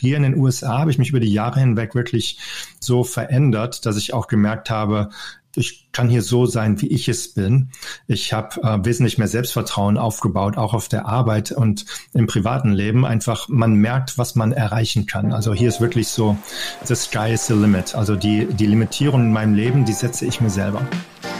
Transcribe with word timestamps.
hier 0.00 0.16
in 0.16 0.22
den 0.22 0.36
USA 0.36 0.78
habe 0.78 0.90
ich 0.90 0.98
mich 0.98 1.10
über 1.10 1.20
die 1.20 1.32
Jahre 1.32 1.60
hinweg 1.60 1.94
wirklich 1.94 2.38
so 2.80 3.04
verändert, 3.04 3.86
dass 3.86 3.96
ich 3.96 4.14
auch 4.14 4.26
gemerkt 4.26 4.70
habe, 4.70 5.10
ich 5.56 5.88
kann 5.92 6.08
hier 6.08 6.22
so 6.22 6.46
sein, 6.46 6.80
wie 6.80 6.86
ich 6.88 7.08
es 7.08 7.34
bin. 7.34 7.70
Ich 8.06 8.32
habe 8.32 8.62
äh, 8.62 8.84
wesentlich 8.84 9.18
mehr 9.18 9.28
Selbstvertrauen 9.28 9.98
aufgebaut, 9.98 10.56
auch 10.56 10.74
auf 10.74 10.88
der 10.88 11.06
Arbeit 11.06 11.50
und 11.50 11.86
im 12.12 12.26
privaten 12.26 12.72
Leben. 12.72 13.04
Einfach, 13.04 13.48
man 13.48 13.74
merkt, 13.74 14.16
was 14.16 14.36
man 14.36 14.52
erreichen 14.52 15.06
kann. 15.06 15.32
Also 15.32 15.52
hier 15.52 15.68
ist 15.68 15.80
wirklich 15.80 16.08
so, 16.08 16.36
the 16.84 16.94
sky 16.94 17.32
is 17.32 17.46
the 17.46 17.54
limit. 17.54 17.94
Also 17.94 18.14
die, 18.14 18.46
die 18.46 18.66
Limitierung 18.66 19.22
in 19.22 19.32
meinem 19.32 19.54
Leben, 19.54 19.84
die 19.84 19.92
setze 19.92 20.24
ich 20.24 20.40
mir 20.40 20.50
selber. 20.50 20.86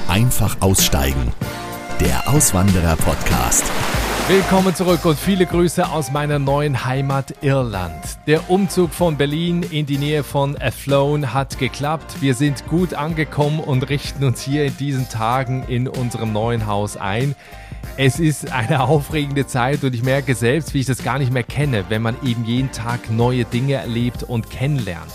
Einfach 0.09 0.61
aussteigen. 0.61 1.33
Der 2.01 2.29
Auswanderer-Podcast. 2.29 3.65
Willkommen 4.31 4.77
zurück 4.77 5.07
und 5.07 5.19
viele 5.19 5.45
Grüße 5.45 5.89
aus 5.89 6.13
meiner 6.13 6.39
neuen 6.39 6.85
Heimat 6.85 7.35
Irland. 7.43 8.01
Der 8.29 8.49
Umzug 8.49 8.95
von 8.95 9.17
Berlin 9.17 9.65
in 9.65 9.87
die 9.87 9.99
Nähe 9.99 10.23
von 10.23 10.57
Athlone 10.57 11.35
hat 11.35 11.59
geklappt. 11.59 12.23
Wir 12.23 12.35
sind 12.35 12.65
gut 12.69 12.95
angekommen 12.95 13.59
und 13.59 13.89
richten 13.89 14.23
uns 14.23 14.41
hier 14.41 14.67
in 14.67 14.77
diesen 14.77 15.09
Tagen 15.09 15.65
in 15.67 15.89
unserem 15.89 16.33
neuen 16.33 16.67
Haus 16.67 16.97
ein. 16.97 17.35
Es 17.97 18.21
ist 18.21 18.53
eine 18.53 18.83
aufregende 18.89 19.49
Zeit 19.49 19.83
und 19.83 19.97
ich 19.97 20.05
merke 20.05 20.37
selbst, 20.37 20.75
wie 20.75 20.79
ich 20.79 20.87
das 20.87 21.03
gar 21.03 21.19
nicht 21.19 21.33
mehr 21.33 21.43
kenne, 21.43 21.87
wenn 21.89 22.01
man 22.01 22.15
eben 22.25 22.45
jeden 22.45 22.71
Tag 22.71 23.11
neue 23.11 23.45
Dinge 23.45 23.75
erlebt 23.75 24.23
und 24.23 24.49
kennenlernt. 24.49 25.11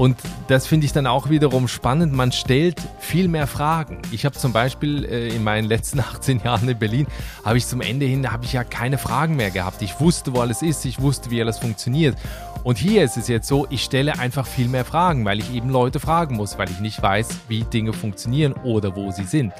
Und 0.00 0.16
das 0.48 0.66
finde 0.66 0.86
ich 0.86 0.94
dann 0.94 1.06
auch 1.06 1.28
wiederum 1.28 1.68
spannend. 1.68 2.14
Man 2.14 2.32
stellt 2.32 2.80
viel 3.00 3.28
mehr 3.28 3.46
Fragen. 3.46 4.00
Ich 4.12 4.24
habe 4.24 4.34
zum 4.34 4.50
Beispiel 4.50 5.04
äh, 5.04 5.28
in 5.28 5.44
meinen 5.44 5.68
letzten 5.68 6.00
18 6.00 6.40
Jahren 6.42 6.66
in 6.70 6.78
Berlin, 6.78 7.06
habe 7.44 7.58
ich 7.58 7.66
zum 7.66 7.82
Ende 7.82 8.06
hin, 8.06 8.32
habe 8.32 8.46
ich 8.46 8.54
ja 8.54 8.64
keine 8.64 8.96
Fragen 8.96 9.36
mehr 9.36 9.50
gehabt. 9.50 9.82
Ich 9.82 10.00
wusste, 10.00 10.32
wo 10.32 10.40
alles 10.40 10.62
ist, 10.62 10.86
ich 10.86 11.02
wusste, 11.02 11.30
wie 11.30 11.42
alles 11.42 11.58
funktioniert. 11.58 12.16
Und 12.64 12.78
hier 12.78 13.04
ist 13.04 13.18
es 13.18 13.28
jetzt 13.28 13.46
so, 13.46 13.66
ich 13.68 13.84
stelle 13.84 14.18
einfach 14.18 14.46
viel 14.46 14.68
mehr 14.68 14.86
Fragen, 14.86 15.26
weil 15.26 15.38
ich 15.38 15.52
eben 15.52 15.68
Leute 15.68 16.00
fragen 16.00 16.36
muss, 16.36 16.56
weil 16.56 16.70
ich 16.70 16.80
nicht 16.80 17.02
weiß, 17.02 17.28
wie 17.48 17.64
Dinge 17.64 17.92
funktionieren 17.92 18.54
oder 18.54 18.96
wo 18.96 19.10
sie 19.10 19.24
sind. 19.24 19.52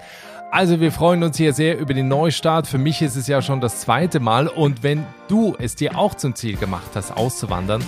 Also 0.50 0.80
wir 0.80 0.90
freuen 0.90 1.22
uns 1.22 1.36
hier 1.36 1.52
sehr 1.52 1.78
über 1.78 1.92
den 1.92 2.08
Neustart. 2.08 2.66
Für 2.66 2.78
mich 2.78 3.02
ist 3.02 3.16
es 3.16 3.26
ja 3.26 3.42
schon 3.42 3.60
das 3.60 3.82
zweite 3.82 4.20
Mal. 4.20 4.48
Und 4.48 4.82
wenn 4.82 5.04
du 5.28 5.54
es 5.58 5.76
dir 5.76 5.98
auch 5.98 6.14
zum 6.14 6.34
Ziel 6.34 6.56
gemacht 6.56 6.92
hast, 6.94 7.14
auszuwandern, 7.14 7.84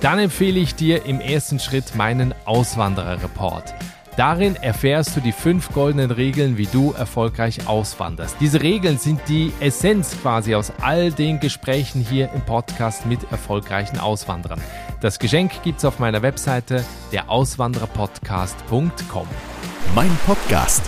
dann 0.00 0.18
empfehle 0.18 0.58
ich 0.60 0.74
dir 0.74 1.04
im 1.04 1.20
ersten 1.20 1.58
Schritt 1.58 1.94
meinen 1.94 2.34
Auswanderer-Report. 2.44 3.74
Darin 4.16 4.56
erfährst 4.56 5.14
du 5.16 5.20
die 5.20 5.30
fünf 5.30 5.72
goldenen 5.72 6.10
Regeln, 6.10 6.58
wie 6.58 6.66
du 6.66 6.92
erfolgreich 6.92 7.68
auswanderst. 7.68 8.36
Diese 8.40 8.62
Regeln 8.62 8.98
sind 8.98 9.20
die 9.28 9.52
Essenz 9.60 10.16
quasi 10.20 10.56
aus 10.56 10.72
all 10.80 11.12
den 11.12 11.38
Gesprächen 11.38 12.00
hier 12.00 12.28
im 12.34 12.40
Podcast 12.40 13.06
mit 13.06 13.30
erfolgreichen 13.30 14.00
Auswanderern. 14.00 14.60
Das 15.00 15.20
Geschenk 15.20 15.62
gibt's 15.62 15.84
auf 15.84 16.00
meiner 16.00 16.22
Webseite 16.22 16.84
derauswandererpodcast.com. 17.12 19.28
Mein 19.94 20.10
Podcast 20.26 20.82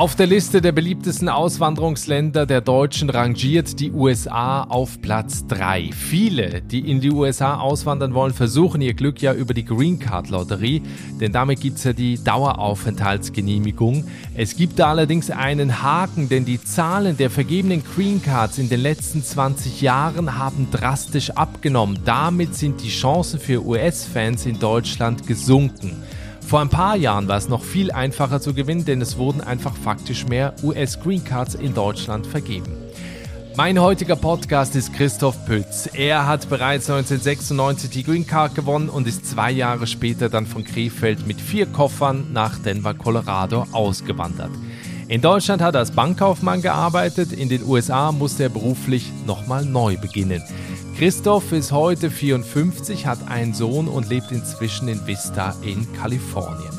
auf 0.00 0.16
der 0.16 0.26
Liste 0.26 0.62
der 0.62 0.72
beliebtesten 0.72 1.28
Auswanderungsländer 1.28 2.46
der 2.46 2.62
Deutschen 2.62 3.10
rangiert 3.10 3.78
die 3.80 3.92
USA 3.92 4.62
auf 4.62 5.02
Platz 5.02 5.46
3. 5.48 5.90
Viele, 5.92 6.62
die 6.62 6.90
in 6.90 7.02
die 7.02 7.10
USA 7.10 7.60
auswandern 7.60 8.14
wollen, 8.14 8.32
versuchen 8.32 8.80
ihr 8.80 8.94
Glück 8.94 9.20
ja 9.20 9.34
über 9.34 9.52
die 9.52 9.66
Green 9.66 9.98
Card 9.98 10.30
Lotterie, 10.30 10.80
denn 11.20 11.32
damit 11.32 11.60
gibt 11.60 11.76
es 11.76 11.84
ja 11.84 11.92
die 11.92 12.16
Daueraufenthaltsgenehmigung. 12.24 14.04
Es 14.34 14.56
gibt 14.56 14.78
da 14.78 14.88
allerdings 14.88 15.30
einen 15.30 15.82
Haken, 15.82 16.30
denn 16.30 16.46
die 16.46 16.64
Zahlen 16.64 17.18
der 17.18 17.28
vergebenen 17.28 17.82
Green 17.84 18.22
Cards 18.22 18.56
in 18.56 18.70
den 18.70 18.80
letzten 18.80 19.22
20 19.22 19.82
Jahren 19.82 20.38
haben 20.38 20.68
drastisch 20.70 21.28
abgenommen. 21.32 21.98
Damit 22.06 22.54
sind 22.54 22.82
die 22.82 22.88
Chancen 22.88 23.38
für 23.38 23.62
US-Fans 23.62 24.46
in 24.46 24.58
Deutschland 24.58 25.26
gesunken. 25.26 26.02
Vor 26.50 26.60
ein 26.60 26.68
paar 26.68 26.96
Jahren 26.96 27.28
war 27.28 27.36
es 27.36 27.48
noch 27.48 27.62
viel 27.62 27.92
einfacher 27.92 28.40
zu 28.40 28.54
gewinnen, 28.54 28.84
denn 28.84 29.00
es 29.00 29.16
wurden 29.16 29.40
einfach 29.40 29.76
faktisch 29.76 30.26
mehr 30.26 30.52
US 30.64 30.98
Green 30.98 31.22
Cards 31.22 31.54
in 31.54 31.74
Deutschland 31.74 32.26
vergeben. 32.26 32.76
Mein 33.56 33.80
heutiger 33.80 34.16
Podcast 34.16 34.74
ist 34.74 34.92
Christoph 34.92 35.46
Pütz. 35.46 35.88
Er 35.94 36.26
hat 36.26 36.48
bereits 36.48 36.90
1996 36.90 37.90
die 37.90 38.02
Green 38.02 38.26
Card 38.26 38.56
gewonnen 38.56 38.88
und 38.88 39.06
ist 39.06 39.26
zwei 39.26 39.52
Jahre 39.52 39.86
später 39.86 40.28
dann 40.28 40.44
von 40.44 40.64
Krefeld 40.64 41.24
mit 41.24 41.40
vier 41.40 41.66
Koffern 41.66 42.32
nach 42.32 42.58
Denver, 42.58 42.94
Colorado 42.94 43.68
ausgewandert. 43.70 44.50
In 45.06 45.20
Deutschland 45.20 45.62
hat 45.62 45.76
er 45.76 45.80
als 45.80 45.92
Bankkaufmann 45.92 46.62
gearbeitet, 46.62 47.32
in 47.32 47.48
den 47.48 47.62
USA 47.64 48.10
musste 48.10 48.42
er 48.42 48.48
beruflich 48.48 49.12
nochmal 49.24 49.64
neu 49.64 49.96
beginnen. 49.98 50.42
Christoph 51.00 51.52
ist 51.52 51.72
heute 51.72 52.10
54, 52.10 53.06
hat 53.06 53.26
einen 53.26 53.54
Sohn 53.54 53.88
und 53.88 54.10
lebt 54.10 54.32
inzwischen 54.32 54.86
in 54.86 55.06
Vista 55.06 55.54
in 55.62 55.90
Kalifornien. 55.94 56.74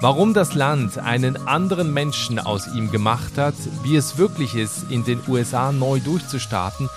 Warum 0.00 0.34
das 0.34 0.56
Land 0.56 0.98
einen 0.98 1.36
anderen 1.46 1.94
Menschen 1.94 2.40
aus 2.40 2.66
ihm 2.74 2.90
gemacht 2.90 3.38
hat, 3.38 3.54
wie 3.84 3.94
es 3.94 4.18
wirklich 4.18 4.56
ist, 4.56 4.90
in 4.90 5.04
den 5.04 5.20
USA 5.28 5.70
neu 5.70 6.00
durchzustarten 6.00 6.88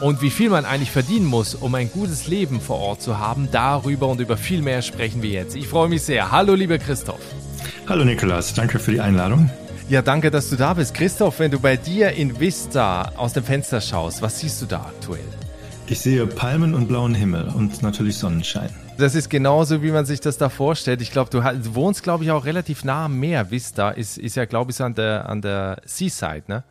und 0.00 0.22
wie 0.22 0.30
viel 0.30 0.48
man 0.48 0.64
eigentlich 0.64 0.90
verdienen 0.90 1.26
muss, 1.26 1.54
um 1.54 1.74
ein 1.74 1.90
gutes 1.90 2.26
Leben 2.26 2.58
vor 2.58 2.78
Ort 2.78 3.02
zu 3.02 3.18
haben, 3.18 3.50
darüber 3.52 4.08
und 4.08 4.18
über 4.18 4.38
viel 4.38 4.62
mehr 4.62 4.80
sprechen 4.80 5.20
wir 5.20 5.28
jetzt. 5.28 5.54
Ich 5.54 5.68
freue 5.68 5.90
mich 5.90 6.04
sehr. 6.04 6.30
Hallo, 6.30 6.54
lieber 6.54 6.78
Christoph. 6.78 7.20
Hallo, 7.86 8.02
Nikolas. 8.02 8.54
Danke 8.54 8.78
für 8.78 8.92
die 8.92 9.00
Einladung. 9.02 9.50
Ja, 9.90 10.00
danke, 10.00 10.30
dass 10.30 10.48
du 10.48 10.56
da 10.56 10.72
bist. 10.72 10.94
Christoph, 10.94 11.38
wenn 11.38 11.50
du 11.50 11.60
bei 11.60 11.76
dir 11.76 12.12
in 12.12 12.40
Vista 12.40 13.12
aus 13.18 13.34
dem 13.34 13.44
Fenster 13.44 13.82
schaust, 13.82 14.22
was 14.22 14.40
siehst 14.40 14.62
du 14.62 14.64
da 14.64 14.86
aktuell? 14.86 15.43
Ich 15.86 16.00
sehe 16.00 16.26
Palmen 16.26 16.74
und 16.74 16.88
blauen 16.88 17.14
Himmel 17.14 17.48
und 17.54 17.82
natürlich 17.82 18.16
Sonnenschein. 18.16 18.70
Das 18.96 19.14
ist 19.14 19.28
genauso, 19.28 19.82
wie 19.82 19.90
man 19.90 20.06
sich 20.06 20.18
das 20.18 20.38
da 20.38 20.48
vorstellt. 20.48 21.02
Ich 21.02 21.10
glaube, 21.10 21.28
du, 21.28 21.42
wohnst, 21.74 22.02
glaube 22.02 22.24
ich, 22.24 22.30
auch 22.30 22.46
relativ 22.46 22.84
nah 22.84 23.04
am 23.04 23.18
Meer. 23.18 23.50
Vista 23.50 23.90
ist, 23.90 24.16
ist 24.16 24.34
ja, 24.36 24.46
glaube 24.46 24.70
ich, 24.70 24.80
an 24.80 24.94
der, 24.94 25.28
an 25.28 25.42
der 25.42 25.82
Seaside, 25.84 26.44
ne? 26.46 26.64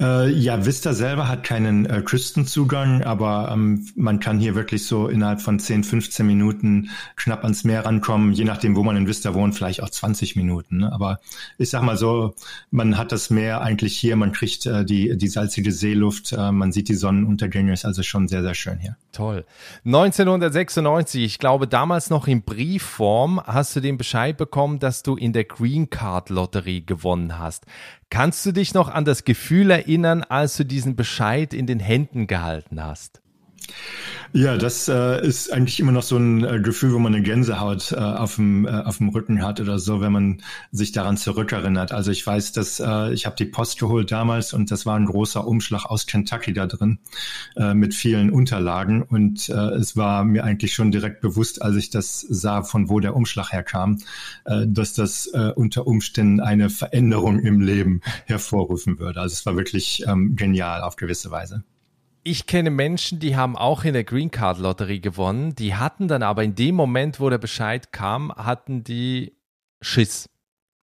Äh, 0.00 0.30
ja, 0.30 0.64
Vista 0.66 0.94
selber 0.94 1.28
hat 1.28 1.44
keinen 1.44 1.86
äh, 1.86 2.02
Küstenzugang, 2.02 3.02
aber 3.02 3.50
ähm, 3.52 3.86
man 3.94 4.20
kann 4.20 4.38
hier 4.38 4.54
wirklich 4.54 4.86
so 4.86 5.08
innerhalb 5.08 5.40
von 5.40 5.58
10, 5.58 5.84
15 5.84 6.26
Minuten 6.26 6.90
knapp 7.16 7.44
ans 7.44 7.64
Meer 7.64 7.84
rankommen, 7.84 8.32
je 8.32 8.44
nachdem, 8.44 8.76
wo 8.76 8.82
man 8.82 8.96
in 8.96 9.06
Vista 9.06 9.34
wohnt, 9.34 9.54
vielleicht 9.54 9.82
auch 9.82 9.90
20 9.90 10.36
Minuten. 10.36 10.78
Ne? 10.78 10.92
Aber 10.92 11.20
ich 11.58 11.70
sag 11.70 11.82
mal 11.82 11.96
so, 11.96 12.34
man 12.70 12.98
hat 12.98 13.12
das 13.12 13.30
Meer 13.30 13.60
eigentlich 13.60 13.96
hier, 13.96 14.16
man 14.16 14.32
kriegt 14.32 14.66
äh, 14.66 14.84
die, 14.84 15.16
die 15.16 15.28
salzige 15.28 15.72
Seeluft, 15.72 16.32
äh, 16.32 16.52
man 16.52 16.72
sieht 16.72 16.88
die 16.88 16.94
Sonnenuntergänge, 16.94 17.72
ist 17.72 17.84
also 17.84 18.02
schon 18.02 18.28
sehr, 18.28 18.42
sehr 18.42 18.54
schön 18.54 18.78
hier. 18.78 18.96
Toll. 19.12 19.44
1996, 19.84 21.24
ich 21.24 21.38
glaube 21.38 21.66
damals 21.66 22.10
noch 22.10 22.26
in 22.26 22.42
Briefform, 22.42 23.40
hast 23.44 23.74
du 23.76 23.80
den 23.80 23.96
Bescheid 23.96 24.36
bekommen, 24.36 24.78
dass 24.78 25.02
du 25.02 25.16
in 25.16 25.32
der 25.32 25.44
Green 25.44 25.90
Card 25.90 26.30
Lotterie 26.30 26.84
gewonnen 26.84 27.38
hast. 27.38 27.64
Kannst 28.10 28.46
du 28.46 28.52
dich 28.52 28.72
noch 28.72 28.88
an 28.88 29.04
das 29.04 29.24
Gefühl 29.24 29.70
erinnern, 29.70 30.22
als 30.22 30.56
du 30.56 30.64
diesen 30.64 30.96
Bescheid 30.96 31.52
in 31.52 31.66
den 31.66 31.80
Händen 31.80 32.26
gehalten 32.26 32.82
hast? 32.82 33.20
Ja, 34.32 34.56
das 34.56 34.88
äh, 34.88 35.26
ist 35.26 35.52
eigentlich 35.52 35.80
immer 35.80 35.92
noch 35.92 36.02
so 36.02 36.16
ein 36.16 36.44
äh, 36.44 36.60
Gefühl, 36.60 36.92
wo 36.92 36.98
man 36.98 37.14
eine 37.14 37.22
Gänsehaut 37.22 37.92
äh, 37.92 37.96
auf, 37.96 38.36
dem, 38.36 38.66
äh, 38.66 38.70
auf 38.70 38.98
dem 38.98 39.08
Rücken 39.08 39.42
hat 39.42 39.60
oder 39.60 39.78
so, 39.78 40.00
wenn 40.00 40.12
man 40.12 40.42
sich 40.72 40.92
daran 40.92 41.16
zurückerinnert. 41.16 41.92
Also 41.92 42.10
ich 42.10 42.26
weiß, 42.26 42.52
dass 42.52 42.80
äh, 42.80 43.12
ich 43.12 43.24
habe 43.24 43.36
die 43.36 43.44
Post 43.46 43.78
geholt 43.78 44.10
damals 44.12 44.52
und 44.52 44.70
das 44.70 44.84
war 44.84 44.96
ein 44.96 45.06
großer 45.06 45.46
Umschlag 45.46 45.86
aus 45.86 46.06
Kentucky 46.06 46.52
da 46.52 46.66
drin 46.66 46.98
äh, 47.56 47.72
mit 47.72 47.94
vielen 47.94 48.30
Unterlagen 48.30 49.02
und 49.02 49.48
äh, 49.48 49.52
es 49.52 49.96
war 49.96 50.24
mir 50.24 50.44
eigentlich 50.44 50.74
schon 50.74 50.90
direkt 50.90 51.20
bewusst, 51.20 51.62
als 51.62 51.76
ich 51.76 51.90
das 51.90 52.20
sah, 52.20 52.62
von 52.62 52.90
wo 52.90 53.00
der 53.00 53.16
Umschlag 53.16 53.52
herkam, 53.52 53.98
äh, 54.44 54.66
dass 54.66 54.92
das 54.92 55.28
äh, 55.28 55.52
unter 55.54 55.86
Umständen 55.86 56.40
eine 56.40 56.68
Veränderung 56.68 57.40
im 57.40 57.60
Leben 57.60 58.00
hervorrufen 58.26 58.98
würde. 58.98 59.20
Also 59.20 59.32
es 59.34 59.46
war 59.46 59.56
wirklich 59.56 60.04
ähm, 60.06 60.36
genial 60.36 60.82
auf 60.82 60.96
gewisse 60.96 61.30
Weise 61.30 61.64
ich 62.26 62.46
kenne 62.46 62.70
Menschen, 62.70 63.20
die 63.20 63.36
haben 63.36 63.56
auch 63.56 63.84
in 63.84 63.94
der 63.94 64.02
Green 64.02 64.32
Card 64.32 64.58
Lotterie 64.58 65.00
gewonnen. 65.00 65.54
Die 65.54 65.76
hatten 65.76 66.08
dann 66.08 66.24
aber 66.24 66.42
in 66.42 66.56
dem 66.56 66.74
Moment, 66.74 67.20
wo 67.20 67.30
der 67.30 67.38
Bescheid 67.38 67.92
kam, 67.92 68.34
hatten 68.34 68.82
die 68.82 69.36
Schiss. 69.80 70.28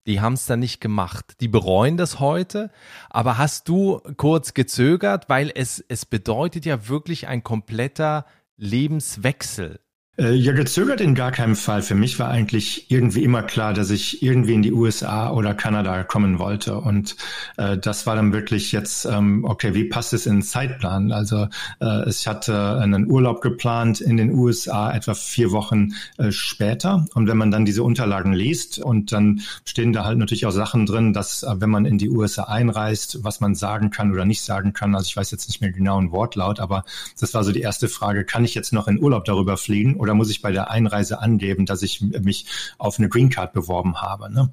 Die 0.06 0.20
haben 0.20 0.34
es 0.34 0.48
dann 0.48 0.60
nicht 0.60 0.82
gemacht. 0.82 1.36
Die 1.40 1.48
bereuen 1.48 1.96
das 1.96 2.20
heute. 2.20 2.72
Aber 3.10 3.38
hast 3.38 3.70
du 3.70 4.02
kurz 4.18 4.54
gezögert, 4.54 5.30
weil 5.30 5.50
es, 5.56 5.84
es 5.88 6.06
bedeutet 6.06 6.66
ja 6.66 6.90
wirklich 6.90 7.28
ein 7.28 7.42
kompletter 7.42 8.26
Lebenswechsel. 8.58 9.80
Äh, 10.20 10.34
ja, 10.34 10.52
gezögert 10.52 11.00
in 11.00 11.16
gar 11.16 11.32
keinem 11.32 11.56
Fall. 11.56 11.82
Für 11.82 11.96
mich 11.96 12.20
war 12.20 12.28
eigentlich 12.28 12.92
irgendwie 12.92 13.24
immer 13.24 13.42
klar, 13.42 13.74
dass 13.74 13.90
ich 13.90 14.22
irgendwie 14.22 14.54
in 14.54 14.62
die 14.62 14.74
USA 14.74 15.32
oder 15.32 15.54
Kanada 15.54 16.04
kommen 16.04 16.40
wollte. 16.40 16.78
Und 16.78 17.16
äh, 17.56 17.78
das 17.78 18.06
war 18.06 18.18
dann 18.18 18.34
wirklich 18.34 18.74
jetzt, 18.74 19.06
ähm, 19.06 19.46
okay, 19.46 19.74
wie 19.76 19.86
passt 19.86 20.12
es 20.12 20.26
in 20.26 20.38
den 20.38 20.42
Zeitplan? 20.42 21.14
Also 21.14 21.48
äh, 21.80 22.10
ich 22.10 22.28
hatte 22.28 22.80
einen 22.82 23.10
Urlaub 23.10 23.40
geplant 23.40 24.02
in 24.02 24.18
den 24.18 24.32
USA 24.32 24.92
etwa 24.92 25.14
vier 25.14 25.52
Wochen 25.52 25.94
äh, 26.18 26.34
später. 26.34 27.06
Und 27.14 27.30
wenn 27.30 27.38
man 27.38 27.50
dann 27.50 27.64
diese 27.64 27.84
Unterlagen 27.84 28.34
liest 28.34 28.78
und 28.78 29.14
dann 29.14 29.40
stehen 29.64 29.94
da 29.94 30.04
halt 30.04 30.18
natürlich 30.18 30.46
auch 30.46 30.52
Sachen 30.52 30.86
drin, 30.86 31.14
dass 31.14 31.44
äh, 31.44 31.62
wenn 31.62 31.70
man 31.70 31.86
in 31.86 31.98
die 31.98 32.10
USA 32.10 32.44
einreist, 32.44 33.24
was 33.24 33.40
man 33.40 33.56
sagen 33.56 33.90
kann 33.90 34.12
oder 34.12 34.26
nicht 34.26 34.42
sagen 34.42 34.74
kann. 34.74 34.96
Also 34.96 35.08
ich 35.08 35.16
weiß 35.16 35.32
jetzt 35.32 35.48
nicht 35.48 35.62
mehr 35.62 35.72
genau 35.72 35.98
ein 35.98 36.12
Wortlaut, 36.12 36.60
aber 36.60 36.84
das 37.18 37.34
war 37.34 37.46
so 37.46 37.54
die 37.54 37.62
erste 37.62 37.88
Frage, 37.88 38.26
kann 38.26 38.44
ich 38.44 38.54
jetzt 38.54 38.74
noch 38.74 38.90
in 38.90 39.02
Urlaub 39.02 39.24
darüber 39.24 39.56
fliegen? 39.56 39.96
Oder 39.96 40.09
da 40.10 40.16
muss 40.16 40.30
ich 40.30 40.42
bei 40.42 40.52
der 40.52 40.72
Einreise 40.72 41.20
angeben, 41.20 41.66
dass 41.66 41.82
ich 41.82 42.02
mich 42.02 42.46
auf 42.78 43.00
eine 43.00 43.10
Green 43.10 43.30
Card 43.30 43.54
beworben 43.54 44.02
habe. 44.02 44.32
Ne? 44.34 44.50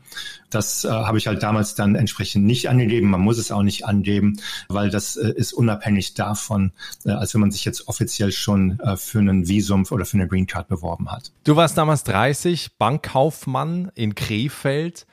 Das 0.50 0.85
äh, 0.85 0.91
habe 0.91 1.19
ich 1.19 1.26
halt 1.26 1.43
damals 1.43 1.75
dann 1.75 1.94
entsprechend 1.94 2.44
nicht 2.44 2.69
angegeben. 2.69 3.11
Man 3.11 3.20
muss 3.20 3.38
es 3.38 3.50
auch 3.50 3.62
nicht 3.62 3.87
angeben, 3.87 4.38
weil 4.69 4.91
das 4.91 5.17
äh, 5.17 5.32
ist 5.35 5.53
unabhängig 5.53 6.14
davon, 6.14 6.73
äh, 7.05 7.11
als 7.11 7.35
wenn 7.35 7.41
man 7.41 7.50
sich 7.50 7.64
jetzt 7.64 7.88
offiziell 7.88 8.32
schon 8.32 8.79
äh, 8.81 8.97
für 8.97 9.19
einen 9.19 9.49
Visum 9.49 9.85
oder 9.91 10.05
für 10.05 10.19
eine 10.19 10.29
Green 10.29 10.47
Card 10.47 10.69
beworben 10.69 11.11
hat. 11.11 11.32
Du 11.44 11.56
warst 11.56 11.79
damals 11.79 12.05
30, 12.05 12.76
Bankkaufmann 12.79 13.91
in 13.94 14.14
Krefeld. 14.14 15.06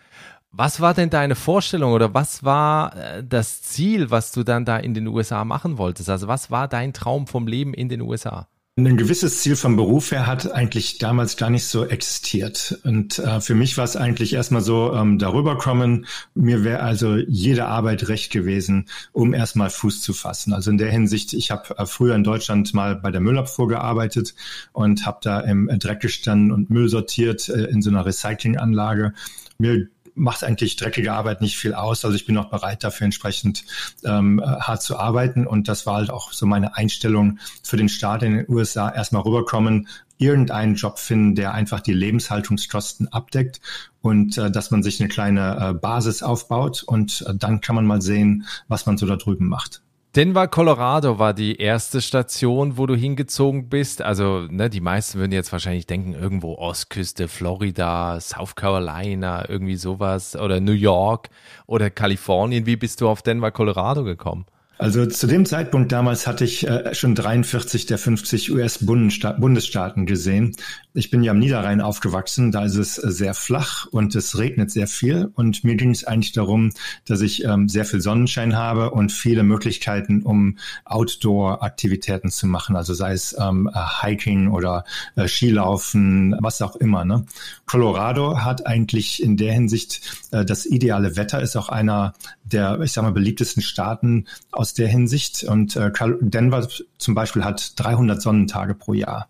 Was 0.52 0.82
war 0.82 0.94
denn 0.94 1.10
deine 1.10 1.36
Vorstellung 1.36 1.94
oder 1.94 2.14
was 2.14 2.44
war 2.44 2.96
äh, 2.96 3.24
das 3.24 3.64
Ziel, 3.64 4.12
was 4.12 4.32
du 4.32 4.44
dann 4.44 4.66
da 4.66 4.78
in 4.78 4.94
den 4.94 5.08
USA 5.08 5.46
machen 5.46 5.80
wolltest? 5.80 6.10
Also 6.10 6.28
was 6.28 6.52
war 6.52 6.68
dein 6.68 6.94
Traum 6.94 7.26
vom 7.26 7.48
Leben 7.48 7.74
in 7.74 7.90
den 7.90 8.02
USA? 8.02 8.48
Ein 8.76 8.98
gewisses 8.98 9.42
Ziel 9.42 9.56
vom 9.56 9.76
Beruf 9.76 10.10
her 10.10 10.26
hat 10.26 10.52
eigentlich 10.52 10.98
damals 10.98 11.38
gar 11.38 11.52
nicht 11.52 11.68
so 11.68 11.86
existiert. 11.86 12.80
Und 12.84 13.20
äh, 13.20 13.40
für 13.40 13.54
mich 13.54 13.78
war 13.78 13.84
es 13.84 13.96
eigentlich 13.96 14.34
erstmal 14.34 14.64
so, 14.64 14.96
ähm, 14.96 15.20
darüber 15.20 15.60
kommen. 15.60 16.08
Mir 16.34 16.64
wäre 16.64 16.80
also 16.80 17.18
jede 17.18 17.68
Arbeit 17.68 18.08
recht 18.10 18.32
gewesen, 18.32 18.90
um 19.12 19.36
erstmal 19.36 19.70
Fuß 19.70 20.02
zu 20.02 20.12
fassen. 20.14 20.54
Also 20.54 20.72
in 20.72 20.80
der 20.80 20.90
Hinsicht, 20.90 21.34
ich 21.34 21.52
habe 21.52 21.78
äh, 21.78 21.86
früher 21.86 22.16
in 22.16 22.24
Deutschland 22.24 22.74
mal 22.74 22.96
bei 22.96 23.12
der 23.12 23.22
Müllabfuhr 23.22 23.68
gearbeitet 23.68 24.34
und 24.72 25.06
habe 25.06 25.20
da 25.22 25.40
im 25.42 25.70
Dreck 25.78 26.00
gestanden 26.00 26.52
und 26.52 26.72
Müll 26.72 26.90
sortiert 26.90 27.50
äh, 27.50 27.66
in 27.66 27.84
so 27.84 27.92
einer 27.92 28.08
Recyclinganlage. 28.08 29.14
Mir 29.60 29.88
macht 30.16 30.44
eigentlich 30.44 30.76
dreckige 30.76 31.14
Arbeit 31.14 31.42
nicht 31.42 31.58
viel 31.58 31.74
aus. 31.74 32.06
Also 32.06 32.16
ich 32.16 32.26
bin 32.26 32.38
auch 32.38 32.50
bereit 32.50 32.84
dafür 32.84 33.06
entsprechend 33.06 33.64
ähm, 34.04 34.42
hart 34.44 34.82
zu 34.82 34.98
arbeiten. 34.98 35.46
Und 35.48 35.68
das 35.68 35.86
war 35.86 35.96
halt 35.96 36.10
auch 36.10 36.32
so 36.32 36.46
meine 36.46 36.76
Einstellung 36.76 37.40
für 37.64 37.78
den 37.78 37.90
Staat 37.90 38.24
in 38.24 38.38
den 38.38 38.46
USA. 38.50 38.90
Erstmal 38.90 39.24
rüberkommen, 39.24 39.88
irgendeinen 40.18 40.76
Job 40.76 41.00
finden, 41.00 41.36
der 41.36 41.54
einfach 41.54 41.82
die 41.82 41.94
Lebenshaltungskosten 41.94 43.12
abdeckt 43.12 43.60
und 44.02 44.38
äh, 44.38 44.50
dass 44.50 44.72
man 44.72 44.84
sich 44.84 45.00
eine 45.00 45.10
kleine 45.10 45.58
äh, 45.60 45.74
Basis 45.74 46.24
aufbaut 46.24 46.84
und 46.84 47.24
äh, 47.28 47.36
dann 47.36 47.62
kann 47.62 47.76
man 47.76 47.86
mal 47.86 48.02
sehen, 48.02 48.46
was 48.68 48.86
man 48.86 48.98
so 48.98 49.06
da 49.06 49.16
drüben 49.16 49.48
macht. 49.48 49.83
Denver, 50.16 50.48
Colorado 50.48 51.18
war 51.18 51.34
die 51.34 51.56
erste 51.56 52.00
Station, 52.00 52.78
wo 52.78 52.86
du 52.86 52.94
hingezogen 52.96 53.68
bist. 53.68 54.04
Also, 54.04 54.42
ne, 54.48 54.70
die 54.70 54.80
meisten 54.80 55.18
würden 55.18 55.32
jetzt 55.32 55.52
wahrscheinlich 55.52 55.88
denken, 55.88 56.14
irgendwo 56.14 56.54
Ostküste, 56.54 57.28
Florida, 57.28 58.20
South 58.20 58.54
Carolina, 58.56 59.50
irgendwie 59.50 59.76
sowas, 59.76 60.36
oder 60.36 60.60
New 60.60 60.74
York 60.74 61.30
oder 61.66 61.90
Kalifornien. 61.90 62.68
Wie 62.68 62.76
bist 62.76 63.02
du 63.02 63.10
auf 63.10 63.24
Denver, 63.24 63.50
Colorado 63.50 64.04
gekommen? 64.04 64.46
Also 64.80 65.06
zu 65.06 65.28
dem 65.28 65.46
Zeitpunkt 65.46 65.92
damals 65.92 66.26
hatte 66.26 66.46
ich 66.46 66.68
äh, 66.68 66.96
schon 66.96 67.14
43 67.14 67.86
der 67.86 68.00
50 68.00 68.52
US-Bundesstaaten 68.52 70.06
gesehen. 70.08 70.56
Ich 70.96 71.12
bin 71.12 71.24
ja 71.24 71.32
am 71.32 71.40
Niederrhein 71.40 71.80
aufgewachsen, 71.80 72.52
da 72.52 72.66
ist 72.66 72.76
es 72.76 72.98
äh, 72.98 73.12
sehr 73.12 73.36
flach 73.36 73.86
und 73.92 74.16
es 74.16 74.38
regnet 74.38 74.72
sehr 74.72 74.88
viel. 74.88 75.32
Und 75.36 75.64
mir 75.64 75.76
ging 75.76 75.92
es 75.92 76.04
eigentlich 76.04 76.34
darum, 76.34 76.72
dass 77.06 77.22
ich 77.22 77.44
ähm, 77.44 77.70
sehr 77.70 77.86
viel 77.86 78.02
Sonnenschein 78.02 78.56
habe 78.56 78.92
und 78.92 79.12
viele 79.12 79.44
Möglichkeiten, 79.44 80.24
um 80.24 80.58
Outdoor-Aktivitäten 80.86 82.32
zu 82.32 82.48
machen. 82.48 82.76
Also 82.76 82.96
sei 82.96 83.14
es 83.14 83.36
ähm, 83.40 83.70
äh, 83.74 83.80
Hiking 84.02 84.50
oder 84.50 84.86
äh, 85.16 85.28
Skilaufen, 85.28 86.36
was 86.40 86.64
auch 86.64 86.76
immer. 86.78 87.06
Ne? 87.06 87.26
Colorado 87.68 88.40
hat 88.40 88.66
eigentlich 88.66 89.22
in 89.22 89.38
der 89.38 89.54
Hinsicht 89.54 90.02
äh, 90.32 90.44
das 90.44 90.66
ideale 90.66 91.16
Wetter, 91.16 91.42
ist 91.42 91.56
auch 91.56 91.70
einer 91.70 92.14
der, 92.44 92.80
ich 92.82 92.92
sag 92.92 93.04
mal, 93.04 93.12
beliebtesten 93.12 93.64
Staaten 93.64 94.26
aus 94.64 94.74
der 94.74 94.88
Hinsicht. 94.88 95.44
Und 95.44 95.76
äh, 95.76 95.92
Denver 96.22 96.66
zum 96.98 97.16
Beispiel 97.16 97.44
hat 97.44 97.74
300 97.76 98.22
Sonnentage 98.22 98.74
pro 98.76 98.94
Jahr. 98.94 99.28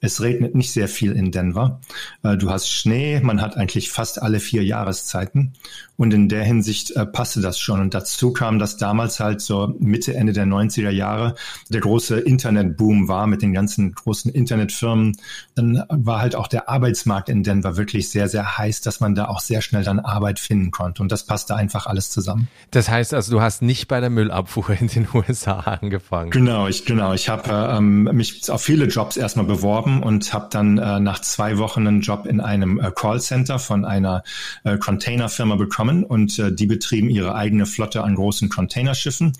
Es 0.00 0.20
regnet 0.20 0.54
nicht 0.54 0.72
sehr 0.72 0.86
viel 0.86 1.10
in 1.10 1.32
Denver. 1.32 1.80
Äh, 2.22 2.36
du 2.36 2.50
hast 2.50 2.70
Schnee, 2.70 3.18
man 3.20 3.40
hat 3.42 3.56
eigentlich 3.56 3.90
fast 3.90 4.22
alle 4.22 4.38
vier 4.38 4.62
Jahreszeiten. 4.62 5.54
Und 5.96 6.12
in 6.12 6.28
der 6.28 6.44
Hinsicht 6.44 6.90
äh, 6.90 7.06
passte 7.06 7.40
das 7.40 7.58
schon. 7.58 7.80
Und 7.80 7.94
dazu 7.94 8.32
kam, 8.32 8.58
dass 8.58 8.76
damals 8.76 9.18
halt 9.18 9.40
so 9.40 9.74
Mitte, 9.78 10.14
Ende 10.14 10.32
der 10.32 10.44
90er 10.44 10.90
Jahre 10.90 11.34
der 11.70 11.80
große 11.80 12.20
Internetboom 12.20 13.08
war 13.08 13.26
mit 13.26 13.40
den 13.42 13.54
ganzen 13.54 13.92
großen 13.92 14.30
Internetfirmen. 14.30 15.16
Dann 15.54 15.82
war 15.88 16.20
halt 16.20 16.34
auch 16.34 16.48
der 16.48 16.68
Arbeitsmarkt 16.68 17.28
in 17.28 17.42
Denver 17.42 17.76
wirklich 17.76 18.10
sehr, 18.10 18.28
sehr 18.28 18.58
heiß, 18.58 18.82
dass 18.82 19.00
man 19.00 19.14
da 19.14 19.26
auch 19.26 19.40
sehr 19.40 19.62
schnell 19.62 19.84
dann 19.84 19.98
Arbeit 19.98 20.38
finden 20.38 20.70
konnte. 20.70 21.02
Und 21.02 21.10
das 21.12 21.24
passte 21.24 21.56
einfach 21.56 21.86
alles 21.86 22.10
zusammen. 22.10 22.48
Das 22.72 22.90
heißt 22.90 23.14
also, 23.14 23.32
du 23.32 23.40
hast 23.40 23.62
nicht 23.62 23.88
bei 23.88 24.00
der 24.00 24.10
Müllabfuhr 24.10 24.70
in 24.78 24.88
den 24.88 25.08
USA 25.14 25.60
angefangen. 25.60 26.30
Genau, 26.30 26.68
ich, 26.68 26.84
genau. 26.84 27.14
Ich 27.14 27.30
habe 27.30 27.50
ähm, 27.50 28.04
mich 28.12 28.50
auf 28.50 28.62
viele 28.62 28.86
Jobs 28.86 29.16
erstmal 29.16 29.46
beworben 29.46 30.02
und 30.02 30.32
habe 30.34 30.48
dann 30.50 30.76
äh, 30.76 31.00
nach 31.00 31.20
zwei 31.20 31.56
Wochen 31.56 31.86
einen 31.86 32.02
Job 32.02 32.26
in 32.26 32.40
einem 32.40 32.78
äh, 32.80 32.90
Callcenter 32.94 33.58
von 33.58 33.86
einer 33.86 34.22
äh, 34.64 34.76
Containerfirma 34.76 35.56
bekommen 35.56 35.85
bekommen 35.86 36.04
und 36.04 36.38
äh, 36.38 36.52
die 36.52 36.66
betrieben 36.66 37.10
ihre 37.10 37.34
eigene 37.34 37.66
Flotte 37.66 38.02
an 38.02 38.14
großen 38.14 38.48
Containerschiffen. 38.48 39.32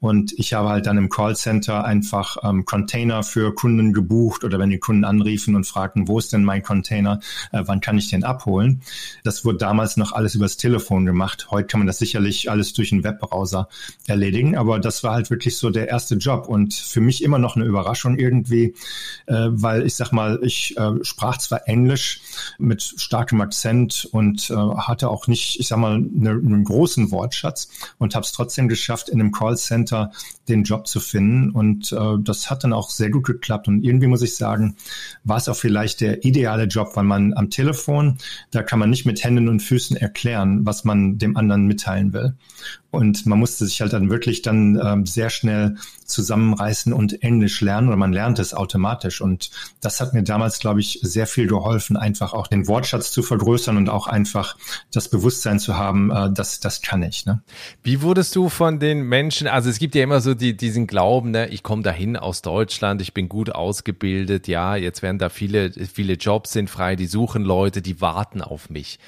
Und 0.00 0.32
ich 0.38 0.52
habe 0.52 0.68
halt 0.68 0.86
dann 0.86 0.98
im 0.98 1.08
Callcenter 1.08 1.84
einfach 1.84 2.36
ähm, 2.42 2.64
Container 2.64 3.22
für 3.22 3.54
Kunden 3.54 3.92
gebucht 3.92 4.44
oder 4.44 4.58
wenn 4.58 4.70
die 4.70 4.78
Kunden 4.78 5.04
anriefen 5.04 5.54
und 5.56 5.66
fragten, 5.66 6.08
wo 6.08 6.18
ist 6.18 6.32
denn 6.32 6.44
mein 6.44 6.62
Container, 6.62 7.20
äh, 7.52 7.62
wann 7.66 7.80
kann 7.80 7.98
ich 7.98 8.10
den 8.10 8.24
abholen? 8.24 8.82
Das 9.22 9.44
wurde 9.44 9.58
damals 9.58 9.96
noch 9.96 10.12
alles 10.12 10.34
übers 10.34 10.56
Telefon 10.56 11.06
gemacht. 11.06 11.48
Heute 11.50 11.66
kann 11.66 11.80
man 11.80 11.86
das 11.86 11.98
sicherlich 11.98 12.50
alles 12.50 12.72
durch 12.72 12.92
einen 12.92 13.04
Webbrowser 13.04 13.68
erledigen, 14.06 14.56
aber 14.56 14.78
das 14.78 15.02
war 15.02 15.14
halt 15.14 15.30
wirklich 15.30 15.56
so 15.56 15.70
der 15.70 15.88
erste 15.88 16.16
Job 16.16 16.48
und 16.48 16.74
für 16.74 17.00
mich 17.00 17.22
immer 17.22 17.38
noch 17.38 17.56
eine 17.56 17.64
Überraschung 17.64 18.18
irgendwie, 18.18 18.74
äh, 19.26 19.48
weil 19.50 19.86
ich 19.86 19.94
sag 19.94 20.12
mal, 20.12 20.40
ich 20.42 20.76
äh, 20.76 20.92
sprach 21.02 21.38
zwar 21.38 21.66
Englisch 21.68 22.20
mit 22.58 22.82
starkem 22.82 23.40
Akzent 23.40 24.08
und 24.12 24.50
äh, 24.50 24.54
hatte 24.54 25.08
auch 25.08 25.26
nicht, 25.26 25.60
ich 25.60 25.68
sag 25.68 25.78
mal, 25.78 25.93
eine, 25.94 26.30
einen 26.30 26.64
großen 26.64 27.10
Wortschatz 27.10 27.68
und 27.98 28.14
habe 28.14 28.24
es 28.24 28.32
trotzdem 28.32 28.68
geschafft, 28.68 29.08
in 29.08 29.20
einem 29.20 29.32
Callcenter 29.32 30.12
den 30.48 30.64
Job 30.64 30.86
zu 30.86 31.00
finden. 31.00 31.50
Und 31.50 31.92
äh, 31.92 32.18
das 32.20 32.50
hat 32.50 32.64
dann 32.64 32.72
auch 32.72 32.90
sehr 32.90 33.10
gut 33.10 33.24
geklappt. 33.24 33.68
Und 33.68 33.84
irgendwie 33.84 34.06
muss 34.06 34.22
ich 34.22 34.36
sagen, 34.36 34.76
war 35.24 35.36
es 35.36 35.48
auch 35.48 35.56
vielleicht 35.56 36.00
der 36.00 36.24
ideale 36.24 36.64
Job, 36.64 36.92
weil 36.94 37.04
man 37.04 37.34
am 37.34 37.50
Telefon, 37.50 38.18
da 38.50 38.62
kann 38.62 38.78
man 38.78 38.90
nicht 38.90 39.06
mit 39.06 39.22
Händen 39.24 39.48
und 39.48 39.60
Füßen 39.60 39.96
erklären, 39.96 40.66
was 40.66 40.84
man 40.84 41.18
dem 41.18 41.36
anderen 41.36 41.66
mitteilen 41.66 42.12
will. 42.12 42.34
Und 42.94 43.26
man 43.26 43.38
musste 43.38 43.66
sich 43.66 43.80
halt 43.80 43.92
dann 43.92 44.10
wirklich 44.10 44.42
dann 44.42 44.80
ähm, 44.82 45.06
sehr 45.06 45.30
schnell 45.30 45.76
zusammenreißen 46.04 46.92
und 46.92 47.22
Englisch 47.22 47.60
lernen 47.60 47.88
oder 47.88 47.96
man 47.96 48.12
lernt 48.12 48.38
es 48.38 48.54
automatisch. 48.54 49.20
Und 49.20 49.50
das 49.80 50.00
hat 50.00 50.14
mir 50.14 50.22
damals, 50.22 50.58
glaube 50.58 50.80
ich, 50.80 51.00
sehr 51.02 51.26
viel 51.26 51.46
geholfen, 51.46 51.96
einfach 51.96 52.32
auch 52.32 52.46
den 52.46 52.68
Wortschatz 52.68 53.10
zu 53.10 53.22
vergrößern 53.22 53.76
und 53.76 53.88
auch 53.88 54.06
einfach 54.06 54.56
das 54.92 55.08
Bewusstsein 55.08 55.58
zu 55.58 55.76
haben, 55.76 56.10
äh, 56.10 56.32
dass 56.32 56.60
das 56.60 56.82
kann 56.82 57.02
ich. 57.02 57.26
Ne? 57.26 57.42
Wie 57.82 58.02
wurdest 58.02 58.36
du 58.36 58.48
von 58.48 58.78
den 58.78 59.02
Menschen, 59.02 59.46
also 59.46 59.70
es 59.70 59.78
gibt 59.78 59.94
ja 59.94 60.02
immer 60.02 60.20
so 60.20 60.34
die, 60.34 60.56
diesen 60.56 60.86
Glauben, 60.86 61.30
ne, 61.30 61.48
ich 61.48 61.62
komme 61.62 61.82
dahin 61.82 62.16
aus 62.16 62.42
Deutschland, 62.42 63.00
ich 63.02 63.14
bin 63.14 63.28
gut 63.28 63.50
ausgebildet, 63.50 64.48
ja, 64.48 64.76
jetzt 64.76 65.02
werden 65.02 65.18
da 65.18 65.28
viele, 65.28 65.72
viele 65.72 66.14
Jobs 66.14 66.52
sind 66.52 66.70
frei, 66.70 66.96
die 66.96 67.06
suchen 67.06 67.42
Leute, 67.42 67.82
die 67.82 68.00
warten 68.00 68.42
auf 68.42 68.70
mich. 68.70 68.98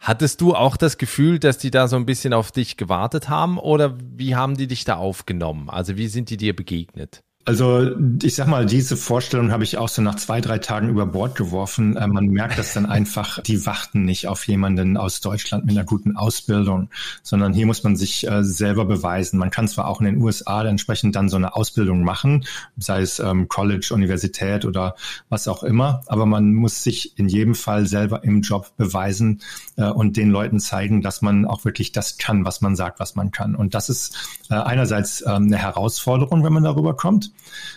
Hattest 0.00 0.40
du 0.40 0.54
auch 0.54 0.78
das 0.78 0.96
Gefühl, 0.96 1.38
dass 1.38 1.58
die 1.58 1.70
da 1.70 1.86
so 1.86 1.96
ein 1.96 2.06
bisschen 2.06 2.32
auf 2.32 2.52
dich 2.52 2.78
gewartet 2.78 3.28
haben 3.28 3.58
oder 3.58 3.98
wie 4.00 4.34
haben 4.34 4.56
die 4.56 4.66
dich 4.66 4.84
da 4.84 4.96
aufgenommen? 4.96 5.68
Also 5.68 5.98
wie 5.98 6.08
sind 6.08 6.30
die 6.30 6.38
dir 6.38 6.56
begegnet? 6.56 7.22
Also 7.46 7.96
ich 8.22 8.34
sag 8.34 8.48
mal, 8.48 8.66
diese 8.66 8.98
Vorstellung 8.98 9.50
habe 9.50 9.64
ich 9.64 9.78
auch 9.78 9.88
so 9.88 10.02
nach 10.02 10.16
zwei, 10.16 10.42
drei 10.42 10.58
Tagen 10.58 10.90
über 10.90 11.06
Bord 11.06 11.36
geworfen. 11.36 11.96
Äh, 11.96 12.06
man 12.06 12.26
merkt 12.26 12.58
das 12.58 12.74
dann 12.74 12.84
einfach, 12.84 13.40
die 13.40 13.64
warten 13.64 14.04
nicht 14.04 14.28
auf 14.28 14.46
jemanden 14.46 14.98
aus 14.98 15.22
Deutschland 15.22 15.64
mit 15.64 15.74
einer 15.74 15.86
guten 15.86 16.16
Ausbildung, 16.16 16.90
sondern 17.22 17.54
hier 17.54 17.64
muss 17.64 17.82
man 17.82 17.96
sich 17.96 18.28
äh, 18.28 18.44
selber 18.44 18.84
beweisen. 18.84 19.38
Man 19.38 19.50
kann 19.50 19.68
zwar 19.68 19.88
auch 19.88 20.00
in 20.00 20.04
den 20.04 20.18
USA 20.18 20.62
entsprechend 20.64 21.16
dann 21.16 21.30
so 21.30 21.36
eine 21.36 21.56
Ausbildung 21.56 22.04
machen, 22.04 22.44
sei 22.76 23.00
es 23.00 23.18
ähm, 23.20 23.48
College, 23.48 23.88
Universität 23.94 24.66
oder 24.66 24.94
was 25.30 25.48
auch 25.48 25.62
immer, 25.62 26.02
aber 26.08 26.26
man 26.26 26.52
muss 26.52 26.84
sich 26.84 27.18
in 27.18 27.28
jedem 27.28 27.54
Fall 27.54 27.86
selber 27.86 28.22
im 28.22 28.42
Job 28.42 28.76
beweisen 28.76 29.40
äh, 29.76 29.84
und 29.84 30.18
den 30.18 30.28
Leuten 30.28 30.60
zeigen, 30.60 31.00
dass 31.00 31.22
man 31.22 31.46
auch 31.46 31.64
wirklich 31.64 31.90
das 31.90 32.18
kann, 32.18 32.44
was 32.44 32.60
man 32.60 32.76
sagt, 32.76 33.00
was 33.00 33.16
man 33.16 33.30
kann. 33.30 33.54
Und 33.54 33.74
das 33.74 33.88
ist 33.88 34.44
einerseits 34.50 35.22
ähm, 35.22 35.44
eine 35.46 35.56
Herausforderung, 35.56 36.44
wenn 36.44 36.52
man 36.52 36.64
darüber 36.64 36.94
kommt. 36.94 37.29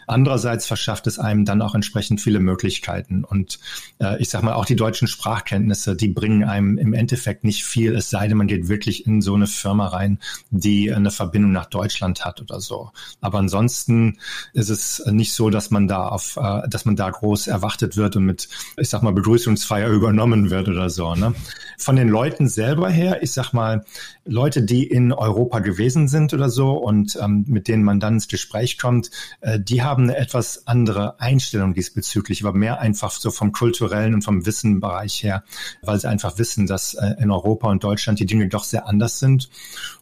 Andererseits 0.07 0.67
verschafft 0.67 1.07
es 1.07 1.19
einem 1.19 1.45
dann 1.45 1.61
auch 1.61 1.75
entsprechend 1.75 2.21
viele 2.21 2.39
Möglichkeiten. 2.39 3.23
Und 3.23 3.59
äh, 3.99 4.21
ich 4.21 4.29
sage 4.29 4.45
mal, 4.45 4.53
auch 4.53 4.65
die 4.65 4.75
deutschen 4.75 5.07
Sprachkenntnisse, 5.07 5.95
die 5.95 6.09
bringen 6.09 6.43
einem 6.43 6.77
im 6.77 6.93
Endeffekt 6.93 7.43
nicht 7.43 7.63
viel, 7.63 7.95
es 7.95 8.09
sei 8.09 8.27
denn, 8.27 8.37
man 8.37 8.47
geht 8.47 8.67
wirklich 8.67 9.05
in 9.05 9.21
so 9.21 9.33
eine 9.35 9.47
Firma 9.47 9.87
rein, 9.87 10.19
die 10.49 10.93
eine 10.93 11.11
Verbindung 11.11 11.51
nach 11.51 11.65
Deutschland 11.65 12.25
hat 12.25 12.41
oder 12.41 12.59
so. 12.59 12.91
Aber 13.21 13.39
ansonsten 13.39 14.17
ist 14.53 14.69
es 14.69 15.03
nicht 15.05 15.33
so, 15.33 15.49
dass 15.49 15.71
man 15.71 15.87
da 15.87 16.07
auf, 16.07 16.37
äh, 16.37 16.67
dass 16.67 16.85
man 16.85 16.95
da 16.95 17.09
groß 17.09 17.47
erwartet 17.47 17.97
wird 17.97 18.15
und 18.15 18.25
mit, 18.25 18.49
ich 18.77 18.89
sag 18.89 19.03
mal, 19.03 19.13
Begrüßungsfeier 19.13 19.89
übernommen 19.89 20.49
wird 20.49 20.67
oder 20.67 20.89
so. 20.89 21.15
Ne? 21.15 21.33
Von 21.77 21.95
den 21.95 22.09
Leuten 22.09 22.47
selber 22.47 22.89
her, 22.89 23.23
ich 23.23 23.31
sag 23.31 23.53
mal, 23.53 23.85
Leute, 24.25 24.63
die 24.63 24.87
in 24.87 25.11
Europa 25.11 25.59
gewesen 25.59 26.07
sind 26.07 26.33
oder 26.33 26.49
so 26.49 26.73
und 26.73 27.17
ähm, 27.21 27.43
mit 27.47 27.67
denen 27.67 27.83
man 27.83 27.99
dann 27.99 28.15
ins 28.15 28.27
Gespräch 28.27 28.77
kommt, 28.77 29.11
äh, 29.41 29.59
die 29.59 29.81
haben 29.81 30.03
eine 30.03 30.15
etwas 30.15 30.65
andere 30.65 31.19
Einstellung 31.19 31.73
diesbezüglich, 31.73 32.43
aber 32.43 32.57
mehr 32.57 32.79
einfach 32.79 33.11
so 33.11 33.31
vom 33.31 33.51
kulturellen 33.51 34.13
und 34.13 34.23
vom 34.23 34.45
Wissenbereich 34.45 35.23
her, 35.23 35.43
weil 35.81 35.99
sie 35.99 36.07
einfach 36.07 36.37
wissen, 36.37 36.67
dass 36.67 36.93
äh, 36.93 37.15
in 37.19 37.31
Europa 37.31 37.69
und 37.69 37.83
Deutschland 37.83 38.19
die 38.19 38.25
Dinge 38.25 38.47
doch 38.47 38.63
sehr 38.63 38.87
anders 38.87 39.19
sind. 39.19 39.49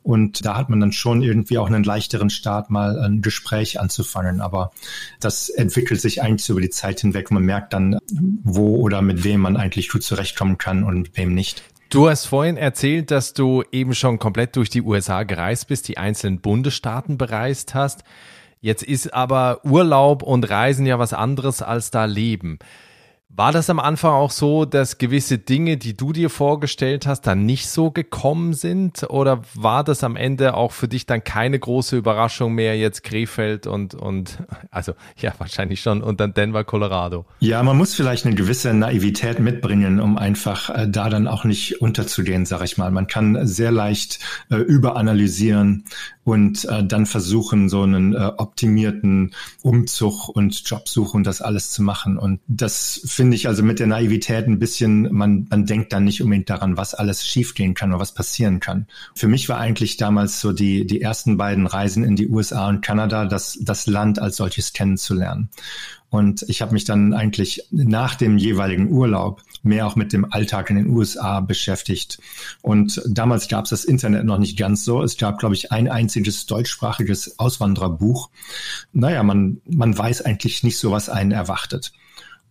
Und 0.04 0.46
da 0.46 0.58
hat 0.58 0.70
man 0.70 0.80
dann 0.80 0.92
schon 0.92 1.22
irgendwie 1.22 1.58
auch 1.58 1.68
einen 1.68 1.84
leichteren 1.84 2.30
Start, 2.30 2.70
mal 2.70 3.00
ein 3.00 3.22
Gespräch 3.22 3.80
anzufangen. 3.80 4.42
Aber 4.42 4.72
das 5.20 5.50
entwickelt 5.50 6.01
sich 6.01 6.22
eigentlich 6.22 6.46
so 6.46 6.54
über 6.54 6.62
die 6.62 6.70
Zeit 6.70 7.00
hinweg. 7.01 7.32
Man 7.32 7.44
merkt 7.44 7.74
dann, 7.74 7.98
wo 8.44 8.78
oder 8.78 9.01
mit 9.01 9.24
wem 9.24 9.42
man 9.42 9.58
eigentlich 9.58 9.90
gut 9.90 10.04
zurechtkommen 10.04 10.58
kann 10.58 10.84
und 10.84 11.01
mit 11.01 11.18
wem 11.18 11.34
nicht. 11.34 11.63
Du 11.91 12.10
hast 12.10 12.25
vorhin 12.25 12.55
erzählt, 12.55 13.12
dass 13.12 13.33
du 13.33 13.65
eben 13.74 13.93
schon 13.95 14.17
komplett 14.17 14.55
durch 14.55 14.69
die 14.69 14.81
USA 14.81 15.24
gereist 15.24 15.67
bist, 15.67 15.89
die 15.89 15.98
einzelnen 15.98 16.39
Bundesstaaten 16.39 17.17
bereist 17.17 17.75
hast. 17.75 18.05
Jetzt 18.62 18.81
ist 18.81 19.13
aber 19.13 19.60
Urlaub 19.65 20.24
und 20.24 20.50
Reisen 20.50 20.86
ja 20.86 21.00
was 21.00 21.12
anderes 21.12 21.62
als 21.62 21.91
da 21.91 22.05
leben. 22.05 22.60
War 23.34 23.54
das 23.54 23.70
am 23.70 23.80
Anfang 23.80 24.12
auch 24.12 24.30
so, 24.30 24.66
dass 24.66 24.98
gewisse 24.98 25.38
Dinge, 25.38 25.78
die 25.78 25.96
du 25.96 26.12
dir 26.12 26.30
vorgestellt 26.30 27.08
hast, 27.08 27.22
dann 27.22 27.46
nicht 27.46 27.70
so 27.70 27.90
gekommen 27.90 28.54
sind? 28.54 29.10
Oder 29.10 29.42
war 29.54 29.86
das 29.86 30.04
am 30.04 30.18
Ende 30.18 30.54
auch 30.54 30.74
für 30.74 30.90
dich 30.90 31.06
dann 31.06 31.24
keine 31.24 31.58
große 31.58 31.96
Überraschung 31.96 32.54
mehr, 32.54 32.78
jetzt 32.78 33.04
Krefeld 33.04 33.68
und, 33.68 33.96
und 33.96 34.44
also 34.70 34.94
ja, 35.16 35.34
wahrscheinlich 35.38 35.82
schon, 35.82 36.04
und 36.04 36.20
dann 36.20 36.34
Denver, 36.34 36.66
Colorado? 36.66 37.26
Ja, 37.40 37.64
man 37.64 37.78
muss 37.78 37.94
vielleicht 37.94 38.26
eine 38.26 38.36
gewisse 38.36 38.74
Naivität 38.74 39.40
mitbringen, 39.40 40.02
um 40.02 40.18
einfach 40.18 40.70
äh, 40.70 40.88
da 40.90 41.10
dann 41.10 41.28
auch 41.28 41.46
nicht 41.46 41.82
unterzugehen, 41.82 42.46
sag 42.46 42.64
ich 42.64 42.78
mal. 42.78 42.92
Man 42.92 43.08
kann 43.08 43.48
sehr 43.48 43.72
leicht 43.72 44.20
äh, 44.50 44.58
überanalysieren 44.58 45.86
und 46.24 46.66
äh, 46.66 46.86
dann 46.86 47.06
versuchen, 47.06 47.68
so 47.68 47.82
einen 47.82 48.13
äh, 48.13 48.32
optimierten 48.38 49.34
Umzug 49.63 50.30
und 50.30 50.70
Jobsuche 50.70 51.18
und 51.18 51.25
das 51.25 51.42
alles 51.42 51.72
zu 51.72 51.82
machen. 51.82 52.18
Und 52.18 52.40
das 52.48 53.01
finde 53.06 53.36
ich 53.36 53.48
also 53.48 53.63
mit 53.63 53.80
der 53.80 53.88
Naivität 53.88 54.48
ein 54.48 54.60
bisschen, 54.60 55.12
man, 55.13 55.48
man 55.50 55.66
denkt 55.66 55.94
dann 55.94 56.04
nicht 56.04 56.22
unbedingt 56.22 56.50
daran, 56.50 56.78
was 56.78 56.94
alles 56.94 57.25
schiefgehen 57.25 57.74
kann 57.74 57.92
oder 57.92 58.00
was 58.00 58.13
passieren 58.13 58.60
kann. 58.60 58.88
Für 59.16 59.28
mich 59.28 59.50
war 59.50 59.58
eigentlich 59.58 59.98
damals 59.98 60.40
so 60.42 60.54
die, 60.54 60.86
die 60.86 61.01
ersten 61.01 61.38
beiden 61.38 61.66
Reisen 61.66 62.04
in 62.04 62.16
die 62.16 62.28
USA 62.28 62.70
und 62.70 62.82
Kanada, 62.82 63.25
das, 63.25 63.58
das 63.62 63.88
Land 63.88 64.20
als 64.20 64.38
solches 64.38 64.74
kennenzulernen. 64.74 65.50
Und 66.12 66.44
ich 66.50 66.62
habe 66.62 66.74
mich 66.74 66.84
dann 66.84 67.13
eigentlich 67.13 67.63
nach 67.72 68.16
dem 68.16 68.38
jeweiligen 68.38 68.92
Urlaub 68.92 69.42
mehr 69.63 69.88
auch 69.88 69.96
mit 69.96 70.13
dem 70.13 70.32
Alltag 70.32 70.70
in 70.70 70.77
den 70.77 70.88
USA 70.88 71.39
beschäftigt. 71.39 72.20
Und 72.62 73.01
damals 73.08 73.48
gab 73.48 73.65
es 73.65 73.70
das 73.70 73.86
Internet 73.86 74.25
noch 74.25 74.38
nicht 74.38 74.58
ganz 74.58 74.84
so. 74.86 75.01
Es 75.03 75.18
gab, 75.18 75.39
glaube 75.39 75.56
ich, 75.56 75.72
ein 75.72 75.89
einziges 75.89 76.46
deutschsprachiges 76.46 77.39
Auswandererbuch. 77.39 78.30
Naja, 78.94 79.24
man, 79.24 79.62
man 79.65 79.98
weiß 79.98 80.22
eigentlich 80.24 80.63
nicht 80.63 80.77
so, 80.77 80.91
was 80.91 81.10
einen 81.10 81.32
erwartet. 81.32 81.91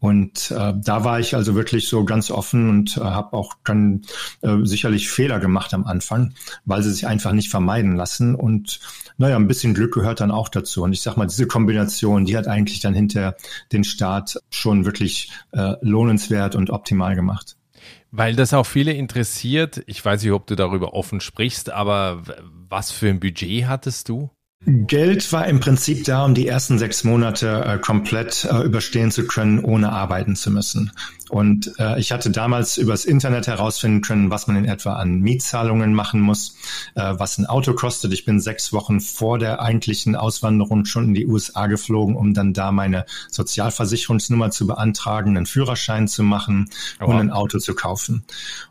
Und 0.01 0.51
äh, 0.51 0.73
da 0.75 1.05
war 1.05 1.21
ich 1.21 1.35
also 1.35 1.55
wirklich 1.55 1.89
so 1.89 2.05
ganz 2.05 2.31
offen 2.31 2.71
und 2.71 2.97
äh, 2.97 3.01
habe 3.01 3.37
auch 3.37 3.55
dann 3.65 4.03
äh, 4.41 4.57
sicherlich 4.65 5.11
Fehler 5.11 5.41
gemacht 5.41 5.75
am 5.75 5.85
Anfang, 5.85 6.33
weil 6.65 6.83
sie 6.83 6.91
sich 6.91 7.07
einfach 7.07 7.33
nicht 7.33 7.51
vermeiden 7.51 7.97
lassen. 7.97 8.35
Und 8.35 8.81
naja, 9.19 9.37
ein 9.37 9.47
bisschen 9.47 9.75
Glück 9.75 9.93
gehört 9.93 10.21
dann 10.21 10.31
auch 10.31 10.49
dazu. 10.49 10.83
Und 10.83 10.95
ich 10.95 11.03
sag 11.03 11.19
mal, 11.19 11.27
diese 11.27 11.47
Kombination, 11.47 12.25
die 12.25 12.37
hat 12.37 12.49
eigentlich 12.49 12.81
dann 12.81 12.95
hinter 12.95 13.37
den 13.73 13.85
Start 13.85 14.39
schon 14.49 14.87
wirklich 14.87 15.31
äh, 15.53 15.75
lohnenswert 15.83 16.55
und 16.55 16.71
optimal 16.71 17.15
gemacht. 17.15 17.57
Weil 18.11 18.35
das 18.35 18.55
auch 18.55 18.67
viele 18.67 18.93
interessiert. 18.93 19.83
Ich 19.87 20.05
weiß 20.05 20.23
nicht, 20.23 20.33
ob 20.33 20.47
du 20.47 20.57
darüber 20.57 20.95
offen 20.95 21.21
sprichst, 21.21 21.71
aber 21.71 22.23
was 22.69 22.91
für 22.91 23.09
ein 23.09 23.21
Budget 23.21 23.67
hattest 23.67 24.09
du? 24.09 24.31
Geld 24.67 25.33
war 25.33 25.47
im 25.47 25.61
Prinzip 25.61 26.05
da, 26.05 26.25
um 26.25 26.35
die 26.35 26.47
ersten 26.47 26.79
sechs 26.79 27.03
Monate 27.03 27.65
äh, 27.65 27.79
komplett 27.79 28.45
äh, 28.45 28.63
überstehen 28.63 29.11
zu 29.11 29.27
können, 29.27 29.65
ohne 29.65 29.91
arbeiten 29.91 30.37
zu 30.37 30.51
müssen. 30.51 30.93
Und 31.31 31.73
äh, 31.79 31.99
ich 32.01 32.11
hatte 32.11 32.31
damals 32.31 32.77
übers 32.77 33.05
Internet 33.05 33.47
herausfinden 33.47 34.01
können, 34.01 34.31
was 34.31 34.49
man 34.49 34.57
in 34.57 34.65
etwa 34.65 34.95
an 34.95 35.21
Mietzahlungen 35.21 35.95
machen 35.95 36.21
muss, 36.21 36.57
äh, 36.97 37.15
was 37.17 37.39
ein 37.39 37.47
Auto 37.47 37.73
kostet. 37.75 38.13
Ich 38.13 38.25
bin 38.25 38.41
sechs 38.41 38.73
Wochen 38.73 39.01
vor 39.01 39.39
der 39.39 39.63
eigentlichen 39.63 40.17
Auswanderung 40.17 40.85
schon 40.87 41.05
in 41.05 41.15
die 41.15 41.27
USA 41.27 41.69
geflogen, 41.69 42.17
um 42.17 42.35
dann 42.35 42.53
da 42.53 42.73
meine 42.73 43.07
Sozialversicherungsnummer 43.31 44.51
zu 44.51 44.67
beantragen, 44.67 45.37
einen 45.37 45.47
Führerschein 45.47 46.09
zu 46.09 46.25
machen 46.25 46.69
oh. 47.01 47.05
und 47.07 47.17
ein 47.17 47.31
Auto 47.31 47.61
zu 47.61 47.75
kaufen. 47.75 48.25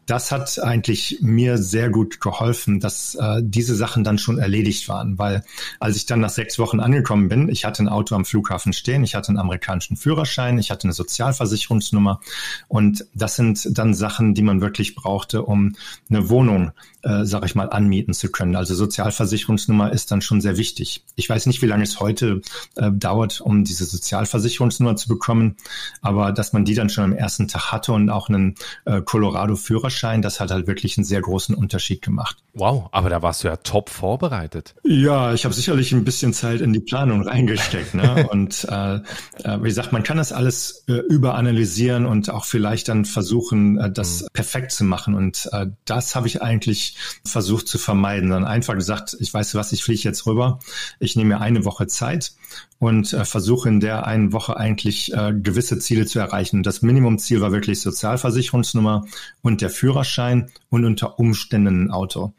Das 0.06 0.32
hat 0.32 0.60
eigentlich 0.62 1.20
mir 1.22 1.58
sehr 1.58 1.90
gut 1.90 2.20
geholfen, 2.20 2.82
dass 2.82 3.16
äh, 3.16 3.42
diese 3.42 3.76
Sachen 3.76 4.04
dann 4.04 4.18
schon 4.18 4.38
erledigt 4.38 4.90
waren, 4.90 5.18
weil 5.18 5.46
als 5.80 5.96
ich 5.96 6.08
dann 6.08 6.20
nach 6.20 6.30
sechs 6.30 6.60
Wochen 6.60 6.82
angekommen 6.82 7.30
bin, 7.30 7.48
ich 7.48 7.64
hatte 7.64 7.84
ein 7.84 7.90
Auto 7.90 8.16
am 8.16 8.26
Flughafen 8.26 8.74
stehen, 8.74 9.04
ich 9.04 9.16
hatte 9.16 9.30
einen 9.30 9.38
amerikanischen 9.38 9.96
Führerschein, 9.96 10.58
ich 10.58 10.72
hatte 10.72 10.86
eine 10.86 10.94
Sozialversicherungsnummer 10.94 12.20
und 12.68 13.06
das 13.14 13.36
sind 13.36 13.78
dann 13.78 13.94
Sachen, 13.94 14.34
die 14.34 14.42
man 14.42 14.62
wirklich 14.62 14.96
brauchte, 14.96 15.44
um 15.44 15.76
eine 16.10 16.30
Wohnung, 16.30 16.72
äh, 17.04 17.26
sag 17.26 17.46
ich 17.46 17.56
mal, 17.56 17.70
anmieten 17.70 18.14
zu 18.14 18.32
können. 18.32 18.56
Also 18.56 18.76
Sozialversicherungsnummer 18.76 19.92
ist 19.92 20.12
dann 20.12 20.22
schon 20.22 20.42
sehr 20.42 20.58
wichtig. 20.58 21.04
Ich 21.16 21.30
weiß 21.30 21.46
nicht, 21.46 21.62
wie 21.62 21.68
lange 21.68 21.84
es 21.84 22.00
heute 22.00 22.42
äh, 22.76 22.92
dauert, 22.92 23.42
um 23.42 23.64
diese 23.64 23.86
Sozialversicherungsnummer 23.86 24.96
zu 24.96 25.08
bekommen, 25.08 25.56
aber 26.02 26.32
dass 26.32 26.54
man 26.54 26.66
die 26.66 26.76
dann 26.76 26.90
schon 26.90 27.04
am 27.04 27.14
ersten 27.14 27.48
Tag 27.48 27.72
hatte 27.72 27.94
und 27.94 28.10
auch 28.10 28.30
einen 28.30 28.56
äh, 28.86 29.02
Colorado-Führerschein, 29.02 30.22
das 30.22 30.40
hat 30.40 30.52
halt 30.52 30.68
wirklich 30.68 30.98
einen 30.98 31.06
sehr 31.06 31.22
großen 31.22 31.56
Unterschied 31.56 32.02
gemacht. 32.02 32.38
Wow, 32.54 32.90
aber 32.92 33.10
da 33.10 33.22
warst 33.22 33.44
du 33.44 33.48
ja 33.48 33.58
top 33.58 33.90
vorbereitet. 33.90 34.76
Ja, 34.84 35.34
ich 35.34 35.46
habe 35.46 35.54
sicherlich 35.54 35.94
ein 35.94 36.04
bisschen 36.04 36.34
Zeit 36.34 36.62
in 36.62 36.74
die 36.74 36.80
Planung 36.80 37.22
reingesteckt. 37.22 37.94
Ne? 37.94 38.28
und 38.32 38.68
äh, 38.70 38.96
äh, 38.96 39.02
wie 39.62 39.70
gesagt, 39.70 39.92
man 39.92 40.04
kann 40.04 40.18
das 40.18 40.32
alles 40.32 40.84
äh, 40.88 40.94
überanalysieren 40.94 42.06
und 42.06 42.30
auch 42.30 42.39
vielleicht 42.46 42.88
dann 42.90 43.06
versuchen, 43.06 43.78
äh, 43.78 43.92
das 43.92 44.22
mhm. 44.22 44.28
perfekt 44.34 44.72
zu 44.72 44.84
machen. 44.84 45.16
Und 45.16 45.50
äh, 45.52 45.68
das 45.86 46.16
habe 46.16 46.28
ich 46.28 46.42
eigentlich 46.42 46.96
versucht 47.26 47.68
zu 47.68 47.78
vermeiden. 47.78 48.30
Dann 48.30 48.46
einfach 48.46 48.76
gesagt, 48.76 49.16
ich 49.20 49.34
weiß 49.34 49.56
was, 49.56 49.72
ich 49.72 49.84
fliege 49.84 50.04
jetzt 50.04 50.26
rüber. 50.26 50.60
Ich 51.00 51.16
nehme 51.16 51.36
mir 51.36 51.42
eine 51.42 51.66
Woche 51.66 51.88
Zeit 51.88 52.34
und 52.80 53.14
äh, 53.14 53.26
versuche 53.26 53.68
in 53.68 53.82
der 53.82 54.08
einen 54.08 54.32
Woche 54.32 54.58
eigentlich 54.58 55.14
äh, 55.14 55.34
gewisse 55.34 55.80
Ziele 55.80 56.06
zu 56.06 56.20
erreichen. 56.20 56.64
Das 56.64 56.82
Minimumziel 56.82 57.42
war 57.42 57.52
wirklich 57.52 57.82
Sozialversicherungsnummer 57.82 59.06
und 59.42 59.62
der 59.62 59.70
Führerschein 59.70 60.50
und 60.70 60.86
unter 60.86 61.20
Umständen 61.20 61.86
ein 61.86 61.92
Auto. 61.92 62.34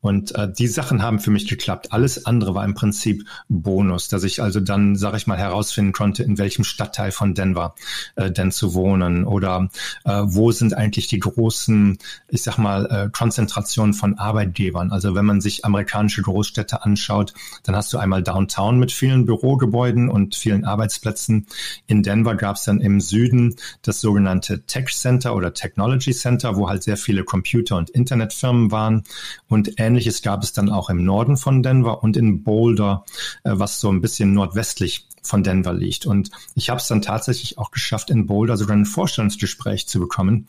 Und 0.00 0.34
äh, 0.34 0.52
die 0.52 0.66
Sachen 0.66 1.00
haben 1.00 1.20
für 1.20 1.30
mich 1.30 1.46
geklappt. 1.46 1.92
Alles 1.92 2.26
andere 2.26 2.56
war 2.56 2.64
im 2.64 2.74
Prinzip 2.74 3.24
Bonus, 3.48 4.08
dass 4.08 4.24
ich 4.24 4.42
also 4.42 4.58
dann, 4.58 4.96
sage 4.96 5.16
ich 5.16 5.28
mal, 5.28 5.38
herausfinden 5.38 5.92
konnte, 5.92 6.24
in 6.24 6.38
welchem 6.38 6.64
Stadtteil 6.64 7.12
von 7.12 7.34
Denver 7.34 7.76
äh, 8.16 8.30
denn 8.32 8.50
zu 8.50 8.74
wohnen 8.74 9.24
oder 9.24 9.68
äh, 10.04 10.22
wo 10.24 10.50
sind 10.50 10.74
eigentlich 10.74 11.06
die 11.06 11.20
großen, 11.20 11.98
ich 12.28 12.42
sag 12.42 12.58
mal, 12.58 12.86
äh, 12.86 13.10
Konzentrationen 13.12 13.94
von 13.94 14.18
Arbeitgebern. 14.18 14.90
Also 14.90 15.14
wenn 15.14 15.24
man 15.24 15.40
sich 15.40 15.64
amerikanische 15.64 16.22
Großstädte 16.22 16.82
anschaut, 16.82 17.32
dann 17.62 17.76
hast 17.76 17.92
du 17.92 17.98
einmal 17.98 18.24
Downtown 18.24 18.80
mit 18.80 18.90
vielen 18.90 19.24
Bürogebäuden 19.24 19.81
und 19.90 20.34
vielen 20.34 20.64
Arbeitsplätzen. 20.64 21.46
In 21.86 22.02
Denver 22.02 22.34
gab 22.34 22.56
es 22.56 22.64
dann 22.64 22.80
im 22.80 23.00
Süden 23.00 23.56
das 23.82 24.00
sogenannte 24.00 24.64
Tech 24.66 24.88
Center 24.90 25.34
oder 25.34 25.54
Technology 25.54 26.12
Center, 26.12 26.56
wo 26.56 26.68
halt 26.68 26.82
sehr 26.82 26.96
viele 26.96 27.24
Computer- 27.24 27.76
und 27.76 27.90
Internetfirmen 27.90 28.70
waren 28.70 29.04
und 29.48 29.78
Ähnliches 29.78 30.22
gab 30.22 30.42
es 30.42 30.52
dann 30.52 30.70
auch 30.70 30.90
im 30.90 31.04
Norden 31.04 31.36
von 31.36 31.62
Denver 31.62 32.02
und 32.02 32.16
in 32.16 32.42
Boulder, 32.42 33.04
äh, 33.44 33.52
was 33.54 33.80
so 33.80 33.90
ein 33.90 34.00
bisschen 34.00 34.32
nordwestlich 34.32 35.08
von 35.22 35.42
Denver 35.42 35.72
liegt. 35.72 36.06
Und 36.06 36.30
ich 36.54 36.68
habe 36.68 36.80
es 36.80 36.88
dann 36.88 37.02
tatsächlich 37.02 37.58
auch 37.58 37.70
geschafft, 37.70 38.10
in 38.10 38.26
Boulder 38.26 38.56
sogar 38.56 38.76
ein 38.76 38.86
Vorstellungsgespräch 38.86 39.86
zu 39.86 40.00
bekommen 40.00 40.48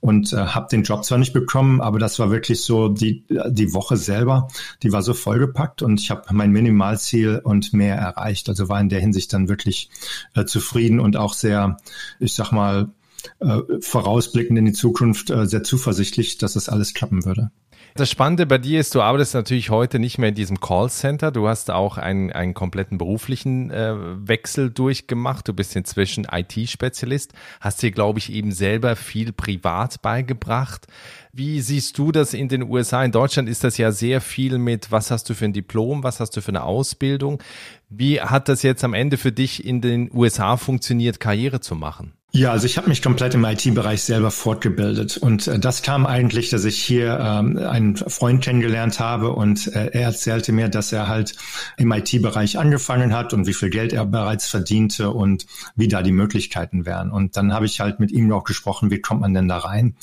und 0.00 0.32
äh, 0.32 0.36
habe 0.36 0.68
den 0.70 0.84
Job 0.84 1.04
zwar 1.04 1.18
nicht 1.18 1.32
bekommen, 1.32 1.80
aber 1.80 1.98
das 1.98 2.18
war 2.18 2.30
wirklich 2.30 2.62
so 2.62 2.88
die 2.88 3.24
die 3.48 3.72
Woche 3.72 3.96
selber, 3.96 4.48
die 4.82 4.92
war 4.92 5.02
so 5.02 5.14
vollgepackt 5.14 5.82
und 5.82 6.00
ich 6.00 6.10
habe 6.10 6.22
mein 6.32 6.52
Minimalziel 6.52 7.40
und 7.42 7.72
mehr 7.72 7.96
erreicht. 7.96 8.48
Also 8.48 8.68
war 8.68 8.80
in 8.80 8.88
der 8.88 9.00
Hinsicht 9.00 9.32
dann 9.32 9.48
wirklich 9.48 9.90
äh, 10.34 10.44
zufrieden 10.44 11.00
und 11.00 11.16
auch 11.16 11.34
sehr, 11.34 11.76
ich 12.20 12.34
sag 12.34 12.52
mal, 12.52 12.90
äh, 13.40 13.60
vorausblickend 13.80 14.58
in 14.58 14.64
die 14.66 14.72
Zukunft 14.72 15.30
äh, 15.30 15.46
sehr 15.46 15.62
zuversichtlich, 15.62 16.38
dass 16.38 16.54
das 16.54 16.68
alles 16.68 16.94
klappen 16.94 17.24
würde. 17.24 17.50
Das 17.94 18.10
Spannende 18.10 18.46
bei 18.46 18.56
dir 18.56 18.80
ist, 18.80 18.94
du 18.94 19.02
arbeitest 19.02 19.34
natürlich 19.34 19.68
heute 19.68 19.98
nicht 19.98 20.16
mehr 20.16 20.30
in 20.30 20.34
diesem 20.34 20.60
Callcenter. 20.60 21.30
Du 21.30 21.46
hast 21.46 21.70
auch 21.70 21.98
einen, 21.98 22.32
einen 22.32 22.54
kompletten 22.54 22.96
beruflichen 22.96 23.70
äh, 23.70 23.94
Wechsel 23.94 24.70
durchgemacht. 24.70 25.46
Du 25.46 25.52
bist 25.52 25.76
inzwischen 25.76 26.26
IT-Spezialist, 26.30 27.34
hast 27.60 27.82
dir, 27.82 27.90
glaube 27.90 28.18
ich, 28.18 28.32
eben 28.32 28.50
selber 28.50 28.96
viel 28.96 29.32
privat 29.34 30.00
beigebracht. 30.00 30.86
Wie 31.34 31.62
siehst 31.62 31.96
du 31.96 32.12
das 32.12 32.34
in 32.34 32.48
den 32.48 32.62
USA? 32.64 33.02
In 33.02 33.10
Deutschland 33.10 33.48
ist 33.48 33.64
das 33.64 33.78
ja 33.78 33.90
sehr 33.90 34.20
viel 34.20 34.58
mit, 34.58 34.90
was 34.90 35.10
hast 35.10 35.30
du 35.30 35.34
für 35.34 35.46
ein 35.46 35.54
Diplom, 35.54 36.02
was 36.02 36.20
hast 36.20 36.36
du 36.36 36.42
für 36.42 36.50
eine 36.50 36.62
Ausbildung? 36.62 37.42
Wie 37.88 38.20
hat 38.20 38.50
das 38.50 38.62
jetzt 38.62 38.84
am 38.84 38.92
Ende 38.92 39.16
für 39.16 39.32
dich 39.32 39.64
in 39.64 39.80
den 39.80 40.10
USA 40.12 40.58
funktioniert, 40.58 41.20
Karriere 41.20 41.60
zu 41.60 41.74
machen? 41.74 42.12
Ja, 42.34 42.50
also 42.50 42.64
ich 42.64 42.78
habe 42.78 42.88
mich 42.88 43.02
komplett 43.02 43.34
im 43.34 43.44
IT-Bereich 43.44 44.04
selber 44.04 44.30
fortgebildet 44.30 45.18
und 45.18 45.46
äh, 45.48 45.58
das 45.58 45.82
kam 45.82 46.06
eigentlich, 46.06 46.48
dass 46.48 46.64
ich 46.64 46.82
hier 46.82 47.20
ähm, 47.20 47.58
einen 47.58 47.94
Freund 47.94 48.42
kennengelernt 48.42 49.00
habe 49.00 49.32
und 49.32 49.66
äh, 49.66 49.90
er 49.92 50.04
erzählte 50.04 50.50
mir, 50.52 50.70
dass 50.70 50.92
er 50.92 51.08
halt 51.08 51.34
im 51.76 51.92
IT-Bereich 51.92 52.58
angefangen 52.58 53.14
hat 53.14 53.34
und 53.34 53.46
wie 53.46 53.52
viel 53.52 53.68
Geld 53.68 53.92
er 53.92 54.06
bereits 54.06 54.46
verdiente 54.46 55.10
und 55.10 55.44
wie 55.76 55.88
da 55.88 56.00
die 56.00 56.10
Möglichkeiten 56.10 56.86
wären. 56.86 57.10
Und 57.10 57.36
dann 57.36 57.52
habe 57.52 57.66
ich 57.66 57.80
halt 57.80 58.00
mit 58.00 58.10
ihm 58.12 58.32
auch 58.32 58.44
gesprochen, 58.44 58.90
wie 58.90 59.02
kommt 59.02 59.20
man 59.20 59.34
denn 59.34 59.48
da 59.48 59.58
rein? 59.58 59.94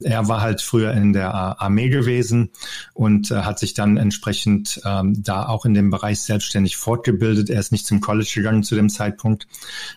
Er 0.00 0.28
war 0.28 0.42
halt 0.42 0.60
früher 0.70 0.92
in 0.92 1.12
der 1.12 1.34
Armee 1.34 1.88
gewesen 1.88 2.50
und 2.94 3.32
äh, 3.32 3.42
hat 3.42 3.58
sich 3.58 3.74
dann 3.74 3.96
entsprechend 3.96 4.80
ähm, 4.84 5.20
da 5.20 5.48
auch 5.48 5.64
in 5.64 5.74
dem 5.74 5.90
Bereich 5.90 6.20
selbstständig 6.20 6.76
fortgebildet. 6.76 7.50
Er 7.50 7.58
ist 7.58 7.72
nicht 7.72 7.86
zum 7.86 8.00
College 8.00 8.30
gegangen 8.36 8.62
zu 8.62 8.76
dem 8.76 8.88
Zeitpunkt. 8.88 9.48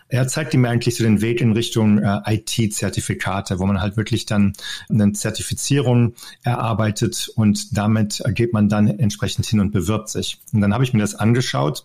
Er 0.08 0.26
zeigte 0.26 0.58
mir 0.58 0.70
eigentlich 0.70 0.96
so 0.96 1.04
den 1.04 1.20
Weg 1.20 1.40
in 1.40 1.52
Richtung 1.52 1.98
äh, 1.98 2.20
IT-Zertifikate, 2.26 3.60
wo 3.60 3.66
man 3.66 3.80
halt 3.80 3.96
wirklich 3.96 4.26
dann 4.26 4.54
eine 4.88 5.12
Zertifizierung 5.12 6.14
erarbeitet 6.42 7.30
und 7.36 7.78
damit 7.78 8.20
geht 8.30 8.52
man 8.52 8.68
dann 8.68 8.88
entsprechend 8.88 9.46
hin 9.46 9.60
und 9.60 9.70
bewirbt 9.70 10.08
sich. 10.08 10.40
Und 10.52 10.60
dann 10.60 10.74
habe 10.74 10.82
ich 10.82 10.92
mir 10.92 11.00
das 11.00 11.14
angeschaut 11.14 11.84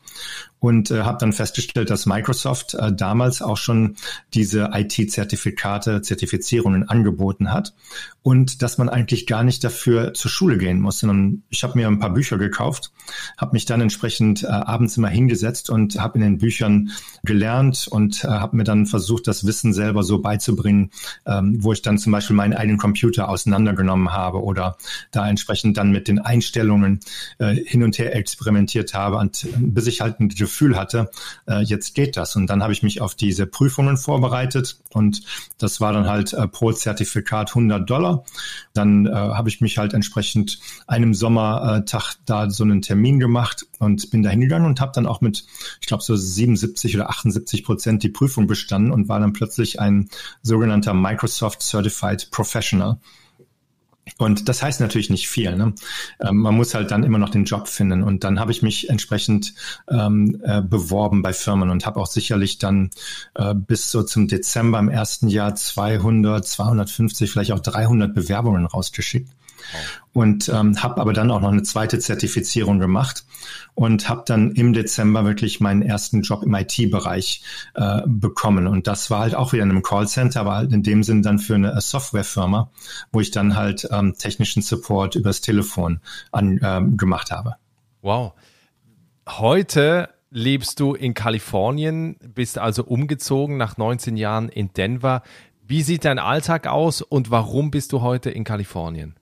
und 0.59 0.91
äh, 0.91 1.03
habe 1.03 1.17
dann 1.19 1.33
festgestellt, 1.33 1.89
dass 1.89 2.05
Microsoft 2.05 2.73
äh, 2.73 2.93
damals 2.93 3.41
auch 3.41 3.57
schon 3.57 3.95
diese 4.33 4.71
IT-Zertifikate, 4.73 6.01
Zertifizierungen 6.01 6.87
angeboten 6.87 7.51
hat 7.51 7.73
und 8.21 8.61
dass 8.61 8.77
man 8.77 8.89
eigentlich 8.89 9.25
gar 9.25 9.43
nicht 9.43 9.63
dafür 9.63 10.13
zur 10.13 10.29
Schule 10.29 10.57
gehen 10.57 10.81
muss, 10.81 10.99
sondern 10.99 11.43
ich 11.49 11.63
habe 11.63 11.77
mir 11.77 11.87
ein 11.87 11.99
paar 11.99 12.13
Bücher 12.13 12.37
gekauft, 12.37 12.91
habe 13.37 13.53
mich 13.53 13.65
dann 13.65 13.79
entsprechend 13.79 14.43
äh, 14.43 14.47
abends 14.47 14.97
immer 14.97 15.07
hingesetzt 15.07 15.69
und 15.69 15.99
habe 15.99 16.17
in 16.17 16.21
den 16.21 16.37
Büchern 16.39 16.91
gelernt 17.23 17.87
und 17.89 18.25
äh, 18.25 18.27
habe 18.27 18.57
mir 18.57 18.65
dann 18.65 18.85
versucht, 18.85 19.27
das 19.27 19.45
Wissen 19.45 19.73
selber 19.73 20.03
so 20.03 20.19
beizubringen, 20.19 20.91
ähm, 21.25 21.63
wo 21.63 21.71
ich 21.71 21.81
dann 21.81 21.97
zum 21.97 22.11
Beispiel 22.11 22.35
meinen 22.35 22.53
eigenen 22.53 22.77
Computer 22.77 23.29
auseinandergenommen 23.29 24.11
habe 24.11 24.43
oder 24.43 24.77
da 25.11 25.27
entsprechend 25.27 25.77
dann 25.77 25.91
mit 25.91 26.07
den 26.09 26.19
Einstellungen 26.19 26.99
äh, 27.37 27.55
hin 27.55 27.83
und 27.83 27.97
her 27.97 28.15
experimentiert 28.15 28.93
habe 28.93 29.17
und 29.17 29.47
bis 29.57 29.87
ich 29.87 30.01
halt 30.01 30.19
ein 30.19 30.27
Gefühl 30.49 30.75
hatte, 30.75 31.11
äh, 31.47 31.61
jetzt 31.61 31.93
geht 31.93 32.17
das. 32.17 32.35
Und 32.35 32.47
dann 32.47 32.63
habe 32.63 32.73
ich 32.73 32.81
mich 32.81 33.01
auf 33.01 33.13
diese 33.13 33.45
Prüfungen 33.45 33.97
vorbereitet 33.97 34.79
und 34.91 35.21
das 35.59 35.79
war 35.79 35.93
dann 35.93 36.07
halt 36.07 36.33
äh, 36.33 36.47
pro 36.47 36.71
Zertifikat 36.71 37.49
100 37.49 37.87
Dollar. 37.87 38.25
Dann 38.73 39.05
äh, 39.05 39.11
habe 39.11 39.47
ich 39.49 39.61
mich 39.61 39.77
halt 39.77 39.93
entsprechend 39.93 40.59
einem 40.87 41.13
Sommertag 41.13 42.15
da 42.25 42.49
so 42.49 42.63
einen 42.63 42.81
Termin 42.81 43.19
gemacht 43.19 43.67
und 43.77 44.09
bin 44.09 44.23
da 44.23 44.31
hingegangen 44.31 44.67
und 44.67 44.81
habe 44.81 44.91
dann 44.93 45.05
auch 45.05 45.21
mit, 45.21 45.45
ich 45.81 45.87
glaube, 45.87 46.03
so 46.03 46.15
77 46.15 46.95
oder 46.95 47.09
78 47.09 47.63
Prozent 47.63 48.01
die 48.01 48.09
Prüfung 48.09 48.47
bestanden 48.47 48.91
und 48.91 49.07
war 49.07 49.19
dann 49.19 49.33
plötzlich 49.33 49.79
ein 49.79 50.09
sogenannter 50.41 50.95
Microsoft 50.95 51.61
Certified 51.61 52.31
Professional. 52.31 52.97
Und 54.17 54.49
das 54.49 54.61
heißt 54.61 54.81
natürlich 54.81 55.09
nicht 55.09 55.29
viel. 55.29 55.55
Ne? 55.55 55.73
Ähm, 56.19 56.37
man 56.37 56.55
muss 56.55 56.73
halt 56.73 56.91
dann 56.91 57.03
immer 57.03 57.17
noch 57.17 57.29
den 57.29 57.45
Job 57.45 57.67
finden. 57.67 58.03
Und 58.03 58.23
dann 58.23 58.39
habe 58.39 58.51
ich 58.51 58.61
mich 58.61 58.89
entsprechend 58.89 59.53
ähm, 59.89 60.41
äh, 60.43 60.61
beworben 60.61 61.21
bei 61.21 61.33
Firmen 61.33 61.69
und 61.69 61.85
habe 61.85 61.99
auch 61.99 62.07
sicherlich 62.07 62.57
dann 62.57 62.89
äh, 63.35 63.53
bis 63.53 63.91
so 63.91 64.03
zum 64.03 64.27
Dezember 64.27 64.79
im 64.79 64.89
ersten 64.89 65.27
Jahr 65.27 65.55
200, 65.55 66.45
250, 66.45 67.31
vielleicht 67.31 67.51
auch 67.51 67.59
300 67.59 68.13
Bewerbungen 68.13 68.65
rausgeschickt 68.65 69.29
und 70.13 70.49
ähm, 70.49 70.81
habe 70.81 70.99
aber 70.99 71.13
dann 71.13 71.31
auch 71.31 71.41
noch 71.41 71.51
eine 71.51 71.63
zweite 71.63 71.99
Zertifizierung 71.99 72.79
gemacht 72.79 73.25
und 73.75 74.09
habe 74.09 74.23
dann 74.25 74.51
im 74.51 74.73
Dezember 74.73 75.25
wirklich 75.25 75.59
meinen 75.59 75.81
ersten 75.81 76.21
Job 76.21 76.43
im 76.43 76.53
IT-Bereich 76.53 77.43
äh, 77.75 78.01
bekommen 78.05 78.67
und 78.67 78.87
das 78.87 79.09
war 79.09 79.21
halt 79.21 79.35
auch 79.35 79.53
wieder 79.53 79.63
in 79.63 79.69
einem 79.69 79.83
Callcenter, 79.83 80.41
aber 80.41 80.55
halt 80.55 80.73
in 80.73 80.83
dem 80.83 81.03
Sinn 81.03 81.21
dann 81.21 81.39
für 81.39 81.55
eine 81.55 81.79
Softwarefirma, 81.79 82.71
wo 83.11 83.19
ich 83.19 83.31
dann 83.31 83.55
halt 83.55 83.87
ähm, 83.91 84.15
technischen 84.17 84.61
Support 84.61 85.15
übers 85.15 85.41
Telefon 85.41 85.99
an, 86.31 86.59
ähm, 86.63 86.97
gemacht 86.97 87.31
habe. 87.31 87.55
Wow. 88.01 88.33
Heute 89.27 90.09
lebst 90.31 90.79
du 90.79 90.93
in 90.93 91.13
Kalifornien, 91.13 92.17
bist 92.33 92.57
also 92.57 92.83
umgezogen 92.83 93.57
nach 93.57 93.77
19 93.77 94.17
Jahren 94.17 94.49
in 94.49 94.73
Denver. 94.73 95.23
Wie 95.65 95.81
sieht 95.81 96.05
dein 96.05 96.19
Alltag 96.19 96.67
aus 96.67 97.01
und 97.01 97.31
warum 97.31 97.71
bist 97.71 97.93
du 97.93 98.01
heute 98.01 98.29
in 98.29 98.43
Kalifornien? 98.43 99.18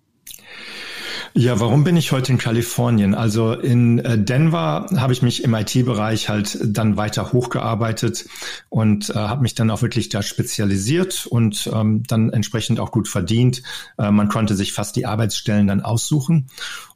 Ja, 1.33 1.59
warum 1.59 1.83
bin 1.83 1.95
ich 1.97 2.11
heute 2.11 2.31
in 2.31 2.39
Kalifornien? 2.39 3.13
Also 3.13 3.53
in 3.53 3.99
äh, 3.99 4.17
Denver 4.17 4.87
habe 4.95 5.13
ich 5.13 5.21
mich 5.21 5.43
im 5.43 5.53
IT-Bereich 5.53 6.29
halt 6.29 6.57
dann 6.63 6.97
weiter 6.97 7.31
hochgearbeitet 7.31 8.25
und 8.69 9.11
äh, 9.11 9.13
habe 9.13 9.43
mich 9.43 9.53
dann 9.53 9.69
auch 9.69 9.83
wirklich 9.83 10.09
da 10.09 10.23
spezialisiert 10.23 11.27
und 11.27 11.69
ähm, 11.71 12.01
dann 12.07 12.31
entsprechend 12.31 12.79
auch 12.79 12.91
gut 12.91 13.07
verdient. 13.07 13.61
Äh, 13.99 14.09
man 14.09 14.29
konnte 14.29 14.55
sich 14.55 14.73
fast 14.73 14.95
die 14.95 15.05
Arbeitsstellen 15.05 15.67
dann 15.67 15.81
aussuchen 15.81 16.47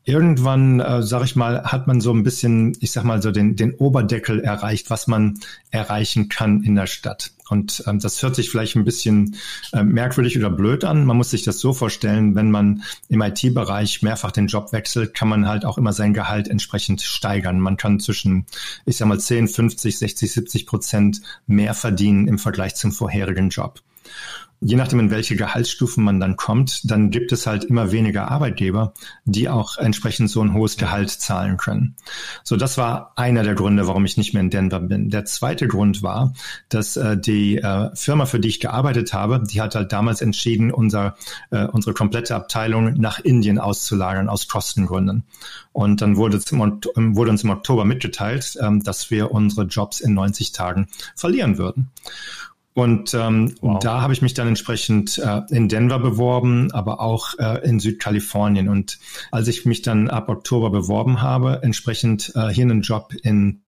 irgendwann, 0.03 0.79
äh, 0.79 1.03
sag 1.03 1.23
ich 1.23 1.35
mal, 1.35 1.63
hat 1.63 1.87
man 1.87 2.01
so 2.01 2.11
ein 2.11 2.23
bisschen, 2.23 2.75
ich 2.79 2.91
sag 2.91 3.03
mal 3.03 3.21
so 3.21 3.31
den, 3.31 3.55
den 3.55 3.73
Oberdeckel 3.73 4.39
erreicht, 4.39 4.89
was 4.89 5.07
man 5.07 5.39
erreichen 5.69 6.29
kann 6.29 6.63
in 6.63 6.75
der 6.75 6.87
Stadt. 6.87 7.31
Und 7.49 7.83
ähm, 7.85 7.99
das 7.99 8.23
hört 8.23 8.35
sich 8.35 8.49
vielleicht 8.49 8.77
ein 8.77 8.85
bisschen 8.85 9.35
äh, 9.73 9.83
merkwürdig 9.83 10.37
oder 10.37 10.49
blöd 10.49 10.85
an. 10.85 11.05
Man 11.05 11.17
muss 11.17 11.31
sich 11.31 11.43
das 11.43 11.59
so 11.59 11.73
vorstellen, 11.73 12.33
wenn 12.33 12.49
man 12.49 12.83
im 13.09 13.21
IT-Bereich 13.21 14.01
mehrfach 14.01 14.31
den 14.31 14.47
Job 14.47 14.71
wechselt, 14.71 15.13
kann 15.13 15.27
man 15.27 15.47
halt 15.47 15.65
auch 15.65 15.77
immer 15.77 15.91
sein 15.91 16.13
Gehalt 16.13 16.47
entsprechend 16.47 17.01
steigern. 17.01 17.59
Man 17.59 17.75
kann 17.75 17.99
zwischen, 17.99 18.45
ich 18.85 18.97
sag 18.97 19.07
mal, 19.07 19.19
10, 19.19 19.49
50, 19.49 19.97
60, 19.97 20.31
70 20.31 20.65
Prozent 20.65 21.21
mehr 21.45 21.73
verdienen 21.73 22.27
im 22.27 22.39
Vergleich 22.39 22.75
zum 22.75 22.93
vorherigen 22.93 23.49
Job 23.49 23.81
je 24.63 24.75
nachdem, 24.75 24.99
in 24.99 25.09
welche 25.09 25.35
Gehaltsstufen 25.35 26.03
man 26.03 26.19
dann 26.19 26.35
kommt, 26.35 26.89
dann 26.89 27.09
gibt 27.09 27.31
es 27.31 27.47
halt 27.47 27.63
immer 27.63 27.91
weniger 27.91 28.29
Arbeitgeber, 28.29 28.93
die 29.25 29.49
auch 29.49 29.77
entsprechend 29.77 30.29
so 30.29 30.41
ein 30.41 30.53
hohes 30.53 30.77
Gehalt 30.77 31.09
zahlen 31.09 31.57
können. 31.57 31.95
So, 32.43 32.55
das 32.57 32.77
war 32.77 33.13
einer 33.15 33.41
der 33.41 33.55
Gründe, 33.55 33.87
warum 33.87 34.05
ich 34.05 34.17
nicht 34.17 34.33
mehr 34.33 34.41
in 34.41 34.51
Denver 34.51 34.79
bin. 34.79 35.09
Der 35.09 35.25
zweite 35.25 35.67
Grund 35.67 36.03
war, 36.03 36.33
dass 36.69 36.95
äh, 36.95 37.17
die 37.17 37.57
äh, 37.57 37.89
Firma, 37.95 38.27
für 38.27 38.39
die 38.39 38.49
ich 38.49 38.59
gearbeitet 38.59 39.13
habe, 39.13 39.41
die 39.43 39.61
hat 39.61 39.73
halt 39.73 39.91
damals 39.91 40.21
entschieden, 40.21 40.71
unser, 40.71 41.15
äh, 41.49 41.65
unsere 41.65 41.95
komplette 41.95 42.35
Abteilung 42.35 42.93
nach 42.93 43.19
Indien 43.19 43.57
auszulagern 43.57 44.29
aus 44.29 44.47
Kostengründen. 44.47 45.23
Und 45.73 46.01
dann 46.01 46.17
wurde, 46.17 46.39
zum, 46.39 46.59
wurde 46.95 47.31
uns 47.31 47.43
im 47.43 47.49
Oktober 47.49 47.83
mitgeteilt, 47.83 48.57
ähm, 48.61 48.83
dass 48.83 49.09
wir 49.09 49.31
unsere 49.31 49.65
Jobs 49.65 50.01
in 50.01 50.13
90 50.13 50.51
Tagen 50.51 50.87
verlieren 51.15 51.57
würden. 51.57 51.89
Und 52.73 53.13
ähm, 53.13 53.55
wow. 53.59 53.79
da 53.79 54.01
habe 54.01 54.13
ich 54.13 54.21
mich 54.21 54.33
dann 54.33 54.47
entsprechend 54.47 55.17
äh, 55.17 55.41
in 55.49 55.67
Denver 55.67 55.99
beworben, 55.99 56.71
aber 56.71 57.01
auch 57.01 57.37
äh, 57.37 57.67
in 57.67 57.79
Südkalifornien. 57.81 58.69
Und 58.69 58.97
als 59.29 59.49
ich 59.49 59.65
mich 59.65 59.81
dann 59.81 60.09
ab 60.09 60.29
Oktober 60.29 60.69
beworben 60.69 61.21
habe, 61.21 61.59
entsprechend 61.63 62.31
äh, 62.33 62.47
hier 62.47 62.63
einen 62.63 62.81
Job 62.81 63.13
in 63.23 63.61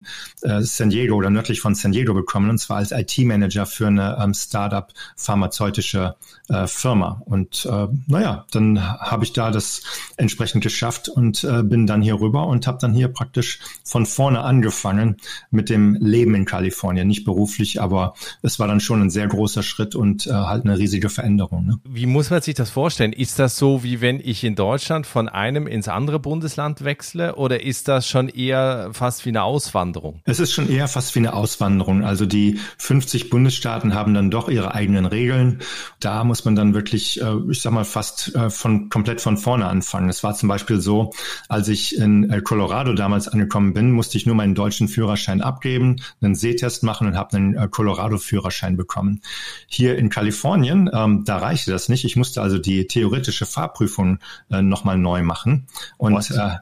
äh, 0.43 0.61
San 0.61 0.91
Diego 0.91 1.15
oder 1.15 1.31
nördlich 1.31 1.61
von 1.61 1.73
San 1.73 1.93
Diego 1.93 2.13
bekommen, 2.13 2.51
und 2.51 2.59
zwar 2.59 2.77
als 2.77 2.91
IT-Manager 2.91 3.65
für 3.65 3.87
eine 3.87 4.17
ähm, 4.21 4.35
Startup 4.35 4.93
pharmazeutische 5.15 6.15
äh, 6.49 6.67
Firma. 6.67 7.23
Und 7.25 7.65
äh, 7.65 7.87
naja, 8.05 8.45
dann 8.51 8.99
habe 8.99 9.23
ich 9.23 9.33
da 9.33 9.49
das 9.49 9.81
entsprechend 10.17 10.61
geschafft 10.61 11.09
und 11.09 11.43
äh, 11.43 11.63
bin 11.63 11.87
dann 11.87 12.03
hier 12.03 12.19
rüber 12.19 12.45
und 12.45 12.67
habe 12.67 12.77
dann 12.79 12.93
hier 12.93 13.07
praktisch 13.07 13.59
von 13.83 14.05
vorne 14.05 14.41
angefangen 14.41 15.17
mit 15.49 15.69
dem 15.69 15.95
Leben 15.95 16.35
in 16.35 16.45
Kalifornien. 16.45 17.07
Nicht 17.07 17.25
beruflich, 17.25 17.81
aber 17.81 18.13
es 18.43 18.59
war 18.59 18.67
dann 18.67 18.79
schon 18.79 18.90
schon 18.91 19.01
ein 19.03 19.09
sehr 19.09 19.27
großer 19.27 19.63
Schritt 19.63 19.95
und 19.95 20.27
äh, 20.27 20.31
halt 20.31 20.65
eine 20.65 20.77
riesige 20.77 21.09
Veränderung. 21.09 21.65
Ne? 21.65 21.79
Wie 21.85 22.05
muss 22.05 22.29
man 22.29 22.41
sich 22.41 22.55
das 22.55 22.69
vorstellen? 22.69 23.13
Ist 23.13 23.39
das 23.39 23.57
so, 23.57 23.83
wie 23.85 24.01
wenn 24.01 24.19
ich 24.19 24.43
in 24.43 24.55
Deutschland 24.55 25.07
von 25.07 25.29
einem 25.29 25.65
ins 25.65 25.87
andere 25.87 26.19
Bundesland 26.19 26.83
wechsle 26.83 27.35
oder 27.35 27.63
ist 27.63 27.87
das 27.87 28.05
schon 28.05 28.27
eher 28.27 28.89
fast 28.91 29.25
wie 29.25 29.29
eine 29.29 29.43
Auswanderung? 29.43 30.19
Es 30.25 30.41
ist 30.41 30.51
schon 30.51 30.69
eher 30.69 30.89
fast 30.89 31.15
wie 31.15 31.19
eine 31.19 31.33
Auswanderung. 31.33 32.03
Also 32.03 32.25
die 32.25 32.59
50 32.79 33.29
Bundesstaaten 33.29 33.93
haben 33.93 34.13
dann 34.13 34.29
doch 34.29 34.49
ihre 34.49 34.73
eigenen 34.73 35.05
Regeln. 35.05 35.59
Da 36.01 36.25
muss 36.25 36.43
man 36.43 36.57
dann 36.57 36.73
wirklich, 36.73 37.21
äh, 37.21 37.33
ich 37.49 37.61
sag 37.61 37.71
mal, 37.71 37.85
fast 37.85 38.35
äh, 38.35 38.49
von 38.49 38.89
komplett 38.89 39.21
von 39.21 39.37
vorne 39.37 39.67
anfangen. 39.67 40.09
Es 40.09 40.21
war 40.21 40.35
zum 40.35 40.49
Beispiel 40.49 40.81
so, 40.81 41.13
als 41.47 41.69
ich 41.69 41.97
in 41.97 42.29
äh, 42.29 42.41
Colorado 42.41 42.93
damals 42.93 43.29
angekommen 43.29 43.71
bin, 43.71 43.91
musste 43.91 44.17
ich 44.17 44.25
nur 44.25 44.35
meinen 44.35 44.53
deutschen 44.53 44.89
Führerschein 44.89 45.41
abgeben, 45.41 45.95
einen 46.21 46.35
Sehtest 46.35 46.83
machen 46.83 47.07
und 47.07 47.15
habe 47.15 47.37
einen 47.37 47.55
äh, 47.55 47.69
Colorado-Führerschein 47.71 48.75
bekommen. 48.81 49.21
Hier 49.67 49.97
in 49.97 50.09
Kalifornien, 50.09 50.89
ähm, 50.93 51.23
da 51.25 51.37
reichte 51.37 51.71
das 51.71 51.89
nicht. 51.89 52.03
Ich 52.03 52.15
musste 52.15 52.41
also 52.41 52.57
die 52.57 52.87
theoretische 52.87 53.45
Fahrprüfung 53.45 54.19
äh, 54.49 54.61
nochmal 54.61 54.97
neu 54.97 55.21
machen 55.23 55.67
und 55.97 56.31
äh, 56.31 56.57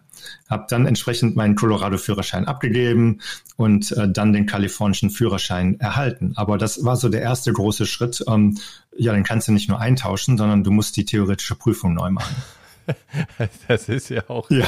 habe 0.49 0.65
dann 0.69 0.86
entsprechend 0.86 1.36
meinen 1.36 1.55
Colorado-Führerschein 1.55 2.45
abgegeben 2.45 3.21
und 3.55 3.91
äh, 3.93 4.10
dann 4.10 4.34
den 4.34 4.45
kalifornischen 4.45 5.10
Führerschein 5.10 5.79
erhalten. 5.79 6.34
Aber 6.36 6.58
das 6.58 6.84
war 6.84 6.95
so 6.95 7.10
der 7.10 7.21
erste 7.21 7.53
große 7.53 7.86
Schritt. 7.86 8.23
Ähm, 8.27 8.58
ja, 8.97 9.13
den 9.13 9.23
kannst 9.23 9.47
du 9.47 9.51
nicht 9.53 9.69
nur 9.69 9.79
eintauschen, 9.79 10.38
sondern 10.38 10.63
du 10.63 10.71
musst 10.71 10.97
die 10.97 11.05
theoretische 11.05 11.55
Prüfung 11.55 11.93
neu 11.93 12.10
machen. 12.10 12.36
das 13.67 13.89
ist 13.89 14.10
ja 14.10 14.23
auch. 14.30 14.49
Ja, 14.49 14.65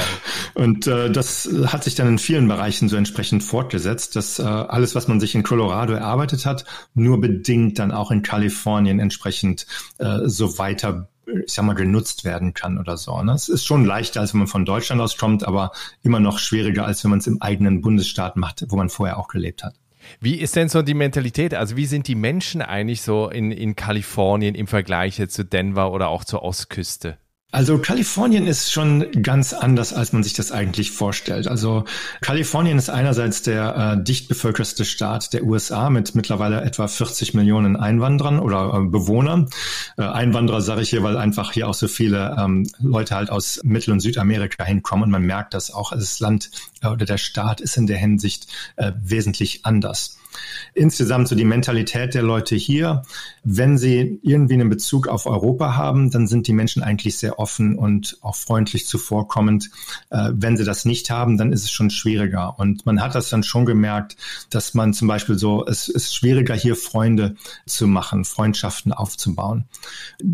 und 0.54 0.86
äh, 0.86 1.10
das 1.10 1.48
hat 1.66 1.84
sich 1.84 1.94
dann 1.94 2.08
in 2.08 2.18
vielen 2.18 2.48
Bereichen 2.48 2.88
so 2.88 2.96
entsprechend 2.96 3.42
fortgesetzt, 3.42 4.16
dass 4.16 4.38
äh, 4.38 4.42
alles, 4.42 4.94
was 4.94 5.08
man 5.08 5.20
sich 5.20 5.34
in 5.34 5.42
Colorado 5.42 5.92
erarbeitet 5.92 6.46
hat, 6.46 6.64
nur 6.94 7.20
bedingt 7.20 7.78
dann 7.78 7.92
auch 7.92 8.10
in 8.10 8.22
Kalifornien 8.22 9.00
entsprechend 9.00 9.66
äh, 9.98 10.20
so 10.24 10.58
weiter 10.58 11.08
ich 11.46 11.52
sag 11.52 11.64
mal, 11.64 11.74
genutzt 11.74 12.24
werden 12.24 12.52
kann 12.52 12.78
oder 12.78 12.96
so. 12.96 13.22
Ne? 13.22 13.32
Es 13.32 13.48
ist 13.48 13.64
schon 13.64 13.84
leichter, 13.84 14.20
als 14.20 14.34
wenn 14.34 14.40
man 14.40 14.48
von 14.48 14.64
Deutschland 14.64 15.00
aus 15.00 15.16
kommt, 15.16 15.46
aber 15.46 15.72
immer 16.02 16.20
noch 16.20 16.38
schwieriger, 16.38 16.84
als 16.84 17.04
wenn 17.04 17.10
man 17.10 17.20
es 17.20 17.26
im 17.26 17.40
eigenen 17.40 17.80
Bundesstaat 17.80 18.36
macht, 18.36 18.64
wo 18.68 18.76
man 18.76 18.88
vorher 18.88 19.18
auch 19.18 19.28
gelebt 19.28 19.62
hat. 19.62 19.74
Wie 20.20 20.34
ist 20.34 20.56
denn 20.56 20.68
so 20.68 20.82
die 20.82 20.94
Mentalität? 20.94 21.54
Also 21.54 21.76
wie 21.76 21.86
sind 21.86 22.08
die 22.08 22.16
Menschen 22.16 22.60
eigentlich 22.60 23.02
so 23.02 23.28
in, 23.28 23.52
in 23.52 23.76
Kalifornien 23.76 24.54
im 24.54 24.66
Vergleich 24.66 25.22
zu 25.28 25.44
Denver 25.44 25.92
oder 25.92 26.08
auch 26.08 26.24
zur 26.24 26.42
Ostküste? 26.42 27.18
Also 27.52 27.76
Kalifornien 27.76 28.46
ist 28.46 28.72
schon 28.72 29.12
ganz 29.22 29.52
anders, 29.52 29.92
als 29.92 30.14
man 30.14 30.22
sich 30.22 30.32
das 30.32 30.52
eigentlich 30.52 30.90
vorstellt. 30.90 31.46
Also 31.46 31.84
Kalifornien 32.22 32.78
ist 32.78 32.88
einerseits 32.88 33.42
der 33.42 33.98
äh, 33.98 34.02
dicht 34.02 34.28
bevölkerste 34.28 34.86
Staat 34.86 35.34
der 35.34 35.44
USA 35.44 35.90
mit 35.90 36.14
mittlerweile 36.14 36.62
etwa 36.62 36.88
40 36.88 37.34
Millionen 37.34 37.76
Einwanderern 37.76 38.38
oder 38.38 38.72
äh, 38.72 38.88
Bewohnern. 38.88 39.50
Äh, 39.98 40.04
Einwanderer 40.04 40.62
sage 40.62 40.80
ich 40.80 40.88
hier, 40.88 41.02
weil 41.02 41.18
einfach 41.18 41.52
hier 41.52 41.68
auch 41.68 41.74
so 41.74 41.88
viele 41.88 42.34
ähm, 42.38 42.66
Leute 42.78 43.16
halt 43.16 43.28
aus 43.28 43.60
Mittel- 43.64 43.92
und 43.92 44.00
Südamerika 44.00 44.64
hinkommen. 44.64 45.04
Und 45.04 45.10
man 45.10 45.22
merkt 45.22 45.52
das 45.52 45.70
auch, 45.70 45.90
das 45.92 46.20
Land 46.20 46.50
äh, 46.80 46.86
oder 46.86 47.04
der 47.04 47.18
Staat 47.18 47.60
ist 47.60 47.76
in 47.76 47.86
der 47.86 47.98
Hinsicht 47.98 48.46
äh, 48.76 48.92
wesentlich 48.98 49.66
anders 49.66 50.16
insgesamt 50.74 51.28
so 51.28 51.34
die 51.34 51.44
Mentalität 51.44 52.14
der 52.14 52.22
Leute 52.22 52.56
hier, 52.56 53.02
wenn 53.44 53.78
sie 53.78 54.20
irgendwie 54.22 54.54
einen 54.54 54.68
Bezug 54.68 55.08
auf 55.08 55.26
Europa 55.26 55.76
haben, 55.76 56.10
dann 56.10 56.26
sind 56.26 56.46
die 56.46 56.52
Menschen 56.52 56.82
eigentlich 56.82 57.18
sehr 57.18 57.38
offen 57.38 57.76
und 57.76 58.18
auch 58.22 58.36
freundlich 58.36 58.86
zuvorkommend. 58.86 59.70
Äh, 60.10 60.30
wenn 60.32 60.56
sie 60.56 60.64
das 60.64 60.84
nicht 60.84 61.10
haben, 61.10 61.36
dann 61.36 61.52
ist 61.52 61.64
es 61.64 61.70
schon 61.70 61.90
schwieriger. 61.90 62.58
Und 62.58 62.86
man 62.86 63.00
hat 63.00 63.14
das 63.14 63.30
dann 63.30 63.42
schon 63.42 63.66
gemerkt, 63.66 64.16
dass 64.50 64.74
man 64.74 64.94
zum 64.94 65.08
Beispiel 65.08 65.38
so, 65.38 65.66
es 65.66 65.88
ist 65.88 66.14
schwieriger 66.14 66.54
hier 66.54 66.76
Freunde 66.76 67.36
zu 67.66 67.86
machen, 67.86 68.24
Freundschaften 68.24 68.92
aufzubauen. 68.92 69.64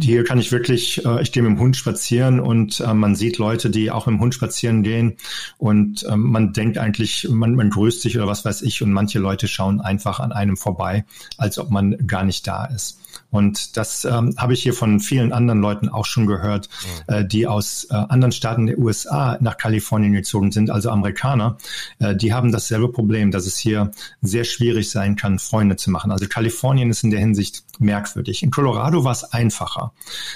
Hier 0.03 0.25
kann 0.25 0.39
ich 0.39 0.53
wirklich, 0.53 1.05
äh, 1.05 1.23
ich 1.23 1.33
gehe 1.33 1.43
mit 1.43 1.53
dem 1.53 1.59
Hund 1.59 1.77
spazieren 1.77 2.41
und 2.41 2.81
äh, 2.81 2.95
man 2.95 3.15
sieht 3.15 3.39
Leute, 3.39 3.71
die 3.71 3.91
auch 3.91 4.07
mit 4.07 4.15
dem 4.15 4.21
Hund 4.21 4.35
spazieren 4.35 4.83
gehen 4.83 5.17
und 5.57 6.07
ähm, 6.09 6.31
man 6.31 6.53
denkt 6.53 6.79
eigentlich, 6.79 7.27
man, 7.31 7.55
man 7.55 7.71
grüßt 7.71 8.03
sich 8.03 8.17
oder 8.17 8.27
was 8.27 8.45
weiß 8.45 8.63
ich 8.63 8.83
und 8.83 8.93
manche 8.93 9.19
Leute 9.19 9.49
schauen 9.49 9.81
einfach 9.89 10.21
an 10.21 10.33
einem 10.33 10.57
vorbei, 10.57 11.05
als 11.37 11.59
ob 11.59 11.71
man 11.71 11.97
gar 12.07 12.25
nicht 12.25 12.47
da 12.47 12.67
ist. 12.67 12.99
Und 13.31 13.77
das 13.77 14.05
ähm, 14.05 14.35
habe 14.37 14.53
ich 14.53 14.63
hier 14.63 14.75
von 14.75 15.01
vielen 15.01 15.33
anderen 15.33 15.61
Leuten 15.61 15.89
auch 15.89 16.05
schon 16.05 16.27
gehört, 16.27 16.69
mhm. 17.09 17.15
äh, 17.15 17.27
die 17.27 17.47
aus 17.47 17.87
äh, 17.91 17.95
anderen 17.95 18.33
Staaten 18.33 18.67
der 18.67 18.79
USA 18.79 19.37
nach 19.41 19.57
Kalifornien 19.57 20.13
gezogen 20.13 20.53
sind, 20.53 20.71
also 20.71 20.91
Amerikaner. 20.91 21.57
Äh, 21.99 22.17
die 22.17 22.33
haben 22.33 22.53
dasselbe 22.53 22.89
Problem, 22.91 23.31
dass 23.31 23.47
es 23.47 23.57
hier 23.59 23.91
sehr 24.23 24.45
schwierig 24.45 24.91
sein 24.91 25.17
kann, 25.17 25.39
Freunde 25.39 25.77
zu 25.77 25.91
machen. 25.91 26.13
Also 26.13 26.27
Kalifornien 26.29 26.91
ist 26.91 27.03
in 27.03 27.11
der 27.11 27.21
Hinsicht 27.21 27.65
merkwürdig. 27.81 28.43
In 28.43 28.51
Colorado 28.51 29.05
war 29.05 29.13
es 29.13 29.25
einfacher. 29.25 29.93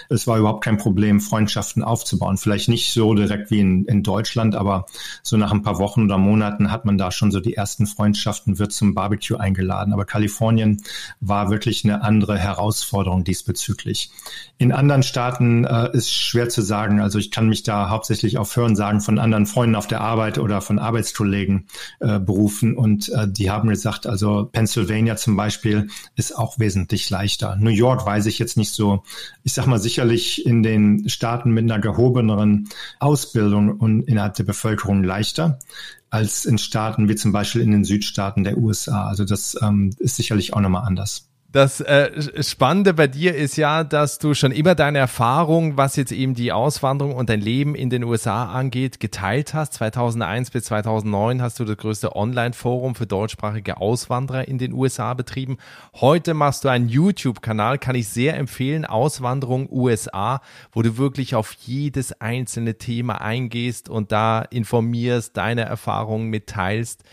Es 0.08 0.26
war 0.26 0.38
überhaupt 0.38 0.64
kein 0.64 0.78
Problem, 0.78 1.20
Freundschaften 1.20 1.82
aufzubauen. 1.82 2.36
Vielleicht 2.36 2.68
nicht 2.68 2.92
so 2.92 3.14
direkt 3.14 3.50
wie 3.50 3.60
in, 3.60 3.84
in 3.84 4.02
Deutschland, 4.02 4.54
aber 4.54 4.86
so 5.22 5.36
nach 5.36 5.52
ein 5.52 5.62
paar 5.62 5.78
Wochen 5.78 6.04
oder 6.04 6.18
Monaten 6.18 6.70
hat 6.70 6.84
man 6.84 6.98
da 6.98 7.10
schon 7.10 7.30
so 7.30 7.40
die 7.40 7.54
ersten 7.54 7.86
Freundschaften, 7.86 8.58
wird 8.58 8.72
zum 8.72 8.94
Barbecue 8.94 9.36
eingeladen. 9.36 9.92
Aber 9.92 10.04
Kalifornien 10.04 10.82
war 11.20 11.50
wirklich 11.50 11.84
eine 11.84 12.02
andere 12.02 12.38
Herausforderung 12.38 13.24
diesbezüglich. 13.24 14.10
In 14.58 14.72
anderen 14.72 15.02
Staaten 15.02 15.64
äh, 15.64 15.90
ist 15.92 16.12
schwer 16.12 16.48
zu 16.48 16.62
sagen. 16.62 17.00
Also 17.00 17.18
ich 17.18 17.30
kann 17.30 17.48
mich 17.48 17.62
da 17.62 17.88
hauptsächlich 17.88 18.38
auf 18.38 18.54
Hörensagen 18.54 19.00
von 19.00 19.18
anderen 19.18 19.46
Freunden 19.46 19.76
auf 19.76 19.86
der 19.86 20.00
Arbeit 20.00 20.38
oder 20.38 20.60
von 20.60 20.78
Arbeitskollegen 20.78 21.66
äh, 22.00 22.18
berufen 22.18 22.76
und 22.76 23.08
äh, 23.08 23.26
die 23.28 23.50
haben 23.50 23.68
gesagt, 23.68 24.06
also 24.06 24.48
Pennsylvania 24.52 25.16
zum 25.16 25.36
Beispiel 25.36 25.88
ist 26.16 26.36
auch 26.36 26.58
wesentlich 26.58 27.10
leichter. 27.10 27.31
New 27.58 27.70
York 27.70 28.04
weiß 28.04 28.26
ich 28.26 28.38
jetzt 28.38 28.56
nicht 28.56 28.72
so. 28.72 29.02
Ich 29.42 29.52
sag 29.52 29.66
mal 29.66 29.78
sicherlich 29.78 30.44
in 30.44 30.62
den 30.62 31.08
Staaten 31.08 31.50
mit 31.52 31.64
einer 31.64 31.80
gehobeneren 31.80 32.68
Ausbildung 32.98 33.78
und 33.78 34.02
innerhalb 34.02 34.34
der 34.34 34.44
Bevölkerung 34.44 35.02
leichter 35.02 35.58
als 36.10 36.44
in 36.44 36.58
Staaten 36.58 37.08
wie 37.08 37.16
zum 37.16 37.32
Beispiel 37.32 37.62
in 37.62 37.70
den 37.70 37.84
Südstaaten 37.84 38.44
der 38.44 38.58
USA. 38.58 39.06
Also 39.06 39.24
das 39.24 39.56
ähm, 39.62 39.94
ist 39.98 40.16
sicherlich 40.16 40.52
auch 40.52 40.60
nochmal 40.60 40.86
anders. 40.86 41.31
Das 41.52 41.82
äh, 41.82 42.42
Spannende 42.42 42.94
bei 42.94 43.06
dir 43.06 43.34
ist 43.34 43.56
ja, 43.56 43.84
dass 43.84 44.18
du 44.18 44.32
schon 44.32 44.52
immer 44.52 44.74
deine 44.74 44.96
Erfahrung, 44.96 45.76
was 45.76 45.96
jetzt 45.96 46.10
eben 46.10 46.32
die 46.32 46.50
Auswanderung 46.50 47.14
und 47.14 47.28
dein 47.28 47.42
Leben 47.42 47.74
in 47.74 47.90
den 47.90 48.04
USA 48.04 48.50
angeht, 48.50 49.00
geteilt 49.00 49.52
hast. 49.52 49.74
2001 49.74 50.50
bis 50.50 50.64
2009 50.64 51.42
hast 51.42 51.60
du 51.60 51.66
das 51.66 51.76
größte 51.76 52.16
Online-Forum 52.16 52.94
für 52.94 53.06
deutschsprachige 53.06 53.76
Auswanderer 53.76 54.48
in 54.48 54.56
den 54.56 54.72
USA 54.72 55.12
betrieben. 55.12 55.58
Heute 55.92 56.32
machst 56.32 56.64
du 56.64 56.70
einen 56.70 56.88
YouTube-Kanal, 56.88 57.76
kann 57.76 57.96
ich 57.96 58.08
sehr 58.08 58.38
empfehlen, 58.38 58.86
Auswanderung 58.86 59.68
USA, 59.70 60.40
wo 60.72 60.80
du 60.80 60.96
wirklich 60.96 61.34
auf 61.34 61.52
jedes 61.60 62.18
einzelne 62.18 62.78
Thema 62.78 63.20
eingehst 63.20 63.90
und 63.90 64.10
da 64.10 64.40
informierst, 64.40 65.36
deine 65.36 65.66
Erfahrungen 65.66 66.28
mitteilst. 66.28 67.04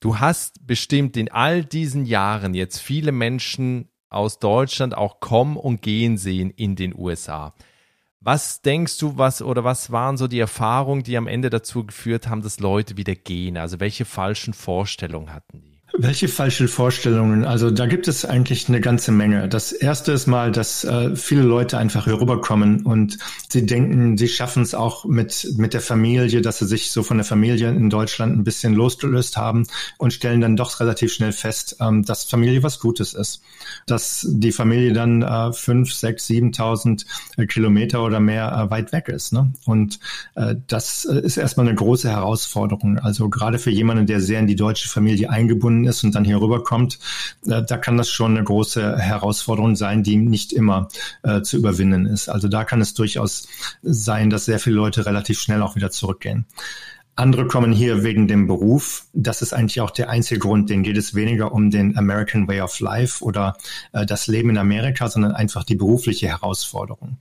Du 0.00 0.18
hast 0.18 0.66
bestimmt 0.66 1.16
in 1.16 1.30
all 1.30 1.64
diesen 1.64 2.04
Jahren 2.04 2.54
jetzt 2.54 2.78
viele 2.78 3.12
Menschen 3.12 3.88
aus 4.10 4.38
Deutschland 4.38 4.96
auch 4.96 5.20
kommen 5.20 5.56
und 5.56 5.82
gehen 5.82 6.16
sehen 6.16 6.50
in 6.50 6.76
den 6.76 6.94
USA. 6.96 7.54
Was 8.20 8.62
denkst 8.62 8.98
du, 8.98 9.18
was 9.18 9.42
oder 9.42 9.64
was 9.64 9.92
waren 9.92 10.16
so 10.16 10.26
die 10.26 10.40
Erfahrungen, 10.40 11.02
die 11.02 11.16
am 11.16 11.26
Ende 11.26 11.50
dazu 11.50 11.84
geführt 11.84 12.28
haben, 12.28 12.42
dass 12.42 12.58
Leute 12.58 12.96
wieder 12.96 13.14
gehen? 13.14 13.56
Also 13.56 13.80
welche 13.80 14.04
falschen 14.04 14.54
Vorstellungen 14.54 15.32
hatten 15.32 15.60
die? 15.60 15.77
Welche 16.00 16.28
falsche 16.28 16.68
Vorstellungen? 16.68 17.44
Also 17.44 17.72
da 17.72 17.86
gibt 17.86 18.06
es 18.06 18.24
eigentlich 18.24 18.68
eine 18.68 18.80
ganze 18.80 19.10
Menge. 19.10 19.48
Das 19.48 19.72
erste 19.72 20.12
ist 20.12 20.28
mal, 20.28 20.52
dass 20.52 20.84
äh, 20.84 21.16
viele 21.16 21.42
Leute 21.42 21.76
einfach 21.76 22.04
hier 22.04 22.20
rüberkommen 22.20 22.86
und 22.86 23.18
sie 23.48 23.66
denken, 23.66 24.16
sie 24.16 24.28
schaffen 24.28 24.62
es 24.62 24.74
auch 24.74 25.04
mit, 25.06 25.54
mit 25.56 25.74
der 25.74 25.80
Familie, 25.80 26.40
dass 26.40 26.60
sie 26.60 26.66
sich 26.66 26.92
so 26.92 27.02
von 27.02 27.16
der 27.16 27.24
Familie 27.24 27.68
in 27.70 27.90
Deutschland 27.90 28.36
ein 28.36 28.44
bisschen 28.44 28.74
losgelöst 28.74 29.36
haben 29.36 29.66
und 29.96 30.12
stellen 30.12 30.40
dann 30.40 30.56
doch 30.56 30.78
relativ 30.78 31.12
schnell 31.12 31.32
fest, 31.32 31.76
ähm, 31.80 32.04
dass 32.04 32.22
Familie 32.22 32.62
was 32.62 32.78
Gutes 32.78 33.14
ist. 33.14 33.42
Dass 33.86 34.24
die 34.28 34.52
Familie 34.52 34.92
dann 34.92 35.22
äh, 35.22 35.52
fünf, 35.52 35.92
sechs, 35.92 36.28
siebentausend 36.28 37.06
äh, 37.36 37.46
Kilometer 37.46 38.04
oder 38.04 38.20
mehr 38.20 38.52
äh, 38.52 38.70
weit 38.70 38.92
weg 38.92 39.08
ist. 39.08 39.32
Ne? 39.32 39.52
Und 39.64 39.98
äh, 40.36 40.54
das 40.68 41.06
äh, 41.06 41.18
ist 41.18 41.38
erstmal 41.38 41.66
eine 41.66 41.74
große 41.74 42.08
Herausforderung. 42.08 42.98
Also 42.98 43.28
gerade 43.28 43.58
für 43.58 43.70
jemanden, 43.70 44.06
der 44.06 44.20
sehr 44.20 44.38
in 44.38 44.46
die 44.46 44.54
deutsche 44.54 44.88
Familie 44.88 45.30
eingebunden 45.30 45.58
gebunden 45.78 45.87
ist 45.88 46.04
und 46.04 46.14
dann 46.14 46.24
hier 46.24 46.40
rüberkommt, 46.40 46.98
äh, 47.46 47.62
da 47.62 47.76
kann 47.76 47.96
das 47.96 48.08
schon 48.08 48.36
eine 48.36 48.44
große 48.44 48.98
Herausforderung 48.98 49.76
sein, 49.76 50.02
die 50.02 50.16
nicht 50.16 50.52
immer 50.52 50.88
äh, 51.22 51.42
zu 51.42 51.56
überwinden 51.56 52.06
ist. 52.06 52.28
Also 52.28 52.48
da 52.48 52.64
kann 52.64 52.80
es 52.80 52.94
durchaus 52.94 53.48
sein, 53.82 54.30
dass 54.30 54.44
sehr 54.44 54.60
viele 54.60 54.76
Leute 54.76 55.06
relativ 55.06 55.40
schnell 55.40 55.62
auch 55.62 55.76
wieder 55.76 55.90
zurückgehen. 55.90 56.46
Andere 57.18 57.48
kommen 57.48 57.72
hier 57.72 58.04
wegen 58.04 58.28
dem 58.28 58.46
Beruf. 58.46 59.06
Das 59.12 59.42
ist 59.42 59.52
eigentlich 59.52 59.80
auch 59.80 59.90
der 59.90 60.08
einzige 60.08 60.38
Grund. 60.38 60.70
Denen 60.70 60.84
geht 60.84 60.96
es 60.96 61.16
weniger 61.16 61.50
um 61.50 61.68
den 61.68 61.98
American 61.98 62.46
Way 62.46 62.60
of 62.60 62.78
Life 62.78 63.24
oder 63.24 63.56
äh, 63.92 64.06
das 64.06 64.28
Leben 64.28 64.50
in 64.50 64.56
Amerika, 64.56 65.08
sondern 65.08 65.32
einfach 65.32 65.64
die 65.64 65.74
berufliche 65.74 66.28
Herausforderung. 66.28 67.16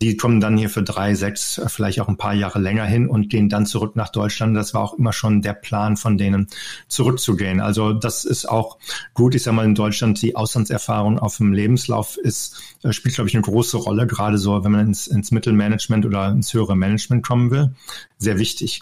Die 0.00 0.16
kommen 0.16 0.40
dann 0.40 0.56
hier 0.56 0.70
für 0.70 0.82
drei, 0.82 1.14
sechs, 1.14 1.60
vielleicht 1.66 2.00
auch 2.00 2.08
ein 2.08 2.16
paar 2.16 2.32
Jahre 2.32 2.58
länger 2.58 2.86
hin 2.86 3.06
und 3.06 3.28
gehen 3.28 3.50
dann 3.50 3.66
zurück 3.66 3.96
nach 3.96 4.08
Deutschland. 4.08 4.56
Das 4.56 4.72
war 4.72 4.82
auch 4.82 4.94
immer 4.94 5.12
schon 5.12 5.42
der 5.42 5.52
Plan 5.52 5.98
von 5.98 6.16
denen, 6.16 6.46
zurückzugehen. 6.88 7.60
Also 7.60 7.92
das 7.92 8.24
ist 8.24 8.48
auch 8.48 8.78
gut. 9.12 9.34
Ich 9.34 9.42
sage 9.42 9.56
mal, 9.56 9.66
in 9.66 9.74
Deutschland 9.74 10.22
die 10.22 10.36
Auslandserfahrung 10.36 11.18
auf 11.18 11.36
dem 11.36 11.52
Lebenslauf 11.52 12.16
ist, 12.16 12.62
äh, 12.82 12.94
spielt, 12.94 13.16
glaube 13.16 13.28
ich, 13.28 13.34
eine 13.34 13.42
große 13.42 13.76
Rolle, 13.76 14.06
gerade 14.06 14.38
so, 14.38 14.64
wenn 14.64 14.72
man 14.72 14.86
ins, 14.86 15.06
ins 15.06 15.32
Mittelmanagement 15.32 16.06
oder 16.06 16.30
ins 16.30 16.54
höhere 16.54 16.76
Management 16.76 17.26
kommen 17.26 17.50
will. 17.50 17.74
Sehr 18.16 18.38
wichtig 18.38 18.80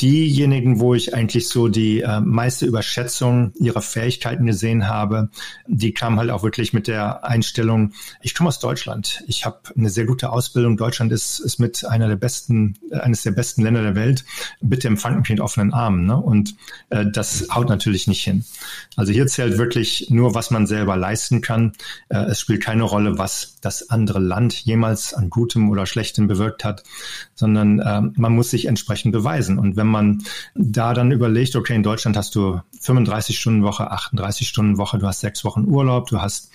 diejenigen, 0.00 0.80
wo 0.80 0.94
ich 0.94 1.14
eigentlich 1.14 1.48
so 1.48 1.68
die 1.68 2.00
äh, 2.00 2.20
meiste 2.20 2.66
Überschätzung 2.66 3.52
ihrer 3.58 3.82
Fähigkeiten 3.82 4.46
gesehen 4.46 4.88
habe, 4.88 5.30
die 5.66 5.92
kamen 5.92 6.18
halt 6.18 6.30
auch 6.30 6.42
wirklich 6.42 6.72
mit 6.72 6.86
der 6.86 7.24
Einstellung, 7.24 7.92
ich 8.22 8.34
komme 8.34 8.48
aus 8.48 8.58
Deutschland, 8.58 9.22
ich 9.26 9.44
habe 9.44 9.58
eine 9.76 9.90
sehr 9.90 10.06
gute 10.06 10.30
Ausbildung, 10.30 10.76
Deutschland 10.76 11.12
ist, 11.12 11.40
ist 11.40 11.58
mit 11.58 11.84
einer 11.84 12.08
der 12.08 12.16
besten, 12.16 12.76
äh, 12.90 12.98
eines 12.98 13.22
der 13.22 13.32
besten 13.32 13.62
Länder 13.62 13.82
der 13.82 13.94
Welt, 13.94 14.24
bitte 14.60 14.88
empfangen 14.88 15.20
mich 15.20 15.30
mit 15.30 15.40
offenen 15.40 15.72
Armen. 15.72 16.06
Ne? 16.06 16.16
Und 16.16 16.54
äh, 16.90 17.04
das 17.10 17.48
haut 17.50 17.68
natürlich 17.68 18.06
nicht 18.06 18.22
hin. 18.22 18.44
Also 18.96 19.12
hier 19.12 19.26
zählt 19.26 19.58
wirklich 19.58 20.08
nur, 20.10 20.34
was 20.34 20.50
man 20.50 20.66
selber 20.66 20.96
leisten 20.96 21.40
kann. 21.40 21.72
Äh, 22.08 22.18
es 22.26 22.40
spielt 22.40 22.62
keine 22.62 22.84
Rolle, 22.84 23.18
was 23.18 23.56
das 23.60 23.90
andere 23.90 24.18
Land 24.18 24.54
jemals 24.64 25.14
an 25.14 25.30
Gutem 25.30 25.70
oder 25.70 25.86
Schlechtem 25.86 26.28
bewirkt 26.28 26.64
hat, 26.64 26.84
sondern 27.34 27.80
äh, 27.80 28.02
man 28.16 28.34
muss 28.34 28.50
sich 28.50 28.66
entsprechend 28.66 29.12
beweisen. 29.12 29.58
Und 29.58 29.76
wenn 29.76 29.87
man 29.90 30.22
da 30.54 30.94
dann 30.94 31.10
überlegt, 31.10 31.56
okay, 31.56 31.74
in 31.74 31.82
Deutschland 31.82 32.16
hast 32.16 32.34
du 32.34 32.60
35 32.80 33.38
Stunden 33.38 33.62
Woche, 33.62 33.90
38 33.90 34.48
Stunden 34.48 34.78
Woche, 34.78 34.98
du 34.98 35.06
hast 35.06 35.20
sechs 35.20 35.44
Wochen 35.44 35.64
Urlaub, 35.66 36.08
du 36.08 36.20
hast, 36.20 36.50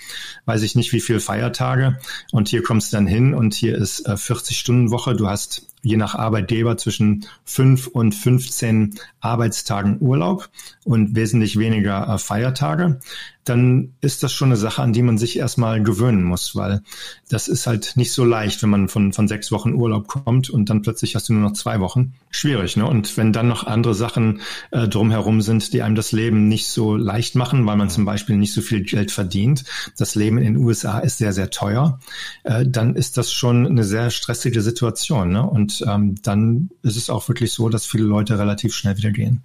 weiß 0.46 0.62
ich 0.64 0.76
nicht, 0.76 0.94
wie 0.94 1.02
viel 1.02 1.20
Feiertage 1.20 2.00
und 2.32 2.48
hier 2.48 2.64
kommst 2.64 2.92
du 2.92 2.98
dann 2.98 3.08
hin 3.08 3.34
und 3.34 3.54
hier 3.54 3.76
ist 3.76 4.08
äh, 4.08 4.18
40 4.18 4.58
Stunden 4.58 4.92
Woche, 4.92 5.16
du 5.16 5.28
hast 5.28 5.73
je 5.84 5.98
nach 5.98 6.16
Arbeitgeber 6.16 6.78
zwischen 6.78 7.26
fünf 7.46 7.88
und 7.88 8.16
15 8.16 8.96
Arbeitstagen 9.20 9.98
Urlaub 10.00 10.50
und 10.86 11.16
wesentlich 11.16 11.60
weniger 11.60 12.08
äh, 12.08 12.18
Feiertage 12.18 13.00
dann 13.44 13.94
ist 14.02 14.24
das 14.24 14.32
schon 14.32 14.50
eine 14.50 14.58
Sache, 14.58 14.82
an 14.82 14.94
die 14.94 15.02
man 15.02 15.18
sich 15.18 15.38
erstmal 15.38 15.84
gewöhnen 15.84 16.24
muss, 16.24 16.56
weil 16.56 16.82
das 17.30 17.48
ist 17.48 17.68
halt 17.68 17.94
nicht 17.96 18.14
so 18.14 18.24
leicht, 18.24 18.64
wenn 18.64 18.70
man 18.70 18.88
von, 18.88 19.12
von 19.12 19.28
sechs 19.28 19.52
Wochen 19.52 19.74
Urlaub 19.74 20.08
kommt 20.08 20.50
und 20.50 20.70
dann 20.70 20.82
plötzlich 20.82 21.16
hast 21.16 21.30
du 21.30 21.34
nur 21.34 21.42
noch 21.42 21.54
zwei 21.54 21.80
Wochen. 21.80 22.14
Schwierig, 22.30 22.78
ne? 22.78 22.88
Und 22.88 23.18
wenn 23.18 23.34
dann 23.34 23.48
noch 23.48 23.66
andere 23.66 23.96
Sachen 23.96 24.42
äh, 24.72 24.88
drumherum 24.88 25.42
sind, 25.42 25.74
die 25.74 25.82
einem 25.82 25.96
das 25.96 26.12
Leben 26.12 26.48
nicht 26.48 26.68
so 26.68 26.96
leicht 26.96 27.36
machen, 27.36 27.66
weil 27.66 27.76
man 27.76 27.90
zum 27.90 28.06
Beispiel 28.06 28.38
nicht 28.38 28.54
so 28.54 28.62
viel 28.62 28.82
Geld 28.84 29.12
verdient, 29.12 29.66
das 29.98 30.16
Leben 30.16 30.38
in 30.38 30.46
den 30.46 30.58
USA 30.58 31.00
ist 31.00 31.18
sehr, 31.18 31.34
sehr 31.34 31.50
teuer, 31.50 32.00
äh, 32.44 32.66
dann 32.66 32.96
ist 32.96 33.18
das 33.18 33.32
schon 33.32 33.68
eine 33.68 33.84
sehr 33.84 34.10
stressige 34.10 34.62
Situation, 34.62 35.32
ne? 35.32 35.44
Und 35.44 35.73
ähm, 35.82 36.16
dann 36.22 36.70
ist 36.82 36.98
es 36.98 37.10
auch 37.10 37.28
wirklich 37.28 37.52
so, 37.52 37.70
dass 37.70 37.86
viele 37.86 38.04
Leute 38.04 38.38
relativ 38.38 38.76
schnell 38.76 38.98
wieder 38.98 39.12
gehen. 39.12 39.44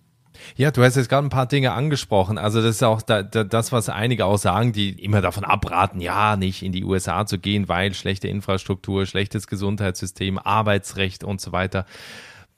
Ja, 0.57 0.71
du 0.71 0.83
hast 0.83 0.97
jetzt 0.97 1.09
gerade 1.09 1.27
ein 1.27 1.31
paar 1.31 1.47
Dinge 1.47 1.73
angesprochen. 1.73 2.39
Also 2.39 2.63
das 2.63 2.77
ist 2.77 2.83
auch 2.83 3.03
da, 3.03 3.23
da, 3.23 3.45
das, 3.45 3.73
was 3.73 3.89
einige 3.89 4.25
auch 4.25 4.39
sagen, 4.39 4.73
die 4.73 4.91
immer 4.91 5.21
davon 5.21 5.45
abraten, 5.45 6.01
ja, 6.01 6.37
nicht 6.37 6.63
in 6.63 6.73
die 6.73 6.85
USA 6.85 7.27
zu 7.27 7.39
gehen, 7.39 7.69
weil 7.69 7.95
schlechte 7.95 8.29
Infrastruktur, 8.29 9.07
schlechtes 9.07 9.47
Gesundheitssystem, 9.47 10.39
Arbeitsrecht 10.39 11.25
und 11.25 11.41
so 11.41 11.53
weiter. 11.53 11.87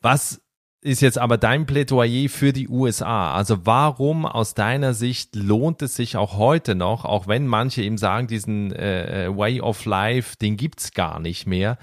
Was 0.00 0.40
ist 0.83 1.02
jetzt 1.02 1.18
aber 1.18 1.37
dein 1.37 1.66
Plädoyer 1.66 2.28
für 2.28 2.52
die 2.52 2.68
USA? 2.68 3.35
Also 3.35 3.66
warum 3.66 4.24
aus 4.24 4.54
deiner 4.54 4.94
Sicht 4.94 5.37
lohnt 5.37 5.83
es 5.83 5.94
sich 5.94 6.16
auch 6.16 6.38
heute 6.38 6.74
noch, 6.74 7.04
auch 7.04 7.26
wenn 7.26 7.46
manche 7.46 7.83
eben 7.83 7.98
sagen, 7.98 8.26
diesen 8.26 8.72
äh, 8.72 9.26
äh 9.26 9.37
Way 9.37 9.61
of 9.61 9.85
Life, 9.85 10.37
den 10.40 10.56
gibt's 10.56 10.92
gar 10.92 11.20
nicht 11.20 11.46
mehr. 11.46 11.76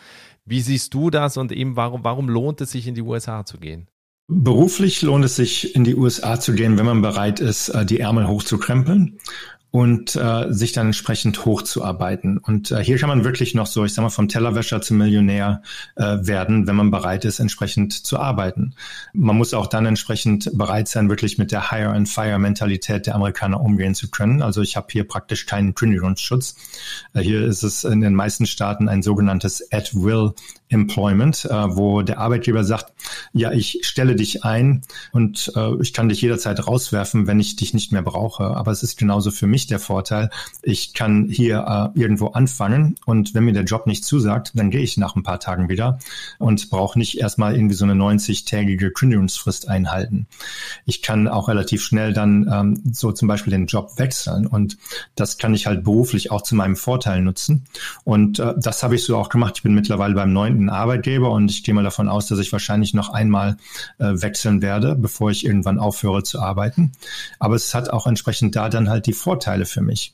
Wie 0.48 0.62
siehst 0.62 0.94
du 0.94 1.10
das 1.10 1.36
und 1.36 1.52
eben 1.52 1.76
warum, 1.76 2.06
warum 2.06 2.30
lohnt 2.30 2.62
es 2.62 2.72
sich 2.72 2.88
in 2.88 2.96
die 2.96 3.02
USA 3.02 3.46
zu 3.46 3.58
gehen? 3.58 3.90
Beruflich 4.30 5.02
lohnt 5.02 5.26
es 5.26 5.36
sich, 5.36 5.76
in 5.76 5.84
die 5.84 5.96
USA 5.96 6.40
zu 6.40 6.54
gehen, 6.54 6.78
wenn 6.78 6.86
man 6.86 7.02
bereit 7.02 7.40
ist, 7.42 7.70
äh, 7.70 7.86
die 7.86 8.00
Ärmel 8.00 8.28
hochzukrempeln 8.28 9.20
und 9.72 10.16
äh, 10.16 10.46
sich 10.50 10.72
dann 10.72 10.88
entsprechend 10.88 11.46
hochzuarbeiten. 11.46 12.38
Und 12.38 12.72
äh, 12.72 12.84
hier 12.84 12.98
kann 12.98 13.10
man 13.10 13.24
wirklich 13.26 13.54
noch 13.54 13.68
so, 13.68 13.84
ich 13.84 13.94
sag 13.94 14.02
mal, 14.02 14.10
vom 14.10 14.30
Tellerwäscher 14.30 14.82
zum 14.82 14.98
Millionär 14.98 15.62
äh, 15.96 16.18
werden, 16.22 16.68
wenn 16.68 16.76
man 16.76 16.90
bereit 16.90 17.26
ist, 17.26 17.40
entsprechend 17.40 17.94
zu 17.94 18.18
arbeiten. 18.18 18.76
Man 19.14 19.36
muss 19.36 19.54
auch 19.54 19.68
dann 19.68 19.86
entsprechend 19.86 20.50
bereit 20.58 20.88
sein, 20.88 21.10
wirklich 21.10 21.38
mit 21.38 21.52
der 21.52 21.70
Hire 21.70 21.90
and 21.90 22.08
Fire 22.08 22.40
Mentalität 22.40 23.08
der 23.08 23.16
Amerikaner 23.16 23.60
umgehen 23.60 23.94
zu 23.94 24.10
können. 24.10 24.42
Also 24.42 24.62
ich 24.62 24.78
habe 24.78 24.88
hier 24.90 25.06
praktisch 25.06 25.46
keinen 25.46 25.76
Kündigungsschutz. 25.76 26.56
Äh, 27.14 27.22
hier 27.22 27.44
ist 27.44 27.64
es 27.64 27.84
in 27.84 28.00
den 28.00 28.16
meisten 28.16 28.46
Staaten 28.46 28.88
ein 28.88 29.04
sogenanntes 29.04 29.72
At-Will 29.72 30.34
Employment, 30.70 31.46
äh, 31.46 31.76
wo 31.78 32.02
der 32.02 32.20
Arbeitgeber 32.20 32.64
sagt, 32.64 32.92
ja, 33.32 33.52
ich 33.52 33.80
stelle 33.84 34.16
dich 34.16 34.44
ein 34.44 34.82
und 35.14 35.52
äh, 35.56 35.82
ich 35.82 35.94
kann 35.94 36.10
dich 36.10 36.22
jederzeit 36.22 36.66
rauswerfen, 36.68 37.26
wenn 37.26 37.40
ich 37.40 37.56
dich 37.56 37.74
nicht 37.74 37.92
mehr 37.92 38.02
brauche. 38.02 38.44
Aber 38.44 38.72
es 38.72 38.84
ist 38.84 38.98
genauso 38.98 39.32
für 39.32 39.48
mich 39.48 39.57
der 39.66 39.80
Vorteil. 39.80 40.30
Ich 40.62 40.94
kann 40.94 41.28
hier 41.30 41.94
äh, 41.96 42.00
irgendwo 42.00 42.28
anfangen 42.28 42.98
und 43.06 43.34
wenn 43.34 43.46
mir 43.46 43.54
der 43.54 43.64
Job 43.64 43.88
nicht 43.88 44.06
zusagt, 44.06 44.52
dann 44.54 44.70
gehe 44.70 44.82
ich 44.82 44.98
nach 44.98 45.16
ein 45.16 45.24
paar 45.24 45.40
Tagen 45.40 45.70
wieder 45.70 45.98
und 46.38 46.70
brauche 46.70 47.00
nicht 47.00 47.18
erstmal 47.18 47.56
irgendwie 47.56 47.76
so 47.76 47.86
eine 47.86 47.94
90-tägige 47.94 48.92
Kündigungsfrist 48.92 49.68
einhalten. 49.70 50.28
Ich 50.86 51.02
kann 51.02 51.28
auch 51.28 51.48
relativ 51.48 51.82
schnell 51.82 52.14
dann 52.14 52.48
ähm, 52.52 52.84
so 52.94 53.12
zum 53.12 53.28
Beispiel 53.28 53.52
den 53.52 53.68
Job 53.68 53.94
wechseln 53.98 54.46
und 54.46 54.78
das 55.16 55.38
kann 55.38 55.54
ich 55.56 55.66
halt 55.66 55.84
beruflich 55.84 56.30
auch 56.30 56.44
zu 56.44 56.56
meinem 56.56 56.76
Vorteil 56.76 57.22
nutzen. 57.22 57.66
Und 58.04 58.40
äh, 58.40 58.54
das 58.58 58.84
habe 58.84 58.96
ich 58.96 59.04
so 59.04 59.18
auch 59.18 59.30
gemacht. 59.30 59.54
Ich 59.58 59.64
bin 59.64 59.74
mittlerweile 59.74 60.14
beim 60.14 60.34
neunten 60.34 60.68
neunten 60.68 60.70
Arbeitgeber 60.70 61.32
und 61.32 61.50
ich 61.52 61.64
gehe 61.64 61.74
mal 61.74 61.84
davon 61.84 62.10
aus, 62.10 62.28
dass 62.28 62.40
ich 62.40 62.52
wahrscheinlich 62.52 62.94
noch 62.94 63.10
einmal 63.10 63.58
äh, 64.00 64.06
wechseln 64.06 64.62
werde, 64.62 64.96
bevor 64.96 65.32
ich 65.32 65.46
irgendwann 65.46 65.80
aufhöre 65.80 66.24
zu 66.24 66.40
arbeiten. 66.40 66.92
Aber 67.40 67.56
es 67.56 67.74
hat 67.74 67.90
auch 67.90 68.08
entsprechend 68.08 68.56
da 68.56 68.70
dann 68.70 68.90
halt 68.90 69.06
die 69.06 69.14
Vorteile 69.14 69.47
für 69.66 69.82
mich. 69.82 70.14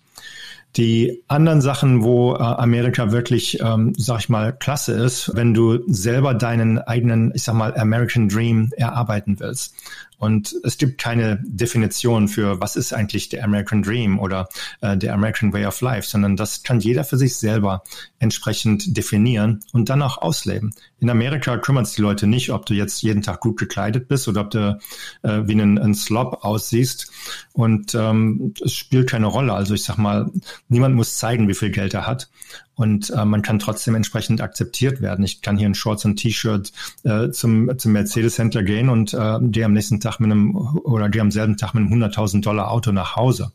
Die 0.76 1.22
anderen 1.28 1.62
Sachen, 1.62 2.04
wo 2.04 2.34
äh, 2.34 2.40
Amerika 2.40 3.12
wirklich, 3.12 3.60
ähm, 3.62 3.94
sag 3.96 4.22
ich 4.22 4.30
mal, 4.30 4.54
klasse 4.54 4.94
ist, 4.94 5.32
wenn 5.36 5.54
du 5.54 5.80
selber 5.88 6.34
deinen 6.34 6.80
eigenen, 6.80 7.32
ich 7.36 7.44
sag 7.44 7.54
mal, 7.54 7.78
American 7.78 8.28
Dream 8.28 8.72
erarbeiten 8.76 9.40
willst. 9.40 9.76
Und 10.24 10.56
es 10.64 10.78
gibt 10.78 11.02
keine 11.02 11.44
Definition 11.46 12.30
für, 12.30 12.62
was 12.62 12.78
ist 12.78 12.94
eigentlich 12.94 13.28
der 13.28 13.44
American 13.44 13.84
Dream 13.84 14.22
oder 14.22 14.48
äh, 14.80 14.96
der 14.96 15.14
American 15.14 15.52
Way 15.52 15.66
of 15.66 15.82
Life, 15.82 16.08
sondern 16.08 16.38
das 16.38 16.64
kann 16.64 16.80
jeder 16.80 17.04
für 17.04 17.18
sich 17.18 17.36
selber 17.36 17.84
entsprechend 18.20 18.96
definieren 18.96 19.60
und 19.74 19.90
dann 19.90 20.02
auch 20.02 20.18
ausleben. 20.18 20.74
In 21.02 21.10
Amerika 21.10 21.58
kümmern 21.58 21.84
es 21.84 21.92
die 21.92 22.02
Leute 22.02 22.26
nicht, 22.26 22.52
ob 22.52 22.66
du 22.66 22.74
jetzt 22.74 23.02
jeden 23.02 23.22
Tag 23.22 23.42
gut 23.42 23.60
gekleidet 23.60 24.08
bist 24.08 24.30
oder 24.30 24.40
ob 24.40 24.52
du 24.52 24.80
äh, 25.24 25.42
wie 25.44 25.62
ein, 25.62 25.78
ein 25.78 25.94
Slob 25.94 26.46
aussiehst. 26.46 27.12
Und 27.52 27.94
ähm, 27.94 28.54
es 28.64 28.74
spielt 28.74 29.10
keine 29.10 29.28
Rolle. 29.28 29.52
Also 29.52 29.74
ich 29.74 29.84
sag 29.84 29.98
mal, 29.98 30.32
niemand 30.70 30.96
muss 30.96 31.18
zeigen, 31.18 31.50
wie 31.50 31.54
viel 31.54 31.72
Geld 31.72 31.94
er 31.94 32.08
hat 32.08 32.30
und 32.76 33.12
äh, 33.12 33.24
man 33.24 33.42
kann 33.44 33.60
trotzdem 33.60 33.94
entsprechend 33.96 34.42
akzeptiert 34.42 35.02
werden. 35.02 35.24
Ich 35.24 35.42
kann 35.42 35.58
hier 35.58 35.68
in 35.68 35.76
Shorts 35.76 36.06
und 36.06 36.16
T-Shirt 36.16 36.72
äh, 37.04 37.30
zum, 37.30 37.78
zum 37.78 37.92
Mercedes-Händler 37.92 38.64
gehen 38.64 38.90
und 38.90 39.14
äh, 39.14 39.38
gehe 39.42 39.66
am 39.66 39.74
nächsten 39.74 40.00
Tag 40.00 40.20
mit 40.20 40.32
einem 40.32 40.56
oder 40.56 41.10
gehe 41.10 41.22
am 41.22 41.32
selben 41.32 41.58
Tag 41.58 41.76
mit 41.76 41.84
einem 41.84 42.04
100.000 42.04 42.42
Dollar 42.42 42.72
Auto 42.72 42.92
nach 42.92 43.16
Hause. 43.16 43.52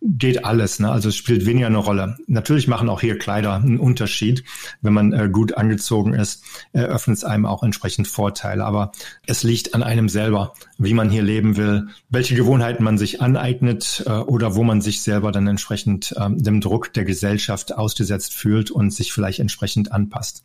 Geht 0.00 0.44
alles, 0.44 0.78
ne? 0.78 0.90
Also 0.90 1.08
es 1.08 1.16
spielt 1.16 1.44
weniger 1.46 1.66
eine 1.66 1.78
Rolle. 1.78 2.16
Natürlich 2.26 2.68
machen 2.68 2.88
auch 2.88 3.00
hier 3.00 3.18
Kleider 3.18 3.54
einen 3.54 3.78
Unterschied. 3.78 4.44
Wenn 4.80 4.92
man 4.92 5.12
äh, 5.12 5.28
gut 5.28 5.56
angezogen 5.56 6.14
ist, 6.14 6.44
eröffnet 6.72 7.18
es 7.18 7.24
einem 7.24 7.46
auch 7.46 7.62
entsprechend 7.62 8.06
Vorteile. 8.06 8.64
Aber 8.64 8.92
es 9.26 9.42
liegt 9.42 9.74
an 9.74 9.82
einem 9.82 10.08
selber, 10.08 10.54
wie 10.78 10.94
man 10.94 11.10
hier 11.10 11.22
leben 11.22 11.56
will, 11.56 11.88
welche 12.10 12.34
Gewohnheiten 12.34 12.84
man 12.84 12.98
sich 12.98 13.20
aneignet 13.20 14.04
äh, 14.06 14.10
oder 14.10 14.54
wo 14.54 14.62
man 14.62 14.80
sich 14.80 15.02
selber 15.02 15.32
dann 15.32 15.46
entsprechend 15.48 16.14
äh, 16.16 16.28
dem 16.30 16.60
Druck 16.60 16.92
der 16.92 17.04
Gesellschaft 17.04 17.74
ausgesetzt 17.76 18.34
fühlt 18.34 18.51
fühlt 18.52 18.70
und 18.70 18.92
sich 18.92 19.14
vielleicht 19.14 19.40
entsprechend 19.40 19.92
anpasst. 19.92 20.44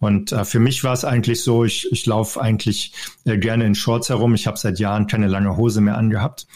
Und 0.00 0.32
äh, 0.32 0.44
für 0.44 0.58
mich 0.58 0.82
war 0.82 0.92
es 0.92 1.04
eigentlich 1.04 1.42
so, 1.42 1.64
ich, 1.64 1.90
ich 1.92 2.04
laufe 2.04 2.40
eigentlich 2.40 2.92
äh, 3.24 3.38
gerne 3.38 3.64
in 3.64 3.76
Shorts 3.76 4.08
herum. 4.08 4.34
Ich 4.34 4.48
habe 4.48 4.58
seit 4.58 4.80
Jahren 4.80 5.06
keine 5.06 5.28
lange 5.28 5.56
Hose 5.56 5.80
mehr 5.80 5.96
angehabt. 5.96 6.48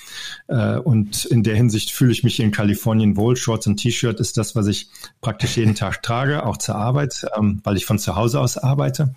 Äh, 0.49 0.79
und 0.79 1.25
in 1.25 1.45
der 1.45 1.55
Hinsicht 1.55 1.93
fühle 1.93 2.11
ich 2.11 2.25
mich 2.25 2.35
hier 2.35 2.45
in 2.45 2.51
Kalifornien 2.51 3.17
wohl. 3.17 3.37
Shorts 3.37 3.69
und 3.69 3.77
T-Shirt 3.77 4.19
ist 4.19 4.37
das, 4.37 4.57
was 4.57 4.67
ich 4.67 4.91
praktisch 5.21 5.57
jeden 5.57 5.77
Tag 5.77 6.03
trage, 6.03 6.45
auch 6.45 6.57
zur 6.57 6.75
Arbeit, 6.75 7.27
ähm, 7.37 7.61
weil 7.63 7.77
ich 7.77 7.87
von 7.87 8.01
zu 8.01 8.17
Hause 8.17 8.41
aus 8.41 8.59
arbeite. 8.59 9.15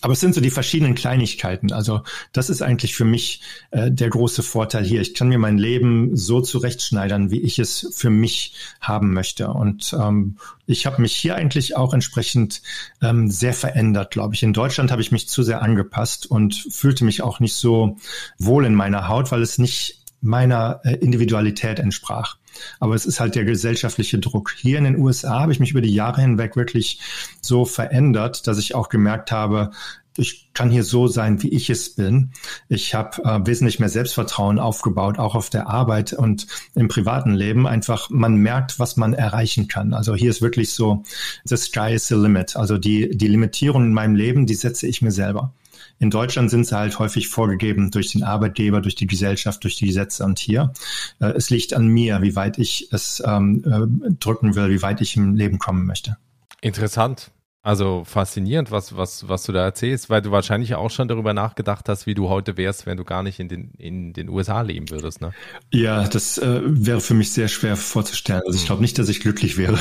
Aber 0.00 0.12
es 0.12 0.20
sind 0.20 0.34
so 0.34 0.40
die 0.40 0.50
verschiedenen 0.50 0.94
Kleinigkeiten. 0.94 1.72
Also 1.72 2.02
das 2.32 2.50
ist 2.50 2.62
eigentlich 2.62 2.94
für 2.94 3.04
mich 3.04 3.40
äh, 3.70 3.90
der 3.90 4.10
große 4.10 4.42
Vorteil 4.42 4.84
hier. 4.84 5.00
Ich 5.00 5.14
kann 5.14 5.28
mir 5.28 5.38
mein 5.38 5.58
Leben 5.58 6.16
so 6.16 6.40
zurechtschneidern, 6.40 7.30
wie 7.30 7.40
ich 7.40 7.58
es 7.58 7.88
für 7.92 8.10
mich 8.10 8.54
haben 8.80 9.12
möchte. 9.12 9.48
Und 9.48 9.94
ähm, 9.98 10.36
ich 10.66 10.86
habe 10.86 11.02
mich 11.02 11.14
hier 11.14 11.36
eigentlich 11.36 11.76
auch 11.76 11.94
entsprechend 11.94 12.62
ähm, 13.02 13.30
sehr 13.30 13.54
verändert, 13.54 14.10
glaube 14.10 14.34
ich. 14.34 14.42
In 14.42 14.52
Deutschland 14.52 14.90
habe 14.90 15.02
ich 15.02 15.12
mich 15.12 15.28
zu 15.28 15.42
sehr 15.42 15.62
angepasst 15.62 16.26
und 16.26 16.54
fühlte 16.54 17.04
mich 17.04 17.22
auch 17.22 17.40
nicht 17.40 17.54
so 17.54 17.98
wohl 18.38 18.64
in 18.64 18.74
meiner 18.74 19.08
Haut, 19.08 19.32
weil 19.32 19.42
es 19.42 19.58
nicht 19.58 20.03
meiner 20.24 20.80
äh, 20.84 20.94
Individualität 20.94 21.78
entsprach. 21.78 22.36
Aber 22.80 22.94
es 22.94 23.06
ist 23.06 23.20
halt 23.20 23.34
der 23.34 23.44
gesellschaftliche 23.44 24.18
Druck. 24.18 24.54
Hier 24.56 24.78
in 24.78 24.84
den 24.84 24.98
USA 24.98 25.40
habe 25.40 25.52
ich 25.52 25.60
mich 25.60 25.70
über 25.70 25.80
die 25.80 25.94
Jahre 25.94 26.20
hinweg 26.20 26.56
wirklich 26.56 27.00
so 27.40 27.64
verändert, 27.64 28.46
dass 28.46 28.58
ich 28.58 28.74
auch 28.74 28.88
gemerkt 28.88 29.32
habe, 29.32 29.70
ich 30.16 30.50
kann 30.54 30.70
hier 30.70 30.84
so 30.84 31.08
sein, 31.08 31.42
wie 31.42 31.48
ich 31.48 31.70
es 31.70 31.96
bin. 31.96 32.30
Ich 32.68 32.94
habe 32.94 33.22
äh, 33.24 33.46
wesentlich 33.46 33.80
mehr 33.80 33.88
Selbstvertrauen 33.88 34.60
aufgebaut, 34.60 35.18
auch 35.18 35.34
auf 35.34 35.50
der 35.50 35.68
Arbeit 35.68 36.12
und 36.12 36.46
im 36.74 36.86
privaten 36.86 37.34
Leben. 37.34 37.66
Einfach, 37.66 38.10
man 38.10 38.36
merkt, 38.36 38.78
was 38.78 38.96
man 38.96 39.12
erreichen 39.12 39.66
kann. 39.66 39.92
Also 39.92 40.14
hier 40.14 40.30
ist 40.30 40.40
wirklich 40.40 40.72
so, 40.72 41.02
the 41.44 41.56
sky 41.56 41.94
is 41.94 42.06
the 42.06 42.14
limit. 42.14 42.54
Also 42.54 42.78
die, 42.78 43.16
die 43.16 43.26
Limitierung 43.28 43.86
in 43.86 43.92
meinem 43.92 44.14
Leben, 44.14 44.46
die 44.46 44.54
setze 44.54 44.86
ich 44.86 45.02
mir 45.02 45.10
selber. 45.10 45.52
In 45.98 46.10
Deutschland 46.10 46.50
sind 46.50 46.66
sie 46.66 46.76
halt 46.76 46.98
häufig 46.98 47.28
vorgegeben 47.28 47.90
durch 47.90 48.12
den 48.12 48.24
Arbeitgeber, 48.24 48.80
durch 48.80 48.94
die 48.94 49.06
Gesellschaft, 49.06 49.62
durch 49.64 49.76
die 49.76 49.86
Gesetze. 49.86 50.24
Und 50.24 50.38
hier, 50.38 50.72
äh, 51.20 51.26
es 51.26 51.50
liegt 51.50 51.74
an 51.74 51.86
mir, 51.86 52.22
wie 52.22 52.36
weit 52.36 52.58
ich 52.58 52.88
es 52.92 53.22
ähm, 53.24 53.64
äh, 53.64 54.12
drücken 54.18 54.54
will, 54.54 54.70
wie 54.70 54.82
weit 54.82 55.00
ich 55.00 55.16
im 55.16 55.34
Leben 55.34 55.58
kommen 55.58 55.86
möchte. 55.86 56.16
Interessant. 56.60 57.30
Also 57.64 58.04
faszinierend, 58.04 58.70
was, 58.70 58.94
was, 58.94 59.26
was 59.26 59.44
du 59.44 59.52
da 59.52 59.64
erzählst, 59.64 60.10
weil 60.10 60.20
du 60.20 60.30
wahrscheinlich 60.30 60.74
auch 60.74 60.90
schon 60.90 61.08
darüber 61.08 61.32
nachgedacht 61.32 61.88
hast, 61.88 62.06
wie 62.06 62.12
du 62.12 62.28
heute 62.28 62.58
wärst, 62.58 62.84
wenn 62.84 62.98
du 62.98 63.04
gar 63.04 63.22
nicht 63.22 63.40
in 63.40 63.48
den, 63.48 63.70
in 63.78 64.12
den 64.12 64.28
USA 64.28 64.60
leben 64.60 64.90
würdest, 64.90 65.22
ne? 65.22 65.32
Ja, 65.72 66.06
das 66.06 66.36
äh, 66.36 66.60
wäre 66.62 67.00
für 67.00 67.14
mich 67.14 67.32
sehr 67.32 67.48
schwer 67.48 67.78
vorzustellen. 67.78 68.42
Also 68.44 68.58
ich 68.58 68.66
glaube 68.66 68.82
nicht, 68.82 68.98
dass 68.98 69.08
ich 69.08 69.20
glücklich 69.20 69.56
wäre. 69.56 69.78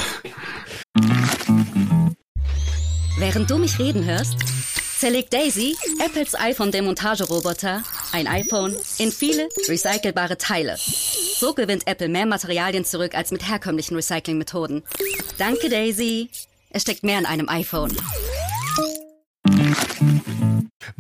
Während 3.20 3.52
du 3.52 3.58
mich 3.58 3.78
reden 3.80 4.06
hörst, 4.06 4.38
zerlegt 5.04 5.34
Daisy, 5.34 5.76
Apples 6.00 6.34
iPhone-Demontageroboter, 6.34 7.84
ein 8.14 8.26
iPhone 8.26 8.74
in 9.00 9.12
viele 9.12 9.50
recycelbare 9.68 10.38
Teile. 10.38 10.78
So 10.78 11.54
gewinnt 11.54 11.86
Apple 11.88 12.08
mehr 12.08 12.26
Materialien 12.26 12.86
zurück 12.86 13.14
als 13.14 13.32
mit 13.32 13.46
herkömmlichen 13.46 13.98
Recyclingmethoden. 13.98 14.82
Danke, 15.38 15.68
Daisy. 15.68 16.30
Es 16.70 16.84
steckt 16.84 17.04
mehr 17.04 17.20
in 17.20 17.26
einem 17.26 17.50
iPhone. 17.50 17.92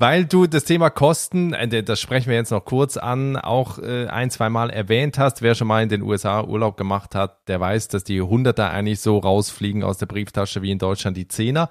Weil 0.03 0.25
du 0.25 0.47
das 0.47 0.65
Thema 0.65 0.89
Kosten, 0.89 1.53
äh, 1.53 1.81
das 1.81 2.01
sprechen 2.01 2.29
wir 2.29 2.35
jetzt 2.35 2.51
noch 2.51 2.65
kurz 2.65 2.97
an, 2.97 3.37
auch 3.37 3.79
äh, 3.79 4.07
ein, 4.07 4.29
zwei 4.31 4.49
Mal 4.49 4.69
erwähnt 4.69 5.17
hast. 5.17 5.41
Wer 5.41 5.55
schon 5.55 5.69
mal 5.69 5.81
in 5.81 5.87
den 5.87 6.01
USA 6.01 6.43
Urlaub 6.43 6.75
gemacht 6.75 7.15
hat, 7.15 7.37
der 7.47 7.61
weiß, 7.61 7.87
dass 7.87 8.03
die 8.03 8.19
Hunderter 8.19 8.69
eigentlich 8.71 8.99
so 8.99 9.17
rausfliegen 9.17 9.81
aus 9.81 9.99
der 9.99 10.07
Brieftasche 10.07 10.61
wie 10.61 10.71
in 10.71 10.77
Deutschland 10.77 11.15
die 11.15 11.29
Zehner. 11.29 11.69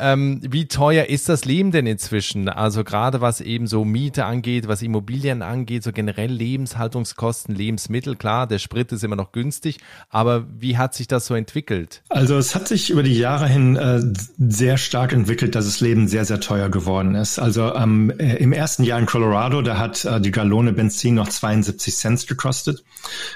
Ähm, 0.00 0.40
wie 0.42 0.66
teuer 0.66 1.04
ist 1.04 1.28
das 1.28 1.44
Leben 1.44 1.70
denn 1.70 1.86
inzwischen? 1.86 2.48
Also 2.48 2.82
gerade 2.82 3.20
was 3.20 3.40
eben 3.40 3.68
so 3.68 3.84
Miete 3.84 4.24
angeht, 4.24 4.66
was 4.66 4.82
Immobilien 4.82 5.42
angeht, 5.42 5.84
so 5.84 5.92
generell 5.92 6.32
Lebenshaltungskosten, 6.32 7.54
Lebensmittel. 7.54 8.16
Klar, 8.16 8.48
der 8.48 8.58
Sprit 8.58 8.90
ist 8.90 9.04
immer 9.04 9.14
noch 9.14 9.30
günstig, 9.30 9.78
aber 10.10 10.48
wie 10.58 10.76
hat 10.78 10.94
sich 10.94 11.06
das 11.06 11.26
so 11.26 11.36
entwickelt? 11.36 12.02
Also 12.08 12.38
es 12.38 12.56
hat 12.56 12.66
sich 12.66 12.90
über 12.90 13.04
die 13.04 13.16
Jahre 13.16 13.46
hin 13.46 13.76
äh, 13.76 14.00
sehr 14.36 14.78
stark 14.78 15.12
entwickelt, 15.12 15.54
dass 15.54 15.66
das 15.66 15.78
Leben 15.78 16.08
sehr, 16.08 16.24
sehr 16.24 16.40
teuer 16.40 16.70
geworden 16.70 17.14
ist. 17.14 17.38
Also 17.38 17.67
ähm, 17.76 18.10
äh, 18.18 18.36
im 18.36 18.52
ersten 18.52 18.82
Jahr 18.82 18.98
in 18.98 19.06
Colorado, 19.06 19.62
da 19.62 19.78
hat 19.78 20.04
äh, 20.04 20.20
die 20.20 20.30
Gallone 20.30 20.72
Benzin 20.72 21.14
noch 21.14 21.28
72 21.28 21.94
Cent 21.94 22.26
gekostet. 22.26 22.84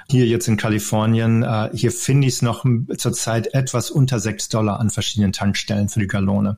Hier 0.09 0.27
jetzt 0.27 0.49
in 0.49 0.57
Kalifornien, 0.57 1.43
äh, 1.43 1.71
hier 1.73 1.93
finde 1.93 2.29
ich 2.29 2.35
es 2.35 2.43
noch 2.43 2.65
zurzeit 2.97 3.55
etwas 3.55 3.91
unter 3.91 4.21
6 4.21 4.49
Dollar 4.49 4.81
an 4.81 4.91
verschiedenen 4.91 5.33
Tankstellen 5.33 5.89
für 5.89 6.01
die 6.01 6.07
Gallone. 6.07 6.57